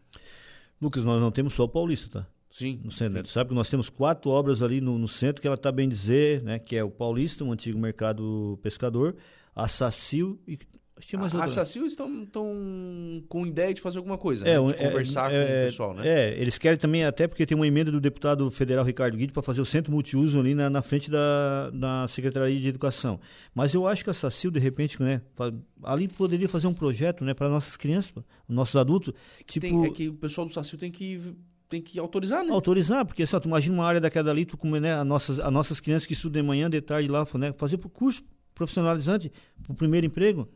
Lucas, 0.82 1.04
nós 1.04 1.20
não 1.20 1.30
temos 1.30 1.54
só 1.54 1.62
o 1.62 1.68
Paulista, 1.68 2.22
tá? 2.22 2.26
Sim. 2.50 2.80
No 2.82 2.90
centro. 2.90 3.12
sim. 3.14 3.18
Né? 3.20 3.24
Sabe 3.24 3.50
que 3.50 3.54
nós 3.54 3.70
temos 3.70 3.88
quatro 3.88 4.32
obras 4.32 4.60
ali 4.62 4.80
no, 4.80 4.98
no, 4.98 5.06
centro 5.06 5.40
que 5.40 5.46
ela 5.46 5.54
está 5.54 5.70
bem 5.70 5.88
dizer, 5.88 6.42
né? 6.42 6.58
Que 6.58 6.76
é 6.76 6.82
o 6.82 6.90
Paulista, 6.90 7.44
um 7.44 7.52
antigo 7.52 7.78
mercado 7.78 8.58
pescador, 8.60 9.14
a 9.54 9.68
Sacil 9.68 10.40
e 10.44 10.58
tinha 11.00 11.18
mais 11.18 11.32
outra. 11.32 11.46
A 11.46 11.48
Sacil 11.48 11.86
estão, 11.86 12.22
estão 12.22 13.24
com 13.28 13.46
ideia 13.46 13.72
de 13.72 13.80
fazer 13.80 13.98
alguma 13.98 14.18
coisa, 14.18 14.46
é, 14.46 14.60
né? 14.60 14.66
de 14.66 14.82
é, 14.82 14.88
conversar 14.88 15.32
é, 15.32 15.38
com 15.38 15.52
o 15.52 15.64
pessoal, 15.66 15.94
né? 15.94 16.08
É, 16.08 16.40
eles 16.40 16.58
querem 16.58 16.78
também, 16.78 17.04
até 17.04 17.26
porque 17.26 17.46
tem 17.46 17.56
uma 17.56 17.66
emenda 17.66 17.90
do 17.90 18.00
deputado 18.00 18.50
federal 18.50 18.84
Ricardo 18.84 19.16
Guide 19.16 19.32
para 19.32 19.42
fazer 19.42 19.60
o 19.60 19.66
centro 19.66 19.90
multiuso 19.92 20.38
ali 20.38 20.54
na, 20.54 20.68
na 20.68 20.82
frente 20.82 21.10
da, 21.10 21.70
da 21.70 22.06
Secretaria 22.08 22.58
de 22.58 22.68
Educação. 22.68 23.18
Mas 23.54 23.74
eu 23.74 23.86
acho 23.86 24.04
que 24.04 24.10
a 24.10 24.14
Sacil, 24.14 24.50
de 24.50 24.60
repente, 24.60 25.02
né, 25.02 25.22
ali 25.82 26.08
poderia 26.08 26.48
fazer 26.48 26.66
um 26.66 26.74
projeto 26.74 27.24
né, 27.24 27.34
para 27.34 27.48
nossas 27.48 27.76
crianças, 27.76 28.12
nossos 28.48 28.76
adultos. 28.76 29.14
É 29.40 29.44
que, 29.44 29.60
tipo... 29.60 29.82
tem, 29.82 29.84
é 29.84 29.90
que 29.90 30.08
o 30.08 30.14
pessoal 30.14 30.46
do 30.46 30.52
Sacil 30.52 30.78
tem 30.78 30.90
que 30.90 31.20
tem 31.68 31.80
que 31.80 31.98
autorizar, 31.98 32.44
né? 32.44 32.52
Autorizar, 32.52 33.06
porque 33.06 33.24
só 33.24 33.40
tu 33.40 33.48
imagina 33.48 33.74
uma 33.74 33.86
área 33.86 33.98
daquela 33.98 34.30
ali, 34.30 34.44
tu 34.44 34.58
como, 34.58 34.78
né, 34.78 34.92
as 34.92 35.06
nossas, 35.06 35.40
as 35.40 35.50
nossas 35.50 35.80
crianças 35.80 36.06
que 36.06 36.12
estudam 36.12 36.42
de 36.42 36.46
manhã, 36.46 36.68
de 36.68 36.78
tarde 36.82 37.08
lá, 37.08 37.26
né, 37.38 37.50
fazer 37.56 37.76
o 37.76 37.88
curso 37.88 38.22
profissionalizante, 38.54 39.32
o 39.66 39.72
primeiro 39.72 40.06
emprego. 40.06 40.46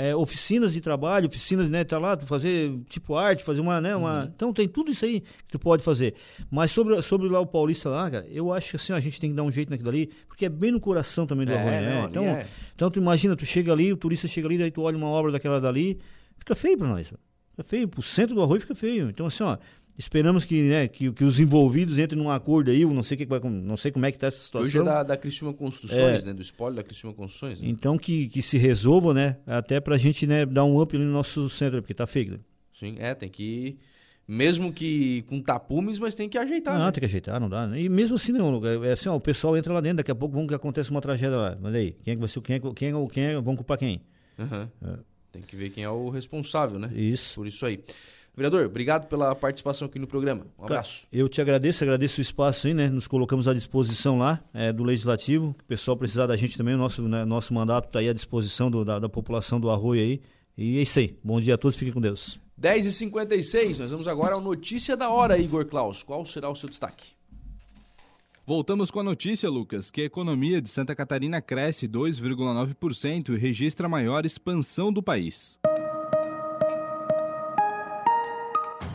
É, 0.00 0.14
oficinas 0.14 0.72
de 0.72 0.80
trabalho, 0.80 1.26
oficinas, 1.26 1.68
né, 1.68 1.82
tá 1.82 1.98
lá, 1.98 2.16
fazer 2.18 2.72
tipo 2.88 3.16
arte, 3.16 3.42
fazer 3.42 3.60
uma, 3.60 3.80
né, 3.80 3.96
uma... 3.96 4.20
Uhum. 4.20 4.32
Então 4.32 4.52
tem 4.52 4.68
tudo 4.68 4.92
isso 4.92 5.04
aí 5.04 5.20
que 5.20 5.50
tu 5.50 5.58
pode 5.58 5.82
fazer. 5.82 6.14
Mas 6.48 6.70
sobre, 6.70 7.02
sobre 7.02 7.28
lá 7.28 7.40
o 7.40 7.46
Paulista 7.46 7.88
lá, 7.88 8.08
cara, 8.08 8.26
eu 8.30 8.52
acho 8.52 8.70
que 8.70 8.76
assim, 8.76 8.92
a 8.92 9.00
gente 9.00 9.20
tem 9.20 9.30
que 9.30 9.36
dar 9.36 9.42
um 9.42 9.50
jeito 9.50 9.70
naquilo 9.70 9.88
ali, 9.88 10.10
porque 10.28 10.46
é 10.46 10.48
bem 10.48 10.70
no 10.70 10.78
coração 10.78 11.26
também 11.26 11.44
do 11.44 11.52
é, 11.52 11.58
Arroio, 11.58 11.80
né? 11.80 12.00
Não, 12.00 12.08
então, 12.08 12.24
é. 12.24 12.46
então 12.76 12.90
tu 12.90 13.00
imagina, 13.00 13.34
tu 13.34 13.44
chega 13.44 13.72
ali, 13.72 13.92
o 13.92 13.96
turista 13.96 14.28
chega 14.28 14.46
ali, 14.46 14.56
daí 14.56 14.70
tu 14.70 14.82
olha 14.82 14.96
uma 14.96 15.08
obra 15.08 15.32
daquela 15.32 15.60
dali, 15.60 15.98
fica 16.38 16.54
feio 16.54 16.78
para 16.78 16.86
nós. 16.86 17.08
Fica 17.08 17.64
feio, 17.64 17.88
pro 17.88 18.00
centro 18.00 18.36
do 18.36 18.42
Arroio 18.42 18.60
fica 18.60 18.76
feio. 18.76 19.10
Então 19.10 19.26
assim, 19.26 19.42
ó, 19.42 19.58
Esperamos 19.98 20.44
que, 20.44 20.62
né, 20.62 20.86
que, 20.86 21.12
que 21.12 21.24
os 21.24 21.40
envolvidos 21.40 21.98
entrem 21.98 22.22
num 22.22 22.30
acordo 22.30 22.70
aí, 22.70 22.84
não 22.84 23.02
sei, 23.02 23.16
que, 23.16 23.26
não 23.26 23.76
sei 23.76 23.90
como 23.90 24.06
é 24.06 24.12
que 24.12 24.16
está 24.16 24.28
essa 24.28 24.40
situação. 24.40 24.68
Hoje 24.68 24.78
é 24.78 24.82
da, 24.84 25.02
da 25.02 25.16
Cristina 25.16 25.52
Construções, 25.52 26.22
é, 26.22 26.26
né, 26.26 26.32
do 26.32 26.40
espólio 26.40 26.76
da 26.76 26.84
Cristina 26.84 27.12
Construções. 27.12 27.60
Né? 27.60 27.68
Então 27.68 27.98
que, 27.98 28.28
que 28.28 28.40
se 28.40 28.56
resolva, 28.56 29.12
né, 29.12 29.38
até 29.44 29.80
para 29.80 29.96
a 29.96 29.98
gente 29.98 30.24
né, 30.24 30.46
dar 30.46 30.64
um 30.64 30.80
up 30.80 30.96
no 30.96 31.04
nosso 31.10 31.50
centro, 31.50 31.82
porque 31.82 31.92
está 31.92 32.06
feio. 32.06 32.32
Né? 32.32 32.38
Sim, 32.72 32.94
é, 33.00 33.12
tem 33.12 33.28
que... 33.28 33.76
Mesmo 34.30 34.72
que 34.72 35.22
com 35.22 35.40
tapumes, 35.40 35.98
mas 35.98 36.14
tem 36.14 36.28
que 36.28 36.36
ajeitar. 36.36 36.78
Não, 36.78 36.84
né? 36.84 36.92
tem 36.92 37.00
que 37.00 37.06
ajeitar, 37.06 37.40
não 37.40 37.48
dá. 37.48 37.66
Né? 37.66 37.80
E 37.80 37.88
mesmo 37.88 38.14
assim, 38.14 38.30
não, 38.30 38.64
é 38.84 38.92
assim, 38.92 39.08
ó, 39.08 39.16
o 39.16 39.20
pessoal 39.20 39.56
entra 39.56 39.72
lá 39.72 39.80
dentro, 39.80 39.96
daqui 39.96 40.10
a 40.10 40.14
pouco 40.14 40.34
vamos 40.34 40.48
que 40.48 40.54
acontece 40.54 40.90
uma 40.90 41.00
tragédia 41.00 41.36
lá. 41.36 41.58
Olha 41.60 41.80
aí, 41.80 41.92
quem 42.04 42.12
é 42.12 42.14
que 42.14 42.20
vai 42.20 42.28
ser, 42.28 42.40
quem 42.42 42.56
é, 42.56 42.60
quem 42.60 42.88
é, 42.90 43.08
quem 43.10 43.24
é, 43.24 43.34
vamos 43.36 43.56
culpar 43.56 43.78
quem? 43.78 44.02
Uhum. 44.38 44.68
É. 44.92 44.98
Tem 45.32 45.42
que 45.42 45.56
ver 45.56 45.70
quem 45.70 45.82
é 45.82 45.90
o 45.90 46.10
responsável, 46.10 46.78
né? 46.78 46.90
Isso. 46.94 47.34
Por 47.34 47.46
isso 47.46 47.64
aí. 47.64 47.82
Vereador, 48.38 48.66
obrigado 48.66 49.08
pela 49.08 49.34
participação 49.34 49.88
aqui 49.88 49.98
no 49.98 50.06
programa. 50.06 50.46
Um 50.56 50.62
abraço. 50.62 51.08
Eu 51.12 51.28
te 51.28 51.40
agradeço, 51.40 51.82
agradeço 51.82 52.20
o 52.20 52.22
espaço 52.22 52.68
aí, 52.68 52.72
né? 52.72 52.88
Nos 52.88 53.08
colocamos 53.08 53.48
à 53.48 53.52
disposição 53.52 54.16
lá 54.16 54.40
é, 54.54 54.72
do 54.72 54.84
Legislativo. 54.84 55.56
O 55.60 55.64
pessoal 55.64 55.96
precisar 55.96 56.28
da 56.28 56.36
gente 56.36 56.56
também, 56.56 56.76
o 56.76 56.78
nosso, 56.78 57.02
né, 57.02 57.24
nosso 57.24 57.52
mandato 57.52 57.86
está 57.86 57.98
aí 57.98 58.08
à 58.08 58.12
disposição 58.12 58.70
do, 58.70 58.84
da, 58.84 59.00
da, 59.00 59.08
população 59.08 59.58
do 59.58 59.68
Arroio 59.68 60.02
aí. 60.02 60.20
E 60.56 60.78
é 60.78 60.82
isso 60.82 61.00
aí. 61.00 61.18
Bom 61.22 61.40
dia 61.40 61.56
a 61.56 61.58
todos, 61.58 61.76
fiquem 61.76 61.92
com 61.92 62.00
Deus. 62.00 62.38
10h56, 62.62 63.80
nós 63.80 63.90
vamos 63.90 64.06
agora 64.06 64.34
ao 64.34 64.40
Notícia 64.40 64.96
da 64.96 65.10
Hora, 65.10 65.36
Igor 65.36 65.64
Klaus. 65.66 66.04
Qual 66.04 66.24
será 66.24 66.48
o 66.48 66.54
seu 66.54 66.68
destaque? 66.68 67.18
Voltamos 68.46 68.88
com 68.88 69.00
a 69.00 69.04
notícia, 69.04 69.50
Lucas, 69.50 69.90
que 69.90 70.02
a 70.02 70.04
economia 70.04 70.62
de 70.62 70.68
Santa 70.68 70.94
Catarina 70.94 71.42
cresce 71.42 71.88
2,9% 71.88 73.34
e 73.34 73.36
registra 73.36 73.86
a 73.86 73.90
maior 73.90 74.24
expansão 74.24 74.92
do 74.92 75.02
país. 75.02 75.58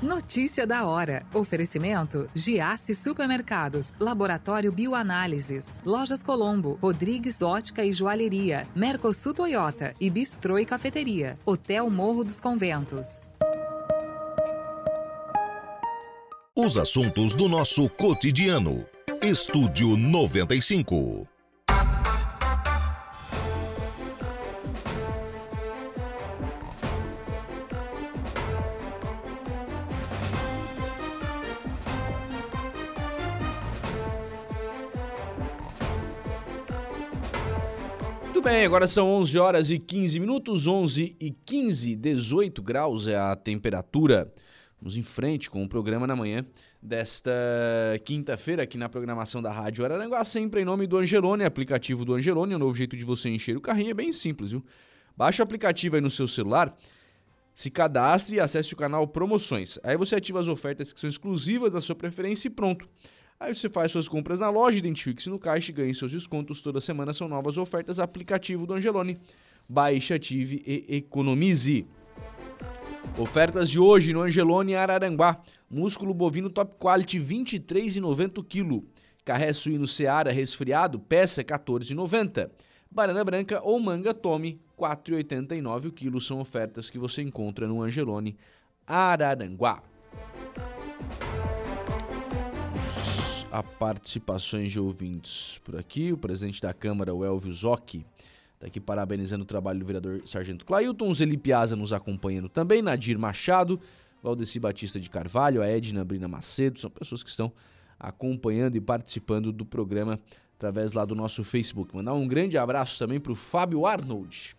Notícia 0.04 0.68
da 0.68 0.86
hora. 0.86 1.26
Oferecimento: 1.34 2.30
Giasse 2.36 2.94
Supermercados, 2.94 3.94
Laboratório 3.98 4.70
Bioanálises, 4.70 5.80
Lojas 5.86 6.22
Colombo, 6.22 6.78
Rodrigues 6.82 7.42
Ótica 7.42 7.86
e 7.86 7.94
Joalheria, 7.94 8.68
Mercosul 8.76 9.34
Toyota 9.34 9.96
e 10.02 10.10
Bistrô 10.10 10.60
e 10.60 10.66
Cafeteria, 10.66 11.39
Hotel 11.46 11.89
Morro 11.89 12.26
dos 12.26 12.42
Conventos. 12.42 13.30
Os 16.56 16.78
assuntos 16.78 17.34
do 17.34 17.48
nosso 17.48 17.89
cotidiano. 17.89 18.86
Estúdio 19.22 19.96
95. 19.96 21.33
Bem, 38.63 38.67
agora 38.67 38.88
são 38.88 39.10
11 39.15 39.38
horas 39.39 39.71
e 39.71 39.78
15 39.78 40.21
minutos, 40.21 40.67
11 40.67 41.17
e 41.19 41.32
15, 41.32 41.97
18 41.97 42.62
graus 42.62 43.10
é 43.10 43.17
a 43.17 43.36
temperatura. 43.36 44.32
Vamos 44.80 44.95
em 44.95 45.04
frente 45.04 45.49
com 45.49 45.62
o 45.62 45.67
programa 45.67 46.08
na 46.08 46.15
manhã 46.15 46.45
desta 46.82 47.30
quinta-feira 48.06 48.63
aqui 48.63 48.78
na 48.78 48.88
programação 48.88 49.41
da 49.41 49.52
Rádio 49.52 49.84
Araranguá, 49.84 50.23
sempre 50.23 50.62
em 50.62 50.65
nome 50.65 50.88
do 50.88 50.97
Angelone, 50.97 51.43
aplicativo 51.43 52.06
do 52.06 52.13
Angelone, 52.13 52.54
o 52.54 52.56
um 52.56 52.60
novo 52.60 52.73
jeito 52.73 52.95
de 52.95 53.04
você 53.04 53.28
encher 53.28 53.58
o 53.58 53.62
carrinho 53.62 53.91
é 53.91 53.93
bem 53.93 54.13
simples, 54.13 54.52
viu? 54.52 54.63
Baixe 55.17 55.41
o 55.41 55.43
aplicativo 55.43 55.97
aí 55.97 56.02
no 56.02 56.10
seu 56.10 56.26
celular, 56.26 56.73
se 57.54 57.69
cadastre 57.69 58.38
e 58.38 58.39
acesse 58.39 58.73
o 58.73 58.78
canal 58.78 59.06
Promoções. 59.06 59.78
Aí 59.84 59.97
você 59.97 60.15
ativa 60.15 60.39
as 60.39 60.47
ofertas 60.47 60.93
que 60.93 61.02
são 61.02 61.10
exclusivas 61.10 61.73
da 61.73 61.82
sua 61.82 61.95
preferência 61.95 62.47
e 62.47 62.52
pronto. 62.52 62.88
Aí 63.39 63.54
você 63.54 63.69
faz 63.69 63.91
suas 63.91 64.08
compras 64.08 64.39
na 64.39 64.50
loja, 64.50 64.78
identifique-se 64.78 65.30
no 65.30 65.39
caixa 65.39 65.72
e 65.72 65.74
ganhe 65.74 65.96
seus 65.96 66.12
descontos. 66.12 66.62
Toda 66.62 66.80
semana 66.80 67.13
são 67.13 67.28
novas 67.28 67.58
ofertas. 67.58 68.00
Aplicativo 68.00 68.65
do 68.65 68.74
Angelone. 68.74 69.19
Baixe, 69.67 70.13
ative 70.13 70.63
e 70.65 70.98
economize. 70.98 71.88
Ofertas 73.17 73.69
de 73.69 73.80
hoje 73.80 74.13
no 74.13 74.22
Angelone 74.22 74.76
Araranguá. 74.76 75.41
Músculo 75.69 76.13
bovino 76.13 76.50
top 76.50 76.76
quality 76.80 77.19
23,90 77.19 78.43
kg. 78.46 78.84
Carré 79.26 79.54
suíno 79.54 79.88
Seara 79.88 80.32
resfriado, 80.32 81.00
peça 81.00 81.43
14,90. 81.43 82.50
Banana 82.91 83.24
branca 83.24 83.62
ou 83.63 83.80
manga 83.80 84.13
tome 84.13 84.62
4,89 84.78 85.88
o 85.88 85.91
quilo. 85.91 86.22
São 86.22 86.39
ofertas 86.39 86.89
que 86.89 87.00
você 87.00 87.22
encontra 87.22 87.67
no 87.67 87.82
Angelone 87.82 88.38
Araranguá. 88.86 89.82
A 93.54 93.62
participações 93.62 94.72
de 94.72 94.80
ouvintes 94.80 95.62
por 95.63 95.78
aqui. 95.78 96.12
O 96.12 96.18
presidente 96.18 96.60
da 96.60 96.74
Câmara, 96.74 97.13
o 97.13 97.24
Elvio 97.24 97.54
Zocchi, 97.54 98.04
está 98.56 98.66
aqui 98.66 98.80
parabenizando 98.80 99.44
o 99.44 99.46
trabalho 99.46 99.80
do 99.80 99.86
vereador 99.86 100.24
Sargento 100.26 100.66
Clailton. 100.66 101.13
Zeli 101.13 101.38
Piazza 101.38 101.76
nos 101.76 101.94
acompanhando 101.94 102.50
também. 102.50 102.82
Nadir 102.82 103.16
Machado, 103.16 103.80
Valdeci 104.24 104.60
Batista 104.60 105.00
de 105.00 105.08
Carvalho, 105.08 105.62
a 105.62 105.68
Edna 105.68 106.04
Brina 106.04 106.28
Macedo. 106.28 106.80
São 106.80 106.89
pessoas 106.89 107.22
que 107.22 107.30
estão 107.30 107.54
acompanhando 108.00 108.76
e 108.76 108.82
participando 108.82 109.52
do 109.52 109.63
programa 109.63 110.20
através 110.56 110.94
lá 110.94 111.06
do 111.06 111.13
nosso 111.13 111.44
Facebook. 111.44 111.96
Mandar 111.96 112.16
um 112.16 112.28
grande 112.28 112.58
abraço 112.58 112.98
também 112.98 113.20
para 113.20 113.34
o 113.34 113.36
Fábio 113.36 113.86
Arnold. 113.86 114.56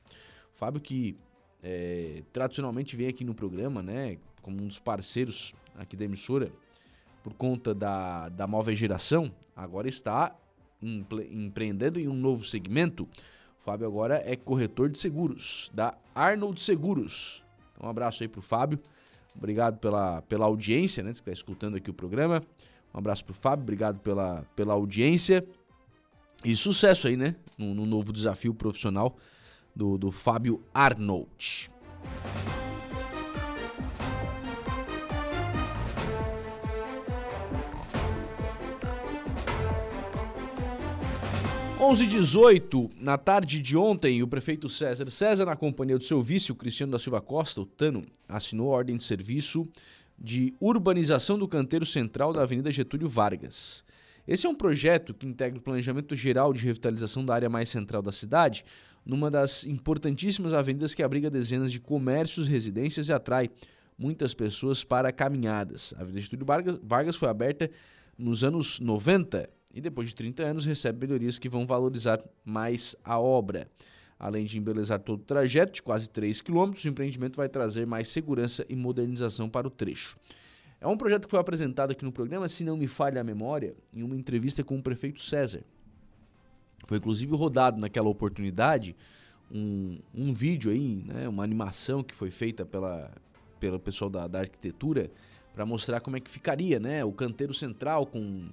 O 0.55 0.57
Fábio 0.57 0.81
que 0.81 1.17
é, 1.65 2.23
tradicionalmente 2.33 2.95
vem 2.95 3.09
aqui 3.09 3.25
no 3.25 3.35
programa, 3.35 3.83
né, 3.83 4.19
como 4.41 4.63
um 4.63 4.69
dos 4.69 4.79
parceiros 4.79 5.53
aqui 5.77 5.97
da 5.97 6.05
emissora, 6.05 6.53
por 7.25 7.33
conta 7.33 7.75
da, 7.75 8.29
da 8.29 8.47
nova 8.47 8.75
geração, 8.75 9.33
agora 9.57 9.89
está 9.89 10.37
empreendendo 10.83 11.99
em 11.99 12.07
um 12.07 12.13
novo 12.13 12.45
segmento. 12.45 13.05
O 13.05 13.65
Fábio 13.65 13.87
agora 13.87 14.23
é 14.27 14.37
corretor 14.37 14.91
de 14.91 14.99
seguros 14.99 15.71
da 15.73 15.95
Arnold 16.15 16.61
Seguros. 16.61 17.43
Então, 17.73 17.87
um 17.87 17.91
abraço 17.91 18.23
aí 18.23 18.29
para 18.29 18.41
o 18.41 18.43
Fábio. 18.43 18.79
Obrigado 19.35 19.79
pela, 19.79 20.21
pela 20.23 20.45
audiência, 20.45 21.03
né? 21.03 21.15
Você 21.15 21.21
está 21.21 21.33
escutando 21.33 21.77
aqui 21.79 21.91
o 21.91 21.95
programa. 21.95 22.43
Um 22.95 22.99
abraço 22.99 23.25
para 23.25 23.33
o 23.33 23.35
Fábio, 23.35 23.63
obrigado 23.63 23.99
pela, 24.01 24.45
pela 24.55 24.75
audiência. 24.75 25.45
E 26.45 26.55
sucesso 26.55 27.09
aí, 27.09 27.17
né? 27.17 27.35
No, 27.57 27.75
no 27.75 27.87
novo 27.87 28.13
desafio 28.13 28.53
profissional 28.53 29.17
do, 29.75 29.97
do 29.97 30.11
Fábio 30.11 30.63
Arnold. 30.75 31.71
11:18 41.85 42.91
na 42.99 43.19
tarde 43.19 43.61
de 43.61 43.77
ontem, 43.77 44.23
o 44.23 44.27
prefeito 44.27 44.71
César 44.71 45.11
César, 45.11 45.45
na 45.45 45.55
companhia 45.55 45.99
do 45.99 46.05
seu 46.05 46.23
vice, 46.23 46.51
o 46.51 46.55
Cristiano 46.55 46.93
da 46.93 46.99
Silva 46.99 47.21
Costa, 47.21 47.61
o 47.61 47.67
Tano, 47.67 48.07
assinou 48.27 48.73
a 48.73 48.79
ordem 48.79 48.97
de 48.97 49.05
serviço 49.05 49.69
de 50.19 50.55
urbanização 50.59 51.39
do 51.39 51.47
canteiro 51.47 51.85
central 51.85 52.33
da 52.33 52.41
Avenida 52.41 52.71
Getúlio 52.71 53.07
Vargas. 53.07 53.85
Esse 54.27 54.47
é 54.47 54.49
um 54.49 54.55
projeto 54.55 55.13
que 55.13 55.27
integra 55.27 55.59
o 55.59 55.63
planejamento 55.63 56.15
geral 56.15 56.55
de 56.55 56.65
revitalização 56.65 57.23
da 57.23 57.35
área 57.35 57.51
mais 57.51 57.69
central 57.69 58.01
da 58.01 58.13
cidade, 58.13 58.65
numa 59.05 59.31
das 59.31 59.67
importantíssimas 59.67 60.55
avenidas 60.55 60.95
que 60.95 61.03
abriga 61.03 61.29
dezenas 61.29 61.71
de 61.71 61.81
comércios, 61.81 62.49
residências 62.49 63.11
e 63.11 63.13
atrai 63.13 63.51
muitas 63.99 64.33
pessoas 64.33 64.83
para 64.83 65.13
caminhadas. 65.13 65.93
A 65.99 66.01
Avenida 66.01 66.23
Getúlio 66.23 66.47
Vargas, 66.47 66.79
Vargas 66.83 67.17
foi 67.17 67.29
aberta 67.29 67.71
nos 68.17 68.43
anos 68.43 68.81
90 68.81 69.51
e 69.75 69.81
depois 69.81 70.09
de 70.09 70.15
30 70.15 70.43
anos 70.45 70.65
recebe 70.65 71.05
melhorias 71.05 71.39
que 71.39 71.49
vão 71.49 71.67
valorizar 71.67 72.23
mais 72.45 72.95
a 73.03 73.19
obra. 73.19 73.69
Além 74.17 74.45
de 74.45 74.57
embelezar 74.57 75.01
todo 75.01 75.21
o 75.21 75.25
trajeto 75.25 75.73
de 75.75 75.83
quase 75.83 76.09
3 76.09 76.41
quilômetros, 76.41 76.85
o 76.85 76.89
empreendimento 76.89 77.37
vai 77.37 77.49
trazer 77.49 77.85
mais 77.85 78.09
segurança 78.09 78.65
e 78.69 78.77
modernização 78.77 79.51
para 79.51 79.67
o 79.67 79.71
trecho. 79.71 80.17
É 80.81 80.87
um 80.87 80.97
projeto 80.97 81.25
que 81.25 81.31
foi 81.31 81.41
apresentado 81.41 81.91
aqui 81.91 82.05
no 82.05 82.13
programa, 82.13 82.49
se 82.49 82.63
não 82.63 82.77
me 82.77 82.87
falha 82.87 83.21
a 83.21 83.25
memória, 83.25 83.75
em 83.93 84.03
uma 84.03 84.15
entrevista 84.15 84.63
com 84.63 84.79
o 84.79 84.83
prefeito 84.83 85.21
César. 85.21 85.63
Foi 86.87 86.99
inclusive 86.99 87.35
rodado 87.35 87.81
naquela 87.81 88.09
oportunidade 88.09 88.95
um, 89.51 89.99
um 90.15 90.33
vídeo 90.33 90.71
aí, 90.71 91.03
né, 91.05 91.29
uma 91.29 91.43
animação 91.43 92.03
que 92.03 92.15
foi 92.15 92.31
feita 92.31 92.65
pela, 92.65 93.11
pelo 93.59 93.81
pessoal 93.81 94.11
da, 94.11 94.29
da 94.29 94.41
arquitetura 94.41 95.11
para 95.53 95.67
mostrar 95.67 96.01
como 96.01 96.17
é 96.17 96.21
que 96.21 96.31
ficaria, 96.31 96.79
né, 96.79 97.05
o 97.05 97.13
canteiro 97.13 97.55
central 97.55 98.07
com 98.07 98.49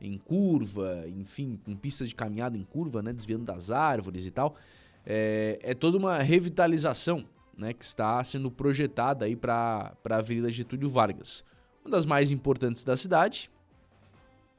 em 0.00 0.16
curva, 0.16 1.04
enfim, 1.08 1.58
com 1.64 1.76
pistas 1.76 2.08
de 2.08 2.14
caminhada 2.14 2.56
em 2.56 2.64
curva, 2.64 3.02
né, 3.02 3.12
desviando 3.12 3.44
das 3.44 3.70
árvores 3.70 4.26
e 4.26 4.30
tal. 4.30 4.56
É, 5.04 5.58
é 5.62 5.74
toda 5.74 5.96
uma 5.96 6.18
revitalização, 6.18 7.24
né, 7.56 7.72
que 7.72 7.84
está 7.84 8.22
sendo 8.24 8.50
projetada 8.50 9.24
aí 9.24 9.36
para 9.36 9.92
a 10.08 10.16
Avenida 10.16 10.50
Getúlio 10.50 10.88
Vargas, 10.88 11.44
uma 11.84 11.90
das 11.90 12.06
mais 12.06 12.30
importantes 12.30 12.84
da 12.84 12.96
cidade, 12.96 13.50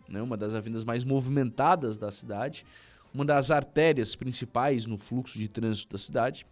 né, 0.08 0.22
uma 0.22 0.38
das 0.38 0.54
avenidas 0.54 0.84
mais 0.84 1.04
movimentadas 1.04 1.98
da 1.98 2.12
cidade 2.12 2.66
uma 3.14 3.26
das 3.26 3.52
artérias 3.52 4.16
principais 4.16 4.86
no 4.86 4.98
fluxo 4.98 5.38
de 5.38 5.48
trânsito 5.48 5.92
da 5.92 5.98
cidade. 5.98 6.46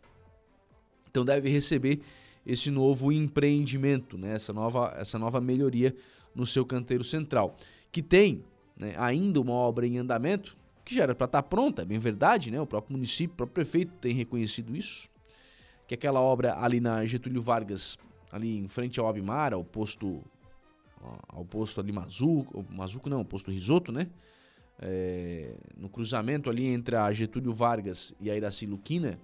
Então 1.09 1.23
deve 1.23 1.49
receber 1.49 2.01
esse 2.45 2.69
novo 2.69 3.11
empreendimento, 3.11 4.17
né? 4.17 4.33
essa, 4.33 4.53
nova, 4.53 4.93
essa 4.97 5.17
nova 5.17 5.39
melhoria 5.39 5.95
no 6.35 6.45
seu 6.45 6.65
canteiro 6.65 7.03
central, 7.03 7.55
que 7.91 8.01
tem 8.01 8.43
né, 8.79 8.95
ainda 8.97 9.39
uma 9.39 9.53
obra 9.53 9.85
em 9.85 9.97
andamento, 9.97 10.57
que 10.83 10.95
já 10.95 11.03
era 11.03 11.13
para 11.13 11.25
estar 11.25 11.43
tá 11.43 11.47
pronta, 11.47 11.83
é 11.83 11.85
bem 11.85 11.99
verdade, 11.99 12.49
né? 12.49 12.59
o 12.59 12.65
próprio 12.65 12.93
município, 12.95 13.33
o 13.33 13.37
próprio 13.37 13.53
prefeito 13.53 13.91
tem 13.99 14.13
reconhecido 14.13 14.75
isso, 14.75 15.07
que 15.87 15.93
aquela 15.93 16.21
obra 16.21 16.57
ali 16.59 16.79
na 16.79 17.05
Getúlio 17.05 17.41
Vargas, 17.41 17.97
ali 18.31 18.57
em 18.57 18.67
frente 18.67 18.99
ao 18.99 19.07
Abimar, 19.07 19.53
ao 19.53 19.63
posto 19.63 20.23
ao 21.29 21.45
posto 21.45 21.79
ali 21.79 21.93
Mazuco, 21.93 22.65
Mazuco 22.69 23.09
não, 23.09 23.23
posto 23.23 23.51
Risoto, 23.51 23.89
né? 23.89 24.07
é, 24.81 25.53
no 25.77 25.89
cruzamento 25.89 26.49
ali 26.49 26.65
entre 26.67 26.95
a 26.95 27.11
Getúlio 27.11 27.53
Vargas 27.53 28.15
e 28.19 28.31
a 28.31 28.35
Iraci 28.35 28.65
Luquina, 28.65 29.19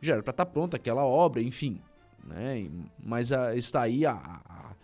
já 0.00 0.14
era 0.14 0.22
para 0.22 0.30
estar 0.30 0.44
tá 0.44 0.50
pronta 0.50 0.76
aquela 0.76 1.04
obra, 1.04 1.42
enfim. 1.42 1.80
Né? 2.24 2.70
Mas 2.98 3.30
a, 3.32 3.54
está 3.54 3.82
aí 3.82 4.06
a, 4.06 4.12
a, 4.12 4.74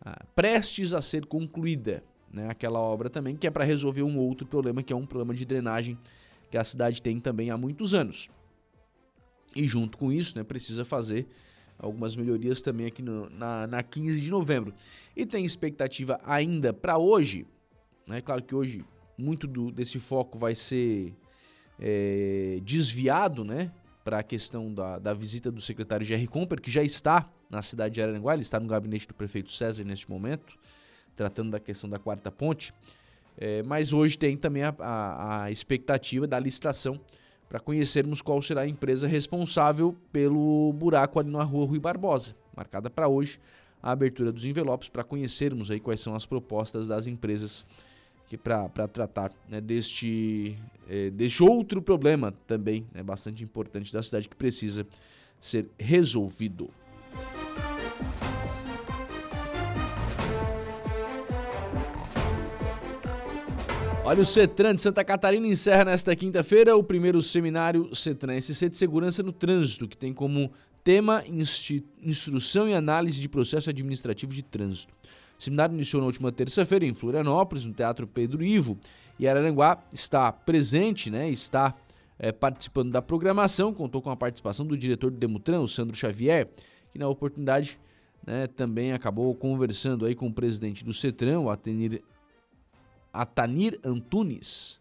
a, 0.00 0.24
prestes 0.34 0.94
a 0.94 1.02
ser 1.02 1.26
concluída 1.26 2.02
né? 2.32 2.48
aquela 2.48 2.78
obra 2.78 3.08
também, 3.08 3.36
que 3.36 3.46
é 3.46 3.50
para 3.50 3.64
resolver 3.64 4.02
um 4.02 4.18
outro 4.18 4.46
problema, 4.46 4.82
que 4.82 4.92
é 4.92 4.96
um 4.96 5.06
problema 5.06 5.34
de 5.34 5.44
drenagem 5.44 5.98
que 6.50 6.56
a 6.56 6.64
cidade 6.64 7.02
tem 7.02 7.20
também 7.20 7.50
há 7.50 7.56
muitos 7.56 7.94
anos. 7.94 8.30
E 9.54 9.66
junto 9.66 9.98
com 9.98 10.12
isso, 10.12 10.36
né, 10.36 10.44
precisa 10.44 10.84
fazer 10.84 11.26
algumas 11.78 12.16
melhorias 12.16 12.60
também 12.60 12.86
aqui 12.86 13.02
no, 13.02 13.30
na, 13.30 13.66
na 13.66 13.82
15 13.82 14.20
de 14.20 14.30
novembro. 14.30 14.74
E 15.16 15.24
tem 15.24 15.44
expectativa 15.44 16.20
ainda 16.24 16.72
para 16.72 16.98
hoje, 16.98 17.46
né? 18.06 18.20
Claro 18.20 18.42
que 18.42 18.54
hoje 18.54 18.84
muito 19.16 19.46
do, 19.46 19.70
desse 19.70 19.98
foco 19.98 20.38
vai 20.38 20.54
ser 20.54 21.14
é, 21.78 22.60
desviado, 22.62 23.44
né? 23.44 23.72
Para 24.04 24.18
a 24.20 24.22
questão 24.22 24.72
da, 24.72 24.98
da 24.98 25.12
visita 25.12 25.50
do 25.50 25.60
secretário 25.60 26.04
Jerry 26.04 26.26
Comper, 26.26 26.60
que 26.60 26.70
já 26.70 26.82
está 26.82 27.30
na 27.48 27.62
cidade 27.62 27.94
de 27.94 28.02
Araranguá, 28.02 28.34
ele 28.34 28.42
está 28.42 28.58
no 28.58 28.66
gabinete 28.66 29.06
do 29.06 29.14
prefeito 29.14 29.52
César 29.52 29.84
neste 29.84 30.08
momento, 30.08 30.56
tratando 31.18 31.50
da 31.50 31.58
questão 31.58 31.90
da 31.90 31.98
quarta 31.98 32.30
ponte. 32.30 32.72
É, 33.36 33.62
mas 33.64 33.92
hoje 33.92 34.16
tem 34.16 34.36
também 34.36 34.62
a, 34.62 34.74
a, 34.78 35.42
a 35.44 35.50
expectativa 35.50 36.26
da 36.26 36.38
licitação 36.38 36.98
para 37.48 37.58
conhecermos 37.58 38.22
qual 38.22 38.40
será 38.40 38.60
a 38.62 38.68
empresa 38.68 39.08
responsável 39.08 39.96
pelo 40.12 40.72
buraco 40.72 41.18
ali 41.18 41.30
na 41.30 41.42
rua 41.42 41.66
Rui 41.66 41.80
Barbosa, 41.80 42.36
marcada 42.56 42.88
para 42.88 43.08
hoje 43.08 43.40
a 43.82 43.90
abertura 43.90 44.30
dos 44.30 44.44
envelopes 44.44 44.88
para 44.88 45.02
conhecermos 45.02 45.70
aí 45.70 45.80
quais 45.80 46.00
são 46.00 46.14
as 46.14 46.26
propostas 46.26 46.88
das 46.88 47.06
empresas 47.06 47.64
para 48.42 48.86
tratar 48.86 49.32
né, 49.48 49.60
deste, 49.60 50.56
é, 50.88 51.10
deste 51.10 51.42
outro 51.42 51.80
problema 51.80 52.34
também 52.46 52.86
né, 52.92 53.02
bastante 53.02 53.42
importante 53.42 53.92
da 53.92 54.02
cidade 54.02 54.28
que 54.28 54.36
precisa 54.36 54.86
ser 55.40 55.66
resolvido. 55.78 56.68
Olha, 64.08 64.22
o 64.22 64.24
CETRAN 64.24 64.74
de 64.74 64.80
Santa 64.80 65.04
Catarina 65.04 65.46
encerra 65.46 65.84
nesta 65.84 66.16
quinta-feira 66.16 66.74
o 66.74 66.82
primeiro 66.82 67.20
seminário 67.20 67.94
CETRAN 67.94 68.40
SC 68.40 68.70
de 68.70 68.78
Segurança 68.78 69.22
no 69.22 69.32
Trânsito, 69.32 69.86
que 69.86 69.98
tem 69.98 70.14
como 70.14 70.50
tema 70.82 71.22
Instrução 72.02 72.66
e 72.66 72.72
Análise 72.72 73.20
de 73.20 73.28
Processo 73.28 73.68
Administrativo 73.68 74.32
de 74.32 74.42
Trânsito. 74.42 74.94
O 75.38 75.42
seminário 75.42 75.74
iniciou 75.74 76.00
na 76.00 76.06
última 76.06 76.32
terça-feira 76.32 76.86
em 76.86 76.94
Florianópolis, 76.94 77.66
no 77.66 77.74
Teatro 77.74 78.06
Pedro 78.06 78.42
Ivo, 78.42 78.78
e 79.18 79.28
Araranguá 79.28 79.76
está 79.92 80.32
presente, 80.32 81.10
né, 81.10 81.28
está 81.28 81.74
é, 82.18 82.32
participando 82.32 82.90
da 82.90 83.02
programação, 83.02 83.74
contou 83.74 84.00
com 84.00 84.08
a 84.08 84.16
participação 84.16 84.64
do 84.64 84.74
diretor 84.74 85.10
do 85.10 85.18
Demutran, 85.18 85.60
o 85.60 85.68
Sandro 85.68 85.94
Xavier, 85.94 86.48
que 86.90 86.98
na 86.98 87.10
oportunidade 87.10 87.78
né, 88.26 88.46
também 88.46 88.94
acabou 88.94 89.34
conversando 89.34 90.06
aí 90.06 90.14
com 90.14 90.28
o 90.28 90.32
presidente 90.32 90.82
do 90.82 90.94
CETRAN, 90.94 91.40
o 91.40 91.50
Atenir, 91.50 92.02
Atanir 93.22 93.78
Antunes, 93.84 94.80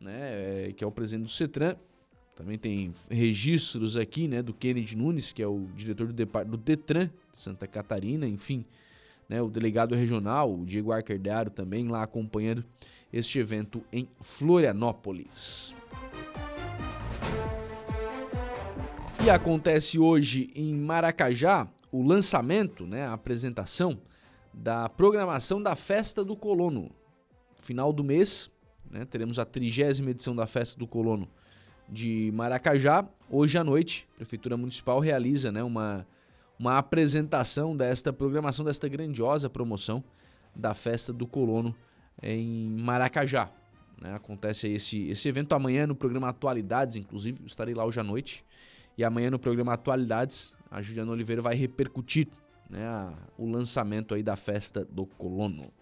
né, 0.00 0.68
é, 0.68 0.72
que 0.76 0.84
é 0.84 0.86
o 0.86 0.92
presidente 0.92 1.26
do 1.26 1.32
CETRAN. 1.32 1.76
Também 2.36 2.58
tem 2.58 2.90
registros 3.10 3.96
aqui 3.96 4.26
né, 4.26 4.42
do 4.42 4.52
Kennedy 4.52 4.96
Nunes, 4.96 5.32
que 5.32 5.42
é 5.42 5.46
o 5.46 5.66
diretor 5.74 6.12
do, 6.12 6.44
do 6.44 6.56
DETRAN 6.56 7.06
de 7.32 7.38
Santa 7.38 7.66
Catarina, 7.66 8.26
enfim 8.26 8.64
né, 9.28 9.40
o 9.40 9.48
delegado 9.48 9.94
regional, 9.94 10.52
o 10.52 10.64
Diego 10.64 10.92
Arcardearo, 10.92 11.50
também 11.50 11.88
lá 11.88 12.02
acompanhando 12.02 12.64
este 13.12 13.38
evento 13.38 13.82
em 13.92 14.08
Florianópolis. 14.20 15.74
E 19.24 19.30
acontece 19.30 19.98
hoje 19.98 20.50
em 20.54 20.74
Maracajá 20.74 21.66
o 21.90 22.02
lançamento, 22.02 22.86
né, 22.86 23.06
a 23.06 23.14
apresentação 23.14 23.98
da 24.52 24.88
programação 24.88 25.62
da 25.62 25.74
Festa 25.74 26.24
do 26.24 26.36
Colono. 26.36 26.90
Final 27.64 27.92
do 27.92 28.04
mês, 28.04 28.50
né, 28.90 29.04
teremos 29.04 29.38
a 29.38 29.44
trigésima 29.44 30.10
edição 30.10 30.36
da 30.36 30.46
Festa 30.46 30.78
do 30.78 30.86
Colono 30.86 31.28
de 31.88 32.30
Maracajá. 32.34 33.08
Hoje 33.30 33.56
à 33.56 33.64
noite, 33.64 34.06
a 34.12 34.16
Prefeitura 34.18 34.56
Municipal 34.56 35.00
realiza 35.00 35.50
né, 35.50 35.62
uma 35.62 36.06
uma 36.58 36.78
apresentação 36.78 37.76
desta 37.76 38.12
programação, 38.12 38.64
desta 38.64 38.88
grandiosa 38.88 39.50
promoção 39.50 40.02
da 40.54 40.72
festa 40.72 41.12
do 41.12 41.26
colono 41.26 41.74
em 42.22 42.76
Maracajá. 42.80 43.50
Né? 44.02 44.14
Acontece 44.14 44.68
esse, 44.68 45.08
esse 45.08 45.28
evento 45.28 45.54
amanhã 45.54 45.86
no 45.86 45.94
programa 45.94 46.28
Atualidades, 46.28 46.96
inclusive 46.96 47.44
estarei 47.44 47.74
lá 47.74 47.84
hoje 47.84 48.00
à 48.00 48.04
noite. 48.04 48.44
E 48.96 49.02
amanhã 49.02 49.30
no 49.30 49.38
programa 49.38 49.72
Atualidades, 49.72 50.56
a 50.70 50.80
Juliana 50.80 51.10
Oliveira 51.10 51.42
vai 51.42 51.56
repercutir 51.56 52.28
né, 52.70 53.12
o 53.36 53.50
lançamento 53.50 54.14
aí 54.14 54.22
da 54.22 54.36
festa 54.36 54.84
do 54.84 55.04
colono. 55.06 55.72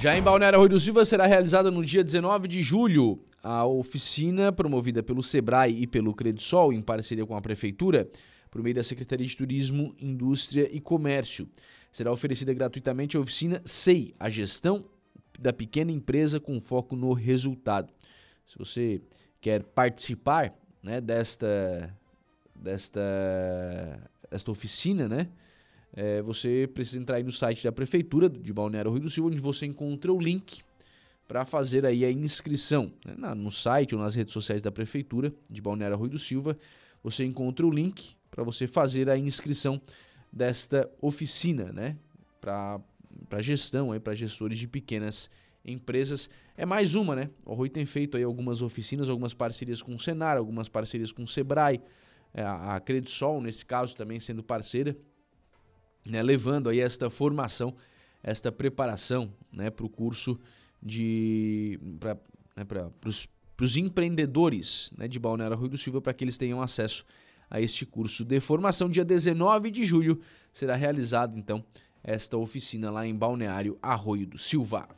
Já 0.00 0.16
em 0.16 0.22
Balneário 0.22 0.60
Rui 0.60 0.68
do 0.68 0.78
Silva 0.78 1.04
será 1.04 1.26
realizada 1.26 1.72
no 1.72 1.84
dia 1.84 2.04
19 2.04 2.46
de 2.46 2.62
julho 2.62 3.20
a 3.42 3.66
oficina 3.66 4.52
promovida 4.52 5.02
pelo 5.02 5.24
Sebrae 5.24 5.82
e 5.82 5.88
pelo 5.88 6.14
Credisol 6.14 6.72
em 6.72 6.80
parceria 6.80 7.26
com 7.26 7.36
a 7.36 7.40
prefeitura 7.40 8.08
por 8.48 8.62
meio 8.62 8.76
da 8.76 8.82
Secretaria 8.84 9.26
de 9.26 9.36
Turismo, 9.36 9.92
Indústria 9.98 10.68
e 10.70 10.80
Comércio. 10.80 11.48
Será 11.90 12.12
oferecida 12.12 12.54
gratuitamente 12.54 13.16
a 13.16 13.20
oficina 13.20 13.60
SEI, 13.64 14.14
a 14.20 14.30
gestão 14.30 14.84
da 15.36 15.52
pequena 15.52 15.90
empresa 15.90 16.38
com 16.38 16.60
foco 16.60 16.94
no 16.94 17.12
resultado. 17.12 17.92
Se 18.46 18.56
você 18.56 19.02
quer 19.40 19.64
participar 19.64 20.54
né, 20.80 21.00
desta, 21.00 21.92
desta, 22.54 23.00
desta 24.30 24.48
oficina, 24.48 25.08
né? 25.08 25.28
É, 25.92 26.22
você 26.22 26.68
precisa 26.72 26.98
entrar 26.98 27.16
aí 27.16 27.22
no 27.22 27.32
site 27.32 27.64
da 27.64 27.72
Prefeitura 27.72 28.28
de 28.28 28.52
Balneário 28.52 28.90
Rio 28.90 29.00
do 29.00 29.10
Sul, 29.10 29.26
onde 29.26 29.38
você 29.38 29.66
encontra 29.66 30.12
o 30.12 30.20
link 30.20 30.62
para 31.28 31.44
fazer 31.44 31.84
aí 31.84 32.04
a 32.04 32.10
inscrição. 32.10 32.90
Né? 33.04 33.34
no 33.34 33.50
site 33.50 33.94
ou 33.94 34.00
nas 34.00 34.14
redes 34.14 34.32
sociais 34.32 34.62
da 34.62 34.72
Prefeitura 34.72 35.32
de 35.48 35.60
Balneário 35.60 35.96
Rui 35.96 36.08
do 36.08 36.18
Silva, 36.18 36.56
você 37.02 37.22
encontra 37.24 37.66
o 37.66 37.70
link 37.70 38.16
para 38.30 38.42
você 38.42 38.66
fazer 38.66 39.10
a 39.10 39.16
inscrição 39.16 39.80
desta 40.32 40.90
oficina, 41.00 41.70
né? 41.72 41.96
Para 42.40 42.80
gestão, 43.40 43.98
para 44.00 44.14
gestores 44.14 44.58
de 44.58 44.66
pequenas 44.66 45.28
empresas. 45.64 46.30
É 46.56 46.64
mais 46.64 46.94
uma, 46.94 47.14
né? 47.14 47.30
O 47.44 47.54
Rui 47.54 47.68
tem 47.68 47.84
feito 47.84 48.16
aí 48.16 48.22
algumas 48.22 48.62
oficinas, 48.62 49.08
algumas 49.08 49.34
parcerias 49.34 49.82
com 49.82 49.94
o 49.94 49.98
Senar, 49.98 50.38
algumas 50.38 50.68
parcerias 50.68 51.12
com 51.12 51.22
o 51.22 51.26
Sebrae, 51.26 51.80
é, 52.32 52.42
a 52.42 52.80
Credisol, 52.80 53.40
nesse 53.40 53.64
caso, 53.64 53.94
também 53.94 54.18
sendo 54.18 54.42
parceira, 54.42 54.96
né? 56.08 56.22
levando 56.22 56.68
aí 56.68 56.80
esta 56.80 57.10
formação, 57.10 57.74
esta 58.22 58.50
preparação 58.50 59.32
né? 59.52 59.70
para 59.70 59.86
o 59.86 59.88
curso 59.88 60.38
de. 60.82 61.78
para 62.00 62.16
né? 62.56 62.90
os 63.60 63.76
empreendedores 63.76 64.92
né? 64.96 65.06
de 65.06 65.18
Balneário 65.18 65.56
Rui 65.56 65.68
do 65.68 65.76
Silva, 65.76 66.00
para 66.00 66.12
que 66.12 66.24
eles 66.24 66.38
tenham 66.38 66.62
acesso 66.62 67.04
a 67.50 67.60
este 67.60 67.86
curso 67.86 68.24
de 68.24 68.40
formação. 68.40 68.88
Dia 68.88 69.04
19 69.04 69.70
de 69.70 69.84
julho 69.84 70.20
será 70.52 70.74
realizado, 70.74 71.38
então, 71.38 71.64
esta 72.02 72.36
oficina 72.36 72.90
lá 72.90 73.06
em 73.06 73.14
Balneário 73.14 73.78
Arroio 73.82 74.26
do 74.26 74.38
Silva. 74.38 74.88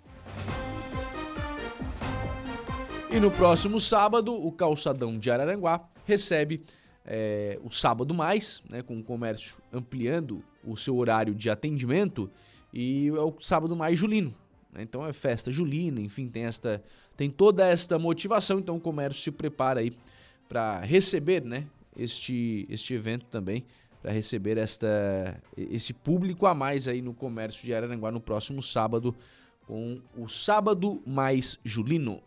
E 3.11 3.19
no 3.19 3.31
próximo 3.31 3.81
sábado, 3.81 4.33
o 4.33 4.53
calçadão 4.53 5.19
de 5.19 5.31
Araranguá 5.31 5.89
recebe 6.05 6.63
é, 7.05 7.59
o 7.63 7.71
sábado 7.71 8.15
mais, 8.15 8.63
né, 8.69 8.83
com 8.83 8.99
o 8.99 9.03
comércio 9.03 9.57
ampliando 9.73 10.45
o 10.65 10.77
seu 10.77 10.97
horário 10.97 11.35
de 11.35 11.49
atendimento, 11.49 12.31
e 12.73 13.09
é 13.09 13.21
o 13.21 13.35
sábado 13.41 13.75
mais 13.75 13.99
julino. 13.99 14.35
Né? 14.73 14.83
Então 14.83 15.07
é 15.07 15.13
festa 15.13 15.51
julina, 15.51 16.01
enfim, 16.01 16.29
tem, 16.29 16.45
esta, 16.45 16.83
tem 17.17 17.31
toda 17.31 17.67
esta 17.67 17.99
motivação, 17.99 18.59
então 18.59 18.77
o 18.77 18.81
comércio 18.81 19.23
se 19.23 19.31
prepara 19.31 19.81
aí 19.81 19.93
para 20.49 20.81
receber 20.81 21.45
né, 21.45 21.67
este, 21.97 22.67
este 22.69 22.95
evento 22.95 23.27
também, 23.27 23.65
para 24.03 24.13
receber 24.13 24.57
esta, 24.57 25.41
esse 25.57 25.93
público 25.93 26.47
a 26.47 26.55
mais 26.55 26.89
aí 26.89 27.03
no 27.03 27.13
comércio 27.13 27.65
de 27.65 27.75
Araranguá 27.75 28.11
no 28.11 28.21
próximo 28.21 28.63
sábado, 28.63 29.15
com 29.67 30.01
o 30.17 30.29
Sábado 30.29 31.01
Mais 31.07 31.59
Julino. 31.65 32.21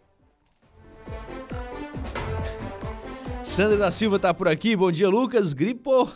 Sandra 3.45 3.77
da 3.77 3.91
Silva 3.91 4.17
tá 4.17 4.33
por 4.33 4.47
aqui. 4.47 4.75
Bom 4.75 4.91
dia, 4.91 5.09
Lucas. 5.09 5.53
Gripo, 5.53 6.11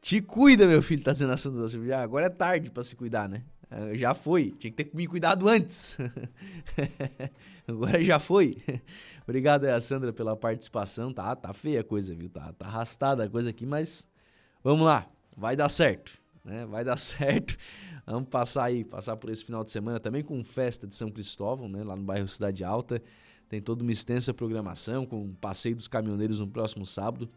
te 0.00 0.20
cuida, 0.20 0.66
meu 0.66 0.82
filho, 0.82 1.02
tá 1.02 1.12
dizendo 1.12 1.32
a 1.32 1.36
Sandra 1.36 1.62
da 1.62 1.68
Silva. 1.68 1.86
Já, 1.86 2.02
agora 2.02 2.26
é 2.26 2.30
tarde 2.30 2.70
para 2.70 2.82
se 2.82 2.96
cuidar, 2.96 3.28
né? 3.28 3.42
Ah, 3.70 3.94
já 3.94 4.14
foi. 4.14 4.50
Tinha 4.58 4.72
que 4.72 4.84
ter 4.84 4.96
me 4.96 5.06
cuidado 5.06 5.48
antes. 5.48 5.98
agora 7.68 8.02
já 8.02 8.18
foi. 8.18 8.56
Obrigado 9.22 9.66
aí, 9.66 9.80
Sandra, 9.80 10.12
pela 10.12 10.34
participação. 10.34 11.12
Tá, 11.12 11.36
tá 11.36 11.52
feia 11.52 11.80
a 11.80 11.84
coisa, 11.84 12.14
viu? 12.14 12.28
Tá, 12.28 12.52
tá 12.52 12.66
arrastada 12.66 13.24
a 13.24 13.28
coisa 13.28 13.50
aqui, 13.50 13.66
mas 13.66 14.08
vamos 14.64 14.86
lá. 14.86 15.06
Vai 15.36 15.54
dar 15.54 15.68
certo, 15.68 16.12
né? 16.44 16.66
Vai 16.66 16.82
dar 16.82 16.96
certo. 16.98 17.56
Vamos 18.06 18.28
passar 18.28 18.64
aí, 18.64 18.84
passar 18.84 19.16
por 19.16 19.30
esse 19.30 19.44
final 19.44 19.62
de 19.62 19.70
semana 19.70 20.00
também 20.00 20.24
com 20.24 20.42
festa 20.42 20.86
de 20.86 20.96
São 20.96 21.10
Cristóvão, 21.10 21.68
né? 21.68 21.84
Lá 21.84 21.94
no 21.94 22.02
bairro 22.02 22.26
Cidade 22.26 22.64
Alta. 22.64 23.00
Tem 23.50 23.60
toda 23.60 23.82
uma 23.82 23.90
extensa 23.90 24.32
programação 24.32 25.04
com 25.04 25.24
o 25.24 25.34
passeio 25.34 25.74
dos 25.74 25.88
caminhoneiros 25.88 26.38
no 26.38 26.46
próximo 26.46 26.86
sábado. 26.86 27.28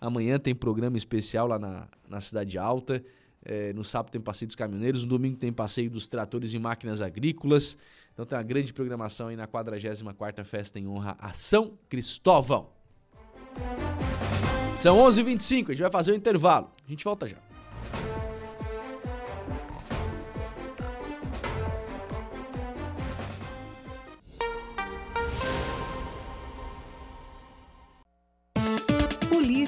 Amanhã 0.00 0.36
tem 0.36 0.52
programa 0.52 0.96
especial 0.96 1.46
lá 1.46 1.60
na, 1.60 1.86
na 2.08 2.20
Cidade 2.20 2.58
Alta. 2.58 3.00
É, 3.44 3.72
no 3.72 3.84
sábado 3.84 4.10
tem 4.10 4.20
passeio 4.20 4.48
dos 4.48 4.56
caminhoneiros. 4.56 5.04
No 5.04 5.10
domingo 5.10 5.38
tem 5.38 5.52
passeio 5.52 5.88
dos 5.88 6.08
tratores 6.08 6.52
e 6.52 6.58
máquinas 6.58 7.00
agrícolas. 7.00 7.78
Então 8.12 8.26
tem 8.26 8.36
uma 8.36 8.42
grande 8.42 8.72
programação 8.72 9.28
aí 9.28 9.36
na 9.36 9.46
44ª 9.46 10.42
Festa 10.42 10.80
em 10.80 10.88
Honra 10.88 11.16
a 11.20 11.32
São 11.32 11.78
Cristóvão. 11.88 12.70
São 14.76 14.96
11h25, 14.98 15.68
a 15.68 15.72
gente 15.72 15.82
vai 15.82 15.90
fazer 15.92 16.10
o 16.10 16.14
um 16.14 16.18
intervalo. 16.18 16.68
A 16.84 16.90
gente 16.90 17.04
volta 17.04 17.28
já. 17.28 17.53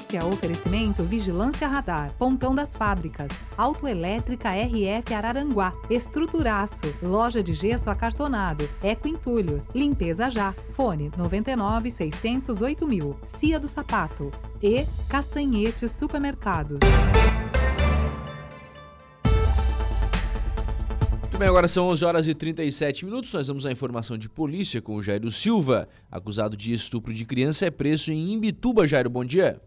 Notícia 0.07 0.25
oferecimento 0.25 1.03
Vigilância 1.03 1.67
Radar, 1.67 2.13
Pontão 2.17 2.55
das 2.55 2.77
Fábricas, 2.77 3.27
Autoelétrica 3.57 4.51
RF 4.51 5.13
Araranguá, 5.13 5.73
Estruturaço, 5.89 6.85
Loja 7.03 7.43
de 7.43 7.53
Gesso 7.53 7.89
Acartonado, 7.89 8.69
Eco 8.81 9.09
Entulhos, 9.09 9.69
Limpeza 9.75 10.29
Já, 10.29 10.55
Fone 10.69 11.11
99 11.17 11.91
608 11.91 12.87
mil, 12.87 13.17
Cia 13.21 13.59
do 13.59 13.67
Sapato 13.67 14.31
e 14.63 14.85
Castanhetes 15.09 15.91
Supermercados. 15.91 16.79
Muito 21.19 21.37
bem, 21.37 21.49
agora 21.49 21.67
são 21.67 21.85
11 21.89 22.05
horas 22.05 22.27
e 22.29 22.33
37 22.33 23.03
minutos. 23.03 23.33
Nós 23.33 23.49
vamos 23.49 23.65
à 23.65 23.71
informação 23.73 24.17
de 24.17 24.29
polícia 24.29 24.81
com 24.81 24.95
o 24.95 25.01
Jairo 25.01 25.29
Silva. 25.29 25.89
Acusado 26.09 26.55
de 26.55 26.71
estupro 26.71 27.13
de 27.13 27.25
criança 27.25 27.65
é 27.65 27.69
preso 27.69 28.13
em 28.13 28.31
Imbituba. 28.31 28.87
Jairo, 28.87 29.09
bom 29.09 29.25
dia. 29.25 29.61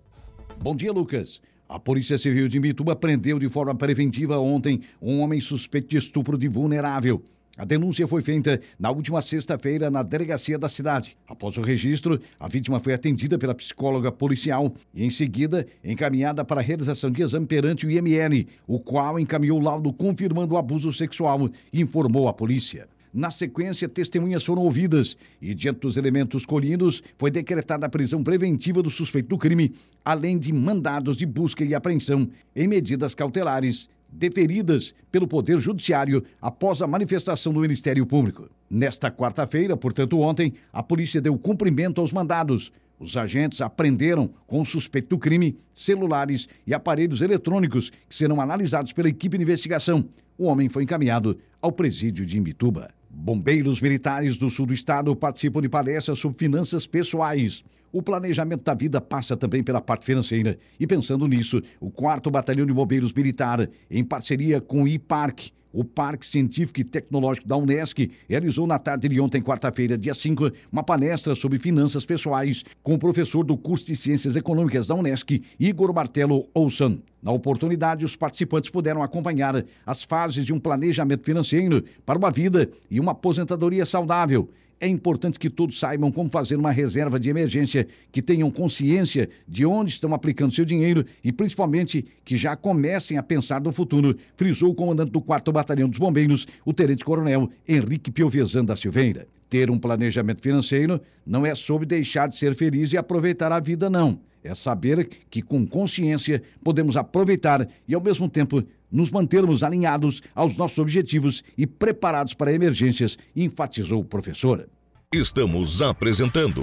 Bom 0.62 0.76
dia, 0.76 0.92
Lucas. 0.92 1.40
A 1.66 1.78
Polícia 1.78 2.18
Civil 2.18 2.46
de 2.46 2.60
Mituba 2.60 2.94
prendeu 2.94 3.38
de 3.38 3.48
forma 3.48 3.74
preventiva 3.74 4.38
ontem 4.38 4.82
um 5.00 5.20
homem 5.20 5.40
suspeito 5.40 5.88
de 5.88 5.96
estupro 5.96 6.36
de 6.36 6.48
vulnerável. 6.48 7.22
A 7.56 7.64
denúncia 7.64 8.06
foi 8.06 8.20
feita 8.20 8.60
na 8.78 8.90
última 8.90 9.22
sexta-feira 9.22 9.90
na 9.90 10.02
delegacia 10.02 10.58
da 10.58 10.68
cidade. 10.68 11.16
Após 11.26 11.56
o 11.56 11.62
registro, 11.62 12.20
a 12.38 12.46
vítima 12.46 12.78
foi 12.78 12.92
atendida 12.92 13.38
pela 13.38 13.54
psicóloga 13.54 14.12
policial 14.12 14.74
e, 14.92 15.02
em 15.02 15.08
seguida, 15.08 15.66
encaminhada 15.82 16.44
para 16.44 16.60
a 16.60 16.64
realização 16.64 17.10
de 17.10 17.22
exame 17.22 17.46
perante 17.46 17.86
o 17.86 17.90
IML, 17.90 18.46
o 18.66 18.78
qual 18.78 19.18
encaminhou 19.18 19.58
laudo 19.58 19.90
confirmando 19.94 20.56
o 20.56 20.58
abuso 20.58 20.92
sexual 20.92 21.48
e 21.72 21.80
informou 21.80 22.28
a 22.28 22.34
polícia. 22.34 22.86
Na 23.12 23.30
sequência, 23.30 23.88
testemunhas 23.88 24.44
foram 24.44 24.62
ouvidas 24.62 25.16
e, 25.42 25.52
diante 25.52 25.80
dos 25.80 25.96
elementos 25.96 26.46
colhidos, 26.46 27.02
foi 27.18 27.30
decretada 27.30 27.86
a 27.86 27.88
prisão 27.88 28.22
preventiva 28.22 28.82
do 28.82 28.90
suspeito 28.90 29.28
do 29.28 29.38
crime, 29.38 29.74
além 30.04 30.38
de 30.38 30.52
mandados 30.52 31.16
de 31.16 31.26
busca 31.26 31.64
e 31.64 31.74
apreensão 31.74 32.28
em 32.54 32.68
medidas 32.68 33.14
cautelares 33.14 33.88
deferidas 34.12 34.94
pelo 35.10 35.26
Poder 35.26 35.58
Judiciário 35.58 36.24
após 36.40 36.82
a 36.82 36.86
manifestação 36.86 37.52
do 37.52 37.60
Ministério 37.60 38.06
Público. 38.06 38.48
Nesta 38.68 39.10
quarta-feira, 39.10 39.76
portanto 39.76 40.18
ontem, 40.20 40.54
a 40.72 40.82
polícia 40.82 41.20
deu 41.20 41.36
cumprimento 41.38 42.00
aos 42.00 42.12
mandados. 42.12 42.72
Os 42.98 43.16
agentes 43.16 43.60
apreenderam 43.60 44.30
com 44.46 44.60
o 44.60 44.66
suspeito 44.66 45.08
do 45.08 45.18
crime 45.18 45.56
celulares 45.72 46.48
e 46.66 46.74
aparelhos 46.74 47.22
eletrônicos 47.22 47.90
que 48.08 48.14
serão 48.14 48.40
analisados 48.40 48.92
pela 48.92 49.08
equipe 49.08 49.36
de 49.36 49.42
investigação. 49.42 50.04
O 50.36 50.44
homem 50.44 50.68
foi 50.68 50.84
encaminhado 50.84 51.38
ao 51.60 51.72
presídio 51.72 52.26
de 52.26 52.38
Imbituba. 52.38 52.99
Bombeiros 53.12 53.80
militares 53.80 54.36
do 54.36 54.48
sul 54.48 54.66
do 54.66 54.72
estado 54.72 55.14
participam 55.16 55.60
de 55.60 55.68
palestras 55.68 56.18
sobre 56.18 56.38
finanças 56.38 56.86
pessoais. 56.86 57.64
O 57.92 58.00
planejamento 58.00 58.62
da 58.62 58.72
vida 58.72 59.00
passa 59.00 59.36
também 59.36 59.64
pela 59.64 59.80
parte 59.80 60.06
financeira. 60.06 60.56
E 60.78 60.86
pensando 60.86 61.26
nisso, 61.26 61.60
o 61.80 61.90
4 61.90 62.30
Batalhão 62.30 62.64
de 62.64 62.72
Bombeiros 62.72 63.12
Militar, 63.12 63.68
em 63.90 64.04
parceria 64.04 64.60
com 64.60 64.84
o 64.84 64.88
IPARC, 64.88 65.50
o 65.72 65.84
Parque 65.84 66.26
Científico 66.26 66.80
e 66.80 66.84
Tecnológico 66.84 67.46
da 67.46 67.56
Unesc 67.56 68.10
realizou 68.28 68.66
na 68.66 68.78
tarde 68.78 69.08
de 69.08 69.20
ontem, 69.20 69.42
quarta-feira, 69.42 69.96
dia 69.96 70.14
5, 70.14 70.50
uma 70.70 70.82
palestra 70.82 71.34
sobre 71.34 71.58
finanças 71.58 72.04
pessoais 72.04 72.64
com 72.82 72.94
o 72.94 72.98
professor 72.98 73.44
do 73.44 73.56
curso 73.56 73.86
de 73.86 73.96
Ciências 73.96 74.36
Econômicas 74.36 74.86
da 74.86 74.94
Unesc, 74.94 75.42
Igor 75.58 75.92
Martelo 75.92 76.48
Olson. 76.54 76.98
Na 77.22 77.32
oportunidade, 77.32 78.04
os 78.04 78.16
participantes 78.16 78.70
puderam 78.70 79.02
acompanhar 79.02 79.64
as 79.84 80.02
fases 80.02 80.46
de 80.46 80.52
um 80.52 80.58
planejamento 80.58 81.24
financeiro 81.24 81.84
para 82.04 82.18
uma 82.18 82.30
vida 82.30 82.68
e 82.90 82.98
uma 82.98 83.12
aposentadoria 83.12 83.84
saudável 83.84 84.48
é 84.80 84.88
importante 84.88 85.38
que 85.38 85.50
todos 85.50 85.78
saibam 85.78 86.10
como 86.10 86.30
fazer 86.30 86.56
uma 86.56 86.72
reserva 86.72 87.20
de 87.20 87.28
emergência, 87.28 87.86
que 88.10 88.22
tenham 88.22 88.50
consciência 88.50 89.28
de 89.46 89.66
onde 89.66 89.90
estão 89.90 90.14
aplicando 90.14 90.54
seu 90.54 90.64
dinheiro 90.64 91.04
e, 91.22 91.30
principalmente, 91.30 92.06
que 92.24 92.36
já 92.36 92.56
comecem 92.56 93.18
a 93.18 93.22
pensar 93.22 93.60
no 93.60 93.70
futuro, 93.70 94.16
frisou 94.36 94.70
o 94.70 94.74
comandante 94.74 95.12
do 95.12 95.20
4 95.20 95.52
Batalhão 95.52 95.88
dos 95.88 95.98
Bombeiros, 95.98 96.46
o 96.64 96.72
Tenente-Coronel 96.72 97.50
Henrique 97.68 98.10
Piovesan 98.10 98.64
da 98.64 98.74
Silveira. 98.74 99.28
Ter 99.50 99.70
um 99.70 99.78
planejamento 99.78 100.40
financeiro 100.40 101.00
não 101.26 101.44
é 101.44 101.54
sobre 101.54 101.84
deixar 101.84 102.28
de 102.28 102.38
ser 102.38 102.54
feliz 102.54 102.92
e 102.92 102.96
aproveitar 102.96 103.52
a 103.52 103.60
vida, 103.60 103.90
não. 103.90 104.18
É 104.42 104.54
saber 104.54 105.06
que, 105.28 105.42
com 105.42 105.66
consciência, 105.66 106.42
podemos 106.64 106.96
aproveitar 106.96 107.68
e, 107.86 107.94
ao 107.94 108.00
mesmo 108.00 108.28
tempo, 108.28 108.64
nos 108.90 109.10
mantermos 109.10 109.62
alinhados 109.62 110.22
aos 110.34 110.56
nossos 110.56 110.78
objetivos 110.78 111.44
e 111.56 111.66
preparados 111.66 112.34
para 112.34 112.52
emergências, 112.52 113.18
enfatizou 113.34 114.00
o 114.00 114.04
professor. 114.04 114.68
Estamos 115.12 115.82
apresentando 115.82 116.62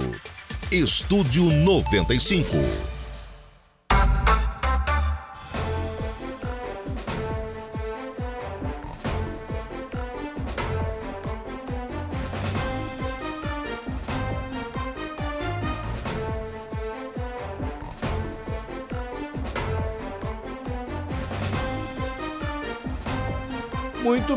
Estúdio 0.70 1.44
95. 1.44 2.97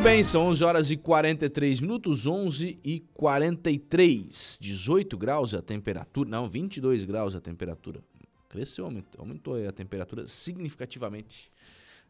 Bem, 0.01 0.23
são 0.23 0.47
11 0.47 0.63
horas 0.63 0.91
e 0.91 0.97
43 0.97 1.79
minutos, 1.79 2.25
11 2.25 2.79
e 2.83 3.01
43. 3.13 4.57
18 4.59 5.17
graus 5.17 5.53
a 5.53 5.61
temperatura, 5.61 6.27
não, 6.27 6.49
22 6.49 7.03
graus 7.03 7.35
a 7.35 7.41
temperatura. 7.41 8.01
Cresceu, 8.49 8.85
aumentou, 8.85 9.55
a 9.67 9.71
temperatura 9.71 10.27
significativamente 10.27 11.51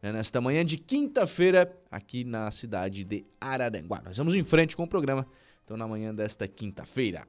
né, 0.02 0.12
nesta 0.12 0.40
manhã 0.40 0.64
de 0.64 0.78
quinta-feira 0.78 1.72
aqui 1.92 2.24
na 2.24 2.50
cidade 2.50 3.04
de 3.04 3.26
Araranguá. 3.40 4.02
Nós 4.06 4.18
vamos 4.18 4.36
em 4.36 4.44
frente 4.44 4.76
com 4.76 4.84
o 4.84 4.88
programa, 4.88 5.28
então 5.66 5.76
na 5.76 5.88
manhã 5.88 6.16
desta 6.16 6.48
quinta-feira. 6.48 7.28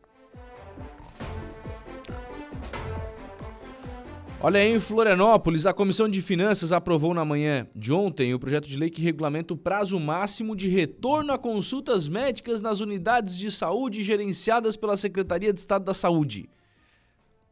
Olha, 4.44 4.58
em 4.58 4.80
Florianópolis, 4.80 5.66
a 5.66 5.72
Comissão 5.72 6.08
de 6.08 6.20
Finanças 6.20 6.72
aprovou 6.72 7.14
na 7.14 7.24
manhã 7.24 7.68
de 7.76 7.92
ontem 7.92 8.34
o 8.34 8.40
projeto 8.40 8.66
de 8.66 8.76
lei 8.76 8.90
que 8.90 9.00
regulamenta 9.00 9.54
o 9.54 9.56
prazo 9.56 10.00
máximo 10.00 10.56
de 10.56 10.66
retorno 10.66 11.32
a 11.32 11.38
consultas 11.38 12.08
médicas 12.08 12.60
nas 12.60 12.80
unidades 12.80 13.38
de 13.38 13.52
saúde 13.52 14.02
gerenciadas 14.02 14.76
pela 14.76 14.96
Secretaria 14.96 15.52
de 15.52 15.60
Estado 15.60 15.84
da 15.84 15.94
Saúde. 15.94 16.50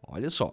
Olha 0.04 0.28
só. 0.28 0.52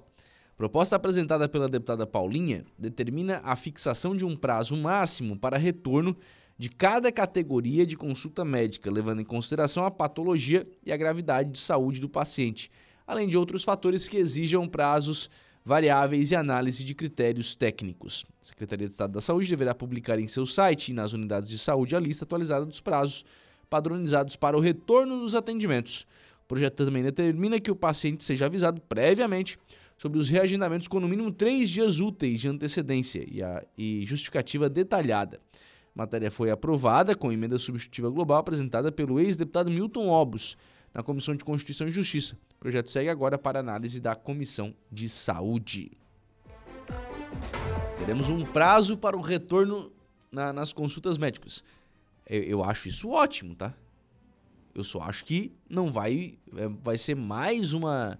Proposta 0.56 0.96
apresentada 0.96 1.50
pela 1.50 1.68
deputada 1.68 2.06
Paulinha 2.06 2.64
determina 2.78 3.42
a 3.44 3.56
fixação 3.56 4.16
de 4.16 4.24
um 4.24 4.36
prazo 4.36 4.78
máximo 4.78 5.36
para 5.36 5.58
retorno 5.58 6.16
de 6.56 6.70
cada 6.70 7.12
categoria 7.12 7.84
de 7.84 7.98
consulta 7.98 8.46
médica, 8.46 8.92
levando 8.92 9.22
em 9.22 9.26
consideração 9.26 9.86
a 9.86 9.90
patologia 9.90 10.68
e 10.86 10.92
a 10.92 10.98
gravidade 10.98 11.50
de 11.50 11.58
saúde 11.58 12.00
do 12.00 12.08
paciente, 12.08 12.70
além 13.08 13.28
de 13.28 13.36
outros 13.36 13.64
fatores 13.64 14.08
que 14.08 14.18
exijam 14.18 14.68
prazos 14.68 15.32
variáveis 15.68 16.32
e 16.32 16.36
análise 16.36 16.82
de 16.82 16.96
critérios 16.96 17.54
técnicos. 17.54 18.26
A 18.42 18.46
Secretaria 18.46 18.88
de 18.88 18.94
Estado 18.94 19.12
da 19.12 19.20
Saúde 19.20 19.50
deverá 19.50 19.76
publicar 19.76 20.18
em 20.18 20.26
seu 20.26 20.46
site 20.46 20.90
e 20.90 20.94
nas 20.94 21.12
unidades 21.12 21.50
de 21.50 21.58
saúde 21.58 21.94
a 21.94 22.00
lista 22.00 22.24
atualizada 22.24 22.66
dos 22.66 22.80
prazos 22.80 23.26
padronizados 23.70 24.38
para 24.38 24.56
o 24.56 24.62
retorno 24.62 25.20
dos 25.20 25.36
atendimentos. 25.36 26.08
O 26.46 26.48
projeto 26.48 26.86
também 26.86 27.04
determina 27.04 27.60
que 27.60 27.70
o 27.70 27.76
paciente 27.76 28.24
seja 28.24 28.46
avisado 28.46 28.80
previamente 28.80 29.60
sobre 29.98 30.18
os 30.18 30.30
reagendamentos 30.30 30.88
com 30.88 31.02
no 31.02 31.08
mínimo 31.08 31.34
três 31.34 31.70
dias 31.70 32.00
úteis 32.00 32.40
de 32.40 32.48
antecedência 32.48 33.26
e, 33.30 33.44
a, 33.44 33.62
e 33.78 34.06
justificativa 34.06 34.70
detalhada. 34.70 35.42
A 35.94 35.98
matéria 35.98 36.32
foi 36.32 36.50
aprovada 36.50 37.14
com 37.14 37.30
emenda 37.30 37.58
substitutiva 37.58 38.10
global 38.10 38.38
apresentada 38.38 38.90
pelo 38.90 39.20
ex-deputado 39.20 39.70
Milton 39.70 40.08
Obus 40.08 40.56
na 40.98 41.04
Comissão 41.04 41.36
de 41.36 41.46
Constituição 41.46 41.88
e 41.88 41.92
Justiça. 41.92 42.36
O 42.56 42.60
projeto 42.60 42.90
segue 42.90 43.08
agora 43.08 43.38
para 43.38 43.60
análise 43.60 44.02
da 44.02 44.16
Comissão 44.16 44.74
de 44.92 45.08
Saúde. 45.08 45.92
Teremos 48.00 48.32
um 48.32 48.44
prazo 48.44 48.98
para 48.98 49.16
o 49.16 49.22
retorno 49.22 49.92
na, 50.32 50.52
nas 50.52 50.74
consultas 50.74 51.20
médicas. 51.20 51.64
Eu, 52.26 52.42
eu, 52.42 52.64
acho 52.64 52.88
isso 52.88 53.10
ótimo, 53.10 53.56
tá? 53.56 53.76
Eu 54.74 54.84
só 54.84 55.02
acho 55.02 55.24
que 55.24 55.52
não 55.70 55.92
vai, 55.92 56.40
é, 56.56 56.68
vai 56.68 56.98
ser 56.98 57.16
mais 57.16 57.76
uma, 57.76 58.18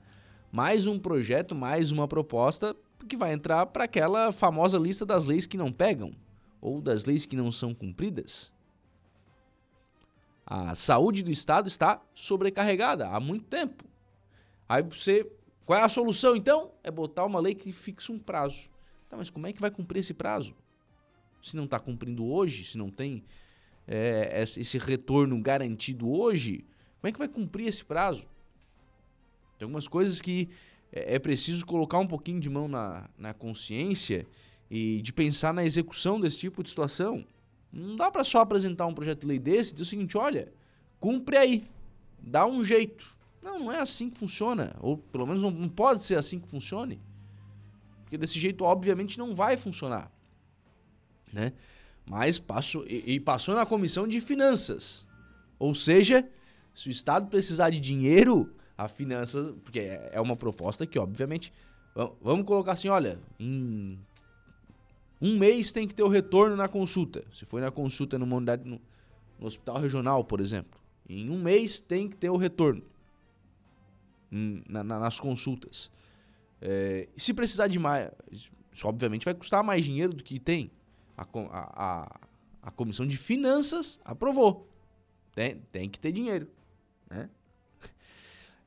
mais 0.52 0.86
um 0.86 1.00
projeto, 1.00 1.56
mais 1.56 1.92
uma 1.92 2.08
proposta 2.08 2.76
que 3.10 3.18
vai 3.18 3.34
entrar 3.34 3.66
para 3.66 3.86
aquela 3.86 4.32
famosa 4.32 4.78
lista 4.78 5.04
das 5.04 5.26
leis 5.26 5.48
que 5.48 5.58
não 5.58 5.72
pegam 5.72 6.14
ou 6.62 6.80
das 6.80 7.06
leis 7.06 7.26
que 7.26 7.36
não 7.36 7.52
são 7.52 7.74
cumpridas. 7.74 8.52
A 10.50 10.74
saúde 10.76 11.24
do 11.24 11.30
Estado 11.30 11.68
está 11.68 12.02
sobrecarregada 12.14 13.10
há 13.10 13.20
muito 13.20 13.44
tempo. 13.48 13.84
Aí 14.68 14.82
você. 14.82 15.30
Qual 15.66 15.78
é 15.78 15.84
a 15.84 15.90
solução 15.90 16.38
então? 16.38 16.72
É 16.82 16.90
botar 16.90 17.26
uma 17.26 17.42
lei 17.42 17.54
que 17.54 17.74
fixe 17.74 18.10
um 18.14 18.18
prazo. 18.18 18.70
Tá, 19.10 19.18
mas 19.18 19.30
como 19.30 19.46
é 19.46 19.52
que 19.52 19.60
vai 19.60 19.70
cumprir 19.70 20.00
esse 20.00 20.14
prazo? 20.14 20.56
Se 21.44 21.58
não 21.58 21.66
está 21.66 21.78
cumprindo 21.78 22.26
hoje, 22.26 22.64
se 22.64 22.78
não 22.78 22.90
tem 22.90 23.26
é, 23.86 24.42
esse 24.42 24.78
retorno 24.78 25.38
garantido 25.42 26.10
hoje, 26.10 26.66
como 27.02 27.10
é 27.10 27.12
que 27.12 27.20
vai 27.20 27.28
cumprir 27.28 27.68
esse 27.68 27.84
prazo? 27.84 28.26
Tem 29.58 29.66
algumas 29.66 29.90
coisas 29.90 30.22
que 30.22 30.48
é, 30.94 31.16
é 31.16 31.20
preciso 31.20 31.66
colocar 31.66 32.00
um 32.00 32.08
pouquinho 32.08 32.40
de 32.40 32.50
mão 32.50 32.70
na, 32.70 33.10
na 33.18 33.34
consciência 33.34 34.26
e 34.72 35.02
de 35.02 35.12
pensar 35.12 35.54
na 35.54 35.66
execução 35.66 36.22
desse 36.22 36.38
tipo 36.38 36.64
de 36.64 36.70
situação. 36.70 37.26
Não 37.72 37.96
dá 37.96 38.10
para 38.10 38.24
só 38.24 38.42
apresentar 38.42 38.86
um 38.86 38.94
projeto 38.94 39.22
de 39.22 39.28
lei 39.28 39.40
desse 39.40 39.72
e 39.72 39.74
dizer 39.74 39.84
o 39.84 39.86
seguinte: 39.86 40.18
olha, 40.18 40.52
cumpre 41.00 41.38
aí, 41.38 41.66
dá 42.20 42.46
um 42.46 42.64
jeito. 42.64 43.16
Não, 43.42 43.60
não 43.60 43.72
é 43.72 43.80
assim 43.80 44.10
que 44.10 44.18
funciona. 44.18 44.76
Ou 44.80 44.98
pelo 44.98 45.26
menos 45.26 45.42
não, 45.42 45.52
não 45.52 45.70
pode 45.70 46.02
ser 46.02 46.18
assim 46.18 46.40
que 46.40 46.50
funcione. 46.50 47.00
Porque 48.04 48.18
desse 48.18 48.40
jeito, 48.40 48.64
obviamente, 48.64 49.18
não 49.18 49.36
vai 49.36 49.58
funcionar. 49.58 50.12
Né? 51.32 51.54
Mas 52.06 52.40
passou, 52.40 52.86
e, 52.88 53.16
e 53.16 53.20
passou 53.20 53.54
na 53.54 53.66
comissão 53.66 54.08
de 54.08 54.22
finanças. 54.22 55.06
Ou 55.60 55.76
seja, 55.76 56.28
se 56.74 56.88
o 56.88 56.92
Estado 56.92 57.28
precisar 57.28 57.70
de 57.70 57.80
dinheiro, 57.80 58.54
a 58.78 58.88
finanças. 58.88 59.52
Porque 59.64 59.80
é, 59.80 60.12
é 60.14 60.22
uma 60.22 60.36
proposta 60.36 60.86
que, 60.86 60.98
obviamente. 60.98 61.52
Vamos 62.22 62.46
colocar 62.46 62.74
assim: 62.74 62.90
olha, 62.90 63.20
em 63.40 64.00
um 65.22 65.38
mês 65.38 65.72
tem 65.72 65.88
que 65.88 65.96
ter 65.96 66.04
o 66.04 66.08
retorno 66.08 66.56
na 66.56 66.68
consulta. 66.68 67.24
Se 67.34 67.46
foi 67.46 67.62
na 67.62 67.72
consulta 67.72 68.20
numa 68.20 68.36
unidade 68.36 68.68
no, 68.68 68.80
no 69.40 69.48
hospital 69.48 69.80
regional, 69.80 70.24
por 70.24 70.40
exemplo. 70.40 70.80
Em 71.10 71.30
um 71.30 71.42
mês 71.42 71.80
tem 71.82 72.08
que 72.08 72.16
ter 72.16 72.30
o 72.30 72.38
retorno 72.38 72.84
na, 74.30 74.84
na, 74.84 75.00
nas 75.00 75.20
consultas. 75.20 75.90
É, 76.62 77.08
se 77.16 77.34
precisar 77.34 77.68
de 77.68 77.80
mais, 77.80 78.12
isso 78.32 78.52
obviamente 78.88 79.26
vai 79.26 79.34
custar 79.34 79.64
mais 79.64 79.86
dinheiro 79.86 80.14
do 80.14 80.24
que 80.24 80.40
tem. 80.40 80.70
A, 81.18 81.26
a, 81.52 82.20
a 82.62 82.72
comissão 82.72 83.08
de 83.08 83.18
finanças 83.18 84.00
aprovou. 84.06 84.70
Tem, 85.34 85.56
tem 85.72 85.90
que 85.90 86.00
ter 86.00 86.12
dinheiro. 86.12 86.48
Né? 87.10 87.30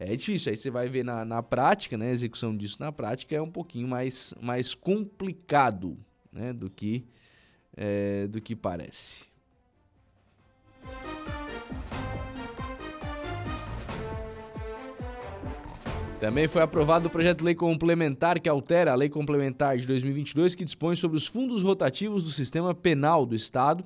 É 0.02 0.16
difícil. 0.16 0.50
Aí 0.50 0.56
você 0.56 0.70
vai 0.70 0.88
ver 0.88 1.04
na, 1.04 1.26
na 1.26 1.42
prática, 1.42 1.98
né? 1.98 2.08
A 2.08 2.12
execução 2.12 2.56
disso 2.56 2.78
na 2.80 2.90
prática 2.90 3.36
é 3.36 3.42
um 3.42 3.50
pouquinho 3.50 3.86
mais, 3.86 4.32
mais 4.40 4.74
complicado 4.74 5.98
né, 6.32 6.52
do 6.52 6.70
que 6.70 7.06
é, 7.76 8.26
do 8.26 8.40
que 8.40 8.56
parece. 8.56 9.30
Também 16.20 16.46
foi 16.46 16.60
aprovado 16.60 17.08
o 17.08 17.10
projeto 17.10 17.38
de 17.38 17.44
lei 17.44 17.54
complementar 17.54 18.38
que 18.38 18.48
altera 18.48 18.92
a 18.92 18.94
lei 18.94 19.08
complementar 19.08 19.78
de 19.78 19.86
2022 19.86 20.54
que 20.54 20.66
dispõe 20.66 20.94
sobre 20.94 21.16
os 21.16 21.26
fundos 21.26 21.62
rotativos 21.62 22.22
do 22.22 22.30
sistema 22.30 22.74
penal 22.74 23.24
do 23.24 23.34
Estado. 23.34 23.82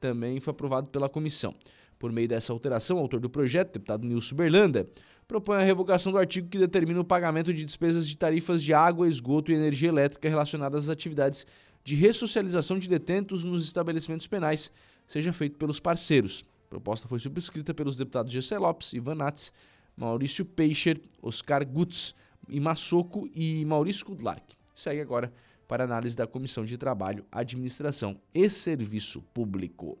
Também 0.00 0.40
foi 0.40 0.50
aprovado 0.50 0.90
pela 0.90 1.08
comissão. 1.08 1.54
Por 1.96 2.10
meio 2.10 2.26
dessa 2.26 2.52
alteração, 2.52 2.96
o 2.96 3.00
autor 3.00 3.20
do 3.20 3.30
projeto, 3.30 3.74
deputado 3.74 4.04
Nilson 4.04 4.34
Berlanda, 4.34 4.88
propõe 5.28 5.58
a 5.58 5.64
revogação 5.64 6.10
do 6.10 6.18
artigo 6.18 6.48
que 6.48 6.58
determina 6.58 7.00
o 7.00 7.04
pagamento 7.04 7.54
de 7.54 7.64
despesas 7.64 8.06
de 8.06 8.16
tarifas 8.16 8.64
de 8.64 8.74
água, 8.74 9.08
esgoto 9.08 9.52
e 9.52 9.54
energia 9.54 9.88
elétrica 9.88 10.28
relacionadas 10.28 10.84
às 10.84 10.90
atividades 10.90 11.46
de 11.86 11.94
ressocialização 11.94 12.80
de 12.80 12.88
detentos 12.88 13.44
nos 13.44 13.64
estabelecimentos 13.64 14.26
penais 14.26 14.72
seja 15.06 15.32
feito 15.32 15.56
pelos 15.56 15.78
parceiros. 15.78 16.44
A 16.66 16.68
proposta 16.68 17.06
foi 17.06 17.20
subscrita 17.20 17.72
pelos 17.72 17.96
deputados 17.96 18.32
Gessé 18.32 18.58
Lopes, 18.58 18.92
Ivan 18.92 19.14
Nats, 19.14 19.52
Maurício 19.96 20.44
Peixer, 20.44 21.00
Oscar 21.22 21.64
Gutz, 21.64 22.12
Imassoco 22.48 23.30
e 23.32 23.64
Maurício 23.64 24.04
Kudlark. 24.04 24.42
Segue 24.74 25.00
agora 25.00 25.32
para 25.68 25.84
análise 25.84 26.16
da 26.16 26.26
Comissão 26.26 26.64
de 26.64 26.76
Trabalho, 26.76 27.24
Administração 27.30 28.20
e 28.34 28.50
Serviço 28.50 29.22
Público. 29.32 29.96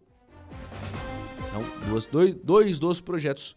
Então, 1.48 1.88
duas, 1.88 2.06
dois, 2.06 2.34
dois 2.34 2.78
dos 2.80 3.00
projetos 3.00 3.56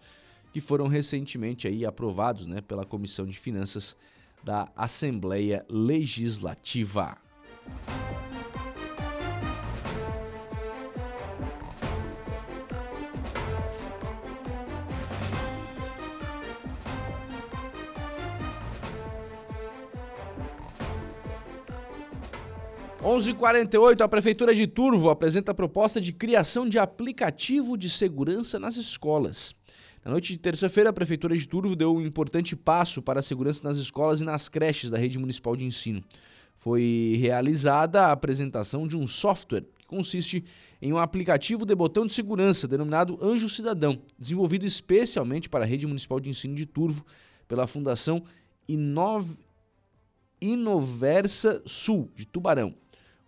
que 0.54 0.62
foram 0.62 0.86
recentemente 0.86 1.68
aí 1.68 1.84
aprovados 1.84 2.46
né, 2.46 2.62
pela 2.62 2.86
Comissão 2.86 3.26
de 3.26 3.40
Finanças 3.40 3.98
da 4.44 4.72
Assembleia 4.76 5.66
Legislativa. 5.68 7.18
11:48 23.10 24.02
a 24.02 24.08
prefeitura 24.08 24.54
de 24.54 24.68
Turvo 24.68 25.10
apresenta 25.10 25.52
a 25.52 25.56
proposta 25.56 26.00
de 26.00 26.14
criação 26.14 26.70
de 26.70 26.78
aplicativo 26.78 27.76
de 27.76 27.90
segurança 27.90 28.60
nas 28.60 28.78
escolas. 28.78 29.56
Na 30.06 30.12
noite 30.12 30.32
de 30.32 30.40
terça-feira, 30.40 30.92
a 30.92 30.94
prefeitura 30.94 31.36
de 31.36 31.48
Turvo 31.48 31.76
deu 31.76 31.96
um 31.96 32.02
importante 32.02 32.56
passo 32.56 33.02
para 33.02 33.20
a 33.20 33.24
segurança 33.24 33.68
nas 33.68 33.78
escolas 33.78 34.22
e 34.22 34.26
nas 34.26 34.48
creches 34.48 34.90
da 34.90 34.98
rede 34.98 35.18
municipal 35.18 35.56
de 35.56 35.66
ensino. 35.66 36.04
Foi 36.60 37.18
realizada 37.22 38.02
a 38.02 38.12
apresentação 38.12 38.86
de 38.86 38.98
um 38.98 39.08
software 39.08 39.64
que 39.78 39.86
consiste 39.86 40.44
em 40.82 40.92
um 40.92 40.98
aplicativo 40.98 41.66
de 41.66 41.74
botão 41.74 42.06
de 42.06 42.14
segurança 42.14 42.68
denominado 42.68 43.18
Anjo 43.22 43.48
Cidadão, 43.48 44.02
desenvolvido 44.20 44.66
especialmente 44.66 45.48
para 45.48 45.64
a 45.64 45.68
rede 45.68 45.88
municipal 45.88 46.20
de 46.20 46.30
ensino 46.30 46.54
de 46.54 46.66
Turvo 46.66 47.06
pela 47.48 47.66
Fundação 47.66 48.22
Inov... 48.68 49.38
Inoversa 50.42 51.62
Sul 51.66 52.12
de 52.14 52.26
Tubarão. 52.26 52.76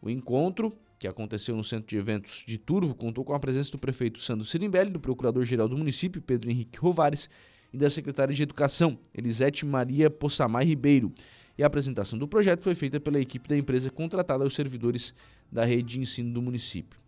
O 0.01 0.09
encontro 0.09 0.77
que 0.99 1.07
aconteceu 1.07 1.55
no 1.55 1.63
Centro 1.63 1.87
de 1.87 1.97
Eventos 1.97 2.43
de 2.45 2.57
Turvo, 2.57 2.93
contou 2.93 3.23
com 3.23 3.33
a 3.33 3.39
presença 3.39 3.71
do 3.71 3.77
prefeito 3.77 4.19
Sandro 4.19 4.45
Sirimbelli, 4.45 4.91
do 4.91 4.99
procurador-geral 4.99 5.69
do 5.69 5.77
município, 5.77 6.21
Pedro 6.21 6.51
Henrique 6.51 6.77
Rovares, 6.77 7.29
e 7.73 7.77
da 7.77 7.89
secretária 7.89 8.35
de 8.35 8.43
Educação, 8.43 8.99
Elisete 9.13 9.65
Maria 9.65 10.09
Possamay 10.09 10.65
Ribeiro. 10.65 11.13
E 11.57 11.63
a 11.63 11.67
apresentação 11.67 12.17
do 12.17 12.27
projeto 12.27 12.63
foi 12.63 12.75
feita 12.75 12.99
pela 12.99 13.19
equipe 13.19 13.47
da 13.47 13.57
empresa 13.57 13.89
contratada 13.89 14.43
aos 14.43 14.55
servidores 14.55 15.13
da 15.51 15.65
rede 15.65 15.93
de 15.93 15.99
ensino 15.99 16.33
do 16.33 16.41
município. 16.41 16.99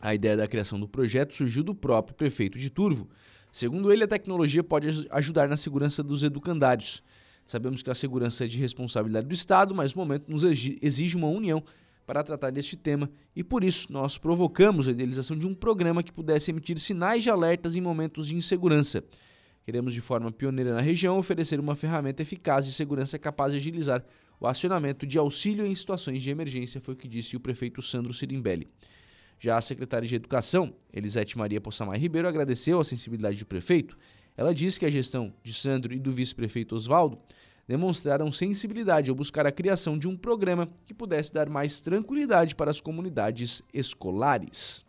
A 0.00 0.14
ideia 0.14 0.36
da 0.36 0.46
criação 0.46 0.78
do 0.78 0.88
projeto 0.88 1.34
surgiu 1.34 1.62
do 1.62 1.74
próprio 1.74 2.14
prefeito 2.14 2.58
de 2.58 2.70
Turvo. 2.70 3.08
Segundo 3.50 3.92
ele, 3.92 4.04
a 4.04 4.08
tecnologia 4.08 4.62
pode 4.62 5.08
ajudar 5.10 5.48
na 5.48 5.56
segurança 5.56 6.02
dos 6.02 6.22
educandários. 6.22 7.02
Sabemos 7.44 7.82
que 7.82 7.90
a 7.90 7.94
segurança 7.94 8.44
é 8.44 8.46
de 8.46 8.58
responsabilidade 8.58 9.26
do 9.26 9.34
Estado, 9.34 9.74
mas 9.74 9.94
o 9.94 9.98
momento 9.98 10.30
nos 10.30 10.44
exige 10.44 11.16
uma 11.16 11.28
união 11.28 11.64
para 12.06 12.22
tratar 12.22 12.50
deste 12.50 12.74
tema 12.74 13.10
e 13.36 13.44
por 13.44 13.62
isso 13.62 13.92
nós 13.92 14.16
provocamos 14.16 14.88
a 14.88 14.92
idealização 14.92 15.36
de 15.36 15.46
um 15.46 15.54
programa 15.54 16.02
que 16.02 16.10
pudesse 16.10 16.50
emitir 16.50 16.78
sinais 16.78 17.22
de 17.22 17.28
alertas 17.28 17.76
em 17.76 17.82
momentos 17.82 18.28
de 18.28 18.34
insegurança. 18.34 19.04
Queremos, 19.68 19.92
de 19.92 20.00
forma 20.00 20.32
pioneira 20.32 20.72
na 20.72 20.80
região, 20.80 21.18
oferecer 21.18 21.60
uma 21.60 21.76
ferramenta 21.76 22.22
eficaz 22.22 22.64
de 22.64 22.72
segurança 22.72 23.18
capaz 23.18 23.52
de 23.52 23.58
agilizar 23.58 24.02
o 24.40 24.46
acionamento 24.46 25.06
de 25.06 25.18
auxílio 25.18 25.66
em 25.66 25.74
situações 25.74 26.22
de 26.22 26.30
emergência, 26.30 26.80
foi 26.80 26.94
o 26.94 26.96
que 26.96 27.06
disse 27.06 27.36
o 27.36 27.40
prefeito 27.40 27.82
Sandro 27.82 28.14
Sirimbelli. 28.14 28.66
Já 29.38 29.58
a 29.58 29.60
secretária 29.60 30.08
de 30.08 30.16
Educação, 30.16 30.72
Elisete 30.90 31.36
Maria 31.36 31.60
Possamay 31.60 31.98
Ribeiro, 31.98 32.26
agradeceu 32.26 32.80
a 32.80 32.84
sensibilidade 32.84 33.40
do 33.40 33.44
prefeito. 33.44 33.98
Ela 34.38 34.54
disse 34.54 34.80
que 34.80 34.86
a 34.86 34.90
gestão 34.90 35.34
de 35.42 35.52
Sandro 35.52 35.92
e 35.92 35.98
do 35.98 36.10
vice-prefeito 36.10 36.74
Oswaldo 36.74 37.18
demonstraram 37.66 38.32
sensibilidade 38.32 39.10
ao 39.10 39.16
buscar 39.16 39.46
a 39.46 39.52
criação 39.52 39.98
de 39.98 40.08
um 40.08 40.16
programa 40.16 40.66
que 40.86 40.94
pudesse 40.94 41.30
dar 41.30 41.50
mais 41.50 41.82
tranquilidade 41.82 42.56
para 42.56 42.70
as 42.70 42.80
comunidades 42.80 43.62
escolares. 43.74 44.87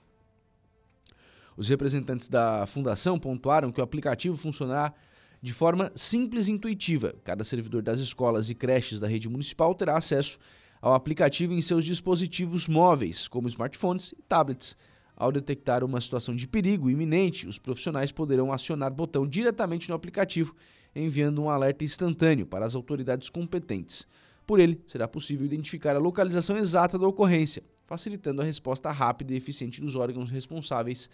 Os 1.60 1.68
representantes 1.68 2.30
da 2.30 2.66
fundação 2.66 3.20
pontuaram 3.20 3.70
que 3.70 3.82
o 3.82 3.84
aplicativo 3.84 4.38
funcionará 4.38 4.94
de 5.42 5.52
forma 5.52 5.92
simples 5.94 6.48
e 6.48 6.54
intuitiva. 6.54 7.14
Cada 7.22 7.44
servidor 7.44 7.82
das 7.82 8.00
escolas 8.00 8.50
e 8.50 8.56
creches 8.56 9.02
da 9.02 9.10
rede 9.10 9.28
municipal 9.28 9.76
terá 9.76 9.98
acesso 9.98 10.40
ao 10.82 10.94
aplicativo 10.94 11.52
em 11.52 11.62
seus 11.62 11.84
dispositivos 11.84 12.70
móveis, 12.70 13.28
como 13.28 13.50
smartphones 13.50 14.14
e 14.14 14.22
tablets. 14.22 14.78
Ao 15.18 15.34
detectar 15.34 15.84
uma 15.84 16.00
situação 16.00 16.34
de 16.34 16.48
perigo 16.48 16.90
iminente, 16.90 17.46
os 17.46 17.60
profissionais 17.60 18.10
poderão 18.10 18.54
acionar 18.54 18.94
botão 18.94 19.28
diretamente 19.28 19.90
no 19.90 19.96
aplicativo, 19.96 20.56
enviando 20.96 21.42
um 21.42 21.50
alerta 21.50 21.84
instantâneo 21.84 22.46
para 22.46 22.64
as 22.64 22.74
autoridades 22.74 23.30
competentes. 23.30 24.08
Por 24.48 24.62
ele, 24.62 24.82
será 24.88 25.10
possível 25.10 25.46
identificar 25.46 25.94
a 25.94 26.00
localização 26.00 26.56
exata 26.56 26.98
da 26.98 27.06
ocorrência, 27.06 27.62
facilitando 27.86 28.42
a 28.42 28.46
resposta 28.46 28.90
rápida 28.92 29.34
e 29.34 29.36
eficiente 29.36 29.82
dos 29.82 29.98
órgãos 29.98 30.32
responsáveis 30.32 31.10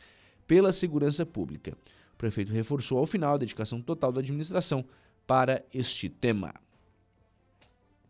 pela 0.47 0.71
segurança 0.73 1.25
pública. 1.25 1.77
O 2.13 2.17
prefeito 2.17 2.51
reforçou 2.51 2.97
ao 2.97 3.05
final 3.05 3.35
a 3.35 3.37
dedicação 3.37 3.81
total 3.81 4.11
da 4.11 4.19
administração 4.21 4.85
para 5.27 5.63
este 5.73 6.09
tema. 6.09 6.53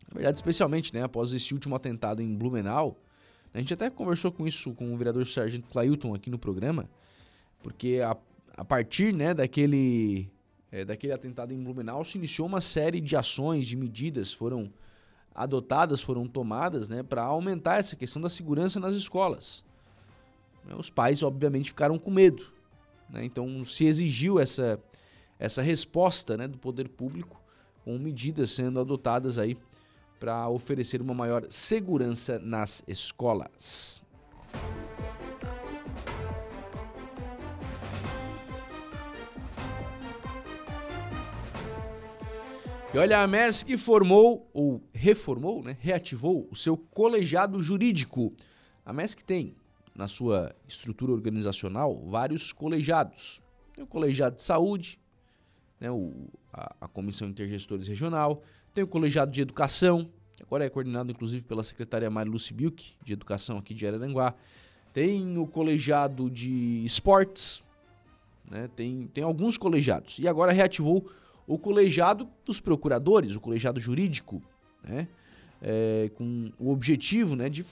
Na 0.07 0.13
verdade, 0.13 0.37
especialmente 0.37 0.93
né, 0.93 1.03
após 1.03 1.33
esse 1.33 1.53
último 1.53 1.75
atentado 1.75 2.21
em 2.21 2.35
Blumenau, 2.35 2.99
a 3.53 3.59
gente 3.59 3.73
até 3.73 3.89
conversou 3.89 4.31
com 4.31 4.45
isso 4.45 4.73
com 4.73 4.93
o 4.93 4.97
vereador 4.97 5.25
Sargento 5.25 5.67
Clailton 5.69 6.13
aqui 6.13 6.29
no 6.29 6.37
programa, 6.37 6.89
porque 7.63 8.01
a, 8.03 8.15
a 8.55 8.63
partir 8.63 9.13
né, 9.13 9.33
daquele, 9.33 10.29
é, 10.71 10.85
daquele 10.85 11.13
atentado 11.13 11.53
em 11.53 11.63
Blumenau 11.63 12.03
se 12.03 12.17
iniciou 12.17 12.47
uma 12.47 12.61
série 12.61 13.01
de 13.01 13.15
ações, 13.15 13.65
de 13.65 13.75
medidas 13.75 14.31
foram 14.31 14.71
adotadas, 15.33 16.01
foram 16.01 16.27
tomadas 16.27 16.87
né, 16.87 17.01
para 17.01 17.23
aumentar 17.23 17.79
essa 17.79 17.95
questão 17.95 18.21
da 18.21 18.29
segurança 18.29 18.79
nas 18.79 18.93
escolas. 18.93 19.64
Né, 20.65 20.75
os 20.77 20.89
pais, 20.89 21.23
obviamente, 21.23 21.69
ficaram 21.69 21.97
com 21.97 22.11
medo. 22.11 22.51
Né? 23.09 23.23
Então, 23.23 23.63
se 23.65 23.85
exigiu 23.85 24.39
essa, 24.39 24.79
essa 25.39 25.61
resposta 25.61 26.35
né, 26.35 26.47
do 26.47 26.57
poder 26.57 26.89
público, 26.89 27.41
com 27.83 27.97
medidas 27.99 28.51
sendo 28.51 28.79
adotadas 28.79 29.37
aí 29.37 29.57
para 30.19 30.49
oferecer 30.49 31.01
uma 31.01 31.13
maior 31.13 31.45
segurança 31.49 32.39
nas 32.39 32.83
escolas. 32.87 34.01
E 42.91 42.97
olha, 42.97 43.21
a 43.21 43.27
MESC 43.27 43.77
formou, 43.77 44.49
ou 44.53 44.81
reformou, 44.93 45.61
né, 45.61 45.75
reativou 45.81 46.47
o 46.49 46.55
seu 46.55 46.77
colegiado 46.77 47.61
jurídico. 47.61 48.33
A 48.85 48.93
MESC 48.93 49.21
tem 49.21 49.53
na 49.95 50.07
sua 50.07 50.53
estrutura 50.67 51.13
organizacional 51.13 52.03
vários 52.07 52.51
colegiados. 52.51 53.41
Tem 53.73 53.83
o 53.83 53.87
colegiado 53.87 54.35
de 54.35 54.43
saúde, 54.43 54.99
né, 55.79 55.89
o, 55.89 56.27
a, 56.51 56.75
a 56.81 56.87
Comissão 56.87 57.27
Intergestores 57.29 57.87
Regional, 57.87 58.43
tem 58.73 58.83
o 58.83 58.87
colegiado 58.87 59.31
de 59.31 59.41
educação, 59.41 60.09
que 60.35 60.43
agora 60.43 60.65
é 60.65 60.69
coordenado 60.69 61.11
inclusive 61.11 61.45
pela 61.45 61.63
secretária 61.63 62.09
Mari 62.09 62.29
Lucy 62.29 62.53
Bilk, 62.53 62.93
de 63.01 63.13
educação 63.13 63.57
aqui 63.57 63.73
de 63.73 63.87
Araranguá. 63.87 64.35
Tem 64.93 65.37
o 65.37 65.47
colegiado 65.47 66.29
de 66.29 66.83
esportes, 66.83 67.63
né, 68.49 68.69
tem, 68.75 69.07
tem 69.07 69.23
alguns 69.23 69.57
colegiados. 69.57 70.19
E 70.19 70.27
agora 70.27 70.51
reativou 70.51 71.09
o 71.47 71.57
colegiado 71.57 72.27
dos 72.45 72.59
procuradores, 72.59 73.35
o 73.35 73.39
colegiado 73.39 73.79
jurídico, 73.79 74.41
né, 74.83 75.07
é, 75.61 76.11
com 76.15 76.51
o 76.59 76.71
objetivo 76.71 77.35
né, 77.35 77.49
de 77.49 77.65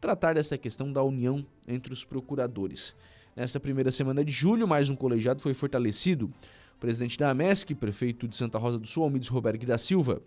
tratar 0.00 0.34
dessa 0.34 0.56
questão 0.56 0.92
da 0.92 1.02
união 1.02 1.44
entre 1.68 1.92
os 1.92 2.04
procuradores. 2.04 2.94
Nesta 3.36 3.60
primeira 3.60 3.90
semana 3.90 4.24
de 4.24 4.32
julho, 4.32 4.66
mais 4.66 4.88
um 4.88 4.96
colegiado 4.96 5.42
foi 5.42 5.54
fortalecido. 5.54 6.32
O 6.76 6.80
presidente 6.80 7.18
da 7.18 7.30
AMESC, 7.30 7.74
prefeito 7.74 8.26
de 8.26 8.34
Santa 8.34 8.58
Rosa 8.58 8.78
do 8.78 8.86
Sul, 8.86 9.04
Almides 9.04 9.28
Roberto 9.28 9.66
da 9.66 9.76
Silva, 9.76 10.22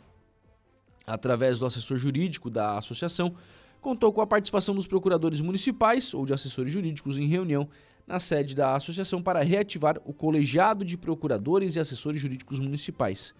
através 1.05 1.59
do 1.59 1.65
assessor 1.65 1.97
jurídico 1.97 2.49
da 2.49 2.77
associação, 2.77 3.35
contou 3.81 4.13
com 4.13 4.21
a 4.21 4.27
participação 4.27 4.73
dos 4.73 4.87
procuradores 4.87 5.41
municipais 5.41 6.13
ou 6.13 6.25
de 6.25 6.33
assessores 6.33 6.71
jurídicos 6.71 7.17
em 7.17 7.25
reunião 7.25 7.67
na 8.07 8.19
sede 8.19 8.55
da 8.55 8.75
associação 8.75 9.21
para 9.21 9.41
reativar 9.41 9.99
o 10.05 10.13
colegiado 10.13 10.85
de 10.85 10.97
procuradores 10.97 11.75
e 11.75 11.79
assessores 11.79 12.21
jurídicos 12.21 12.59
municipais. 12.59 13.33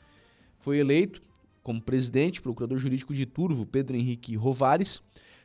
Foi 0.60 0.80
eleito 0.80 1.22
como 1.62 1.82
presidente 1.82 2.42
procurador 2.42 2.78
jurídico 2.78 3.14
de 3.14 3.26
Turvo, 3.26 3.66
Pedro 3.66 3.96
Henrique 3.96 4.36
Rovares, 4.36 5.02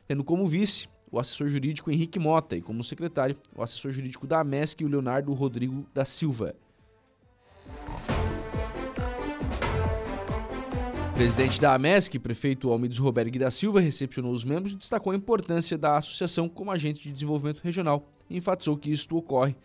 tendo 0.09 0.23
como 0.23 0.47
vice 0.47 0.89
o 1.11 1.19
assessor 1.19 1.47
jurídico 1.49 1.91
Henrique 1.91 2.17
Mota 2.17 2.57
e 2.57 2.63
como 2.63 2.83
secretário 2.83 3.37
o 3.55 3.61
assessor 3.61 3.91
jurídico 3.91 4.25
da 4.25 4.43
MESC, 4.43 4.83
o 4.83 4.87
Leonardo 4.87 5.31
Rodrigo 5.33 5.85
da 5.93 6.03
Silva. 6.03 6.55
O 11.11 11.13
presidente 11.13 11.61
da 11.61 11.75
AMESC, 11.75 12.17
prefeito 12.17 12.71
Almides 12.71 12.97
Roberto 12.97 13.37
da 13.37 13.51
Silva, 13.51 13.79
recepcionou 13.79 14.31
os 14.31 14.43
membros 14.43 14.73
e 14.73 14.77
destacou 14.77 15.13
a 15.13 15.15
importância 15.15 15.77
da 15.77 15.97
associação 15.97 16.49
como 16.49 16.71
agente 16.71 17.03
de 17.03 17.11
desenvolvimento 17.11 17.59
regional 17.61 18.09
e 18.27 18.37
enfatizou 18.37 18.77
que 18.77 18.91
isto 18.91 19.15
ocorre 19.15 19.55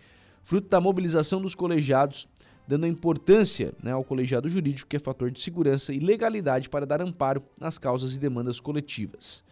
fruto 0.42 0.68
da 0.68 0.78
mobilização 0.78 1.40
dos 1.40 1.54
colegiados, 1.54 2.28
dando 2.68 2.84
a 2.84 2.88
importância 2.88 3.72
né, 3.82 3.92
ao 3.92 4.04
colegiado 4.04 4.46
jurídico, 4.46 4.90
que 4.90 4.96
é 4.96 5.00
fator 5.00 5.30
de 5.30 5.40
segurança 5.40 5.94
e 5.94 5.98
legalidade 6.00 6.68
para 6.68 6.84
dar 6.84 7.00
amparo 7.00 7.42
nas 7.58 7.78
causas 7.78 8.14
e 8.14 8.18
demandas 8.18 8.60
coletivas. 8.60 9.43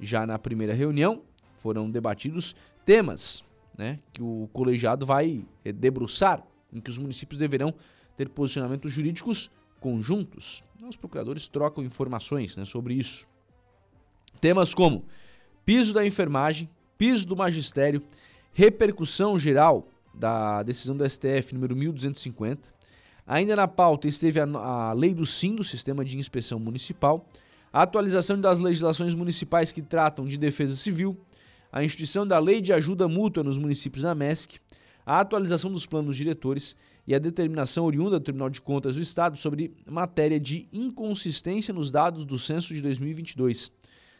Já 0.00 0.26
na 0.26 0.38
primeira 0.38 0.74
reunião 0.74 1.22
foram 1.56 1.90
debatidos 1.90 2.54
temas 2.84 3.44
né, 3.76 3.98
que 4.12 4.22
o 4.22 4.48
colegiado 4.52 5.06
vai 5.06 5.44
eh, 5.64 5.72
debruçar, 5.72 6.42
em 6.72 6.80
que 6.80 6.90
os 6.90 6.98
municípios 6.98 7.38
deverão 7.38 7.74
ter 8.16 8.28
posicionamentos 8.28 8.92
jurídicos 8.92 9.50
conjuntos. 9.80 10.62
Os 10.88 10.96
procuradores 10.96 11.48
trocam 11.48 11.84
informações 11.84 12.56
né, 12.56 12.64
sobre 12.64 12.94
isso. 12.94 13.26
Temas 14.40 14.74
como 14.74 15.04
piso 15.64 15.92
da 15.94 16.06
enfermagem, 16.06 16.68
piso 16.96 17.26
do 17.26 17.36
magistério, 17.36 18.02
repercussão 18.52 19.38
geral 19.38 19.88
da 20.14 20.62
decisão 20.62 20.96
do 20.96 21.08
STF 21.08 21.54
número 21.54 21.74
1250. 21.74 22.72
Ainda 23.26 23.56
na 23.56 23.66
pauta 23.66 24.06
esteve 24.06 24.38
a, 24.38 24.44
a 24.44 24.92
lei 24.92 25.14
do 25.14 25.24
SIM, 25.24 25.56
do 25.56 25.64
Sistema 25.64 26.04
de 26.04 26.18
Inspeção 26.18 26.58
Municipal, 26.58 27.26
a 27.74 27.82
atualização 27.82 28.40
das 28.40 28.60
legislações 28.60 29.16
municipais 29.16 29.72
que 29.72 29.82
tratam 29.82 30.26
de 30.26 30.36
defesa 30.36 30.76
civil, 30.76 31.18
a 31.72 31.82
instituição 31.82 32.24
da 32.24 32.38
Lei 32.38 32.60
de 32.60 32.72
Ajuda 32.72 33.08
Mútua 33.08 33.42
nos 33.42 33.58
municípios 33.58 34.04
da 34.04 34.14
MESC, 34.14 34.60
a 35.04 35.18
atualização 35.18 35.72
dos 35.72 35.84
planos 35.84 36.16
diretores 36.16 36.76
e 37.04 37.16
a 37.16 37.18
determinação 37.18 37.84
oriunda 37.84 38.20
do 38.20 38.22
Tribunal 38.22 38.48
de 38.48 38.62
Contas 38.62 38.94
do 38.94 39.00
Estado 39.02 39.36
sobre 39.36 39.74
matéria 39.90 40.38
de 40.38 40.68
inconsistência 40.72 41.74
nos 41.74 41.90
dados 41.90 42.24
do 42.24 42.38
censo 42.38 42.72
de 42.72 42.80
2022. 42.80 43.72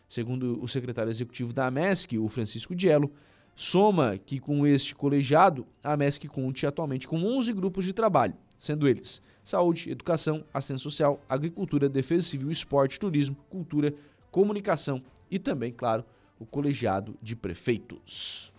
Segundo 0.08 0.60
o 0.60 0.66
secretário 0.66 1.12
executivo 1.12 1.52
da 1.52 1.70
MESC, 1.70 2.18
o 2.18 2.28
Francisco 2.28 2.74
Diello, 2.74 3.12
soma 3.54 4.18
que 4.18 4.40
com 4.40 4.66
este 4.66 4.96
colegiado, 4.96 5.64
a 5.80 5.96
MESC 5.96 6.26
conte 6.26 6.66
atualmente 6.66 7.06
com 7.06 7.22
11 7.22 7.52
grupos 7.52 7.84
de 7.84 7.92
trabalho, 7.92 8.34
sendo 8.64 8.88
eles 8.88 9.22
saúde, 9.44 9.90
educação, 9.90 10.42
assistência 10.52 10.82
social, 10.82 11.20
agricultura, 11.28 11.88
defesa 11.88 12.26
civil, 12.26 12.50
esporte, 12.50 12.98
turismo, 12.98 13.36
cultura, 13.50 13.94
comunicação 14.30 15.02
e 15.30 15.38
também, 15.38 15.70
claro, 15.70 16.04
o 16.38 16.46
colegiado 16.46 17.14
de 17.22 17.36
prefeitos. 17.36 18.52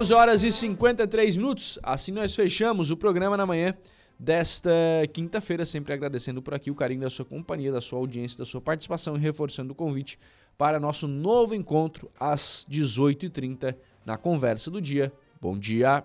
11 0.00 0.12
horas 0.12 0.42
e 0.42 0.52
53 0.52 1.36
minutos. 1.36 1.78
Assim 1.82 2.12
nós 2.12 2.34
fechamos 2.34 2.90
o 2.90 2.96
programa 2.96 3.36
na 3.36 3.46
manhã 3.46 3.72
desta 4.18 4.70
quinta-feira, 5.12 5.64
sempre 5.64 5.92
agradecendo 5.92 6.42
por 6.42 6.54
aqui 6.54 6.70
o 6.70 6.74
carinho 6.74 7.02
da 7.02 7.10
sua 7.10 7.24
companhia, 7.24 7.72
da 7.72 7.80
sua 7.80 7.98
audiência, 7.98 8.38
da 8.38 8.44
sua 8.44 8.60
participação 8.60 9.16
e 9.16 9.20
reforçando 9.20 9.72
o 9.72 9.76
convite 9.76 10.18
para 10.58 10.80
nosso 10.80 11.06
novo 11.06 11.54
encontro 11.54 12.10
às 12.18 12.66
18h30 12.68 13.76
na 14.04 14.16
Conversa 14.16 14.70
do 14.70 14.80
Dia. 14.80 15.12
Bom 15.40 15.56
dia! 15.56 16.04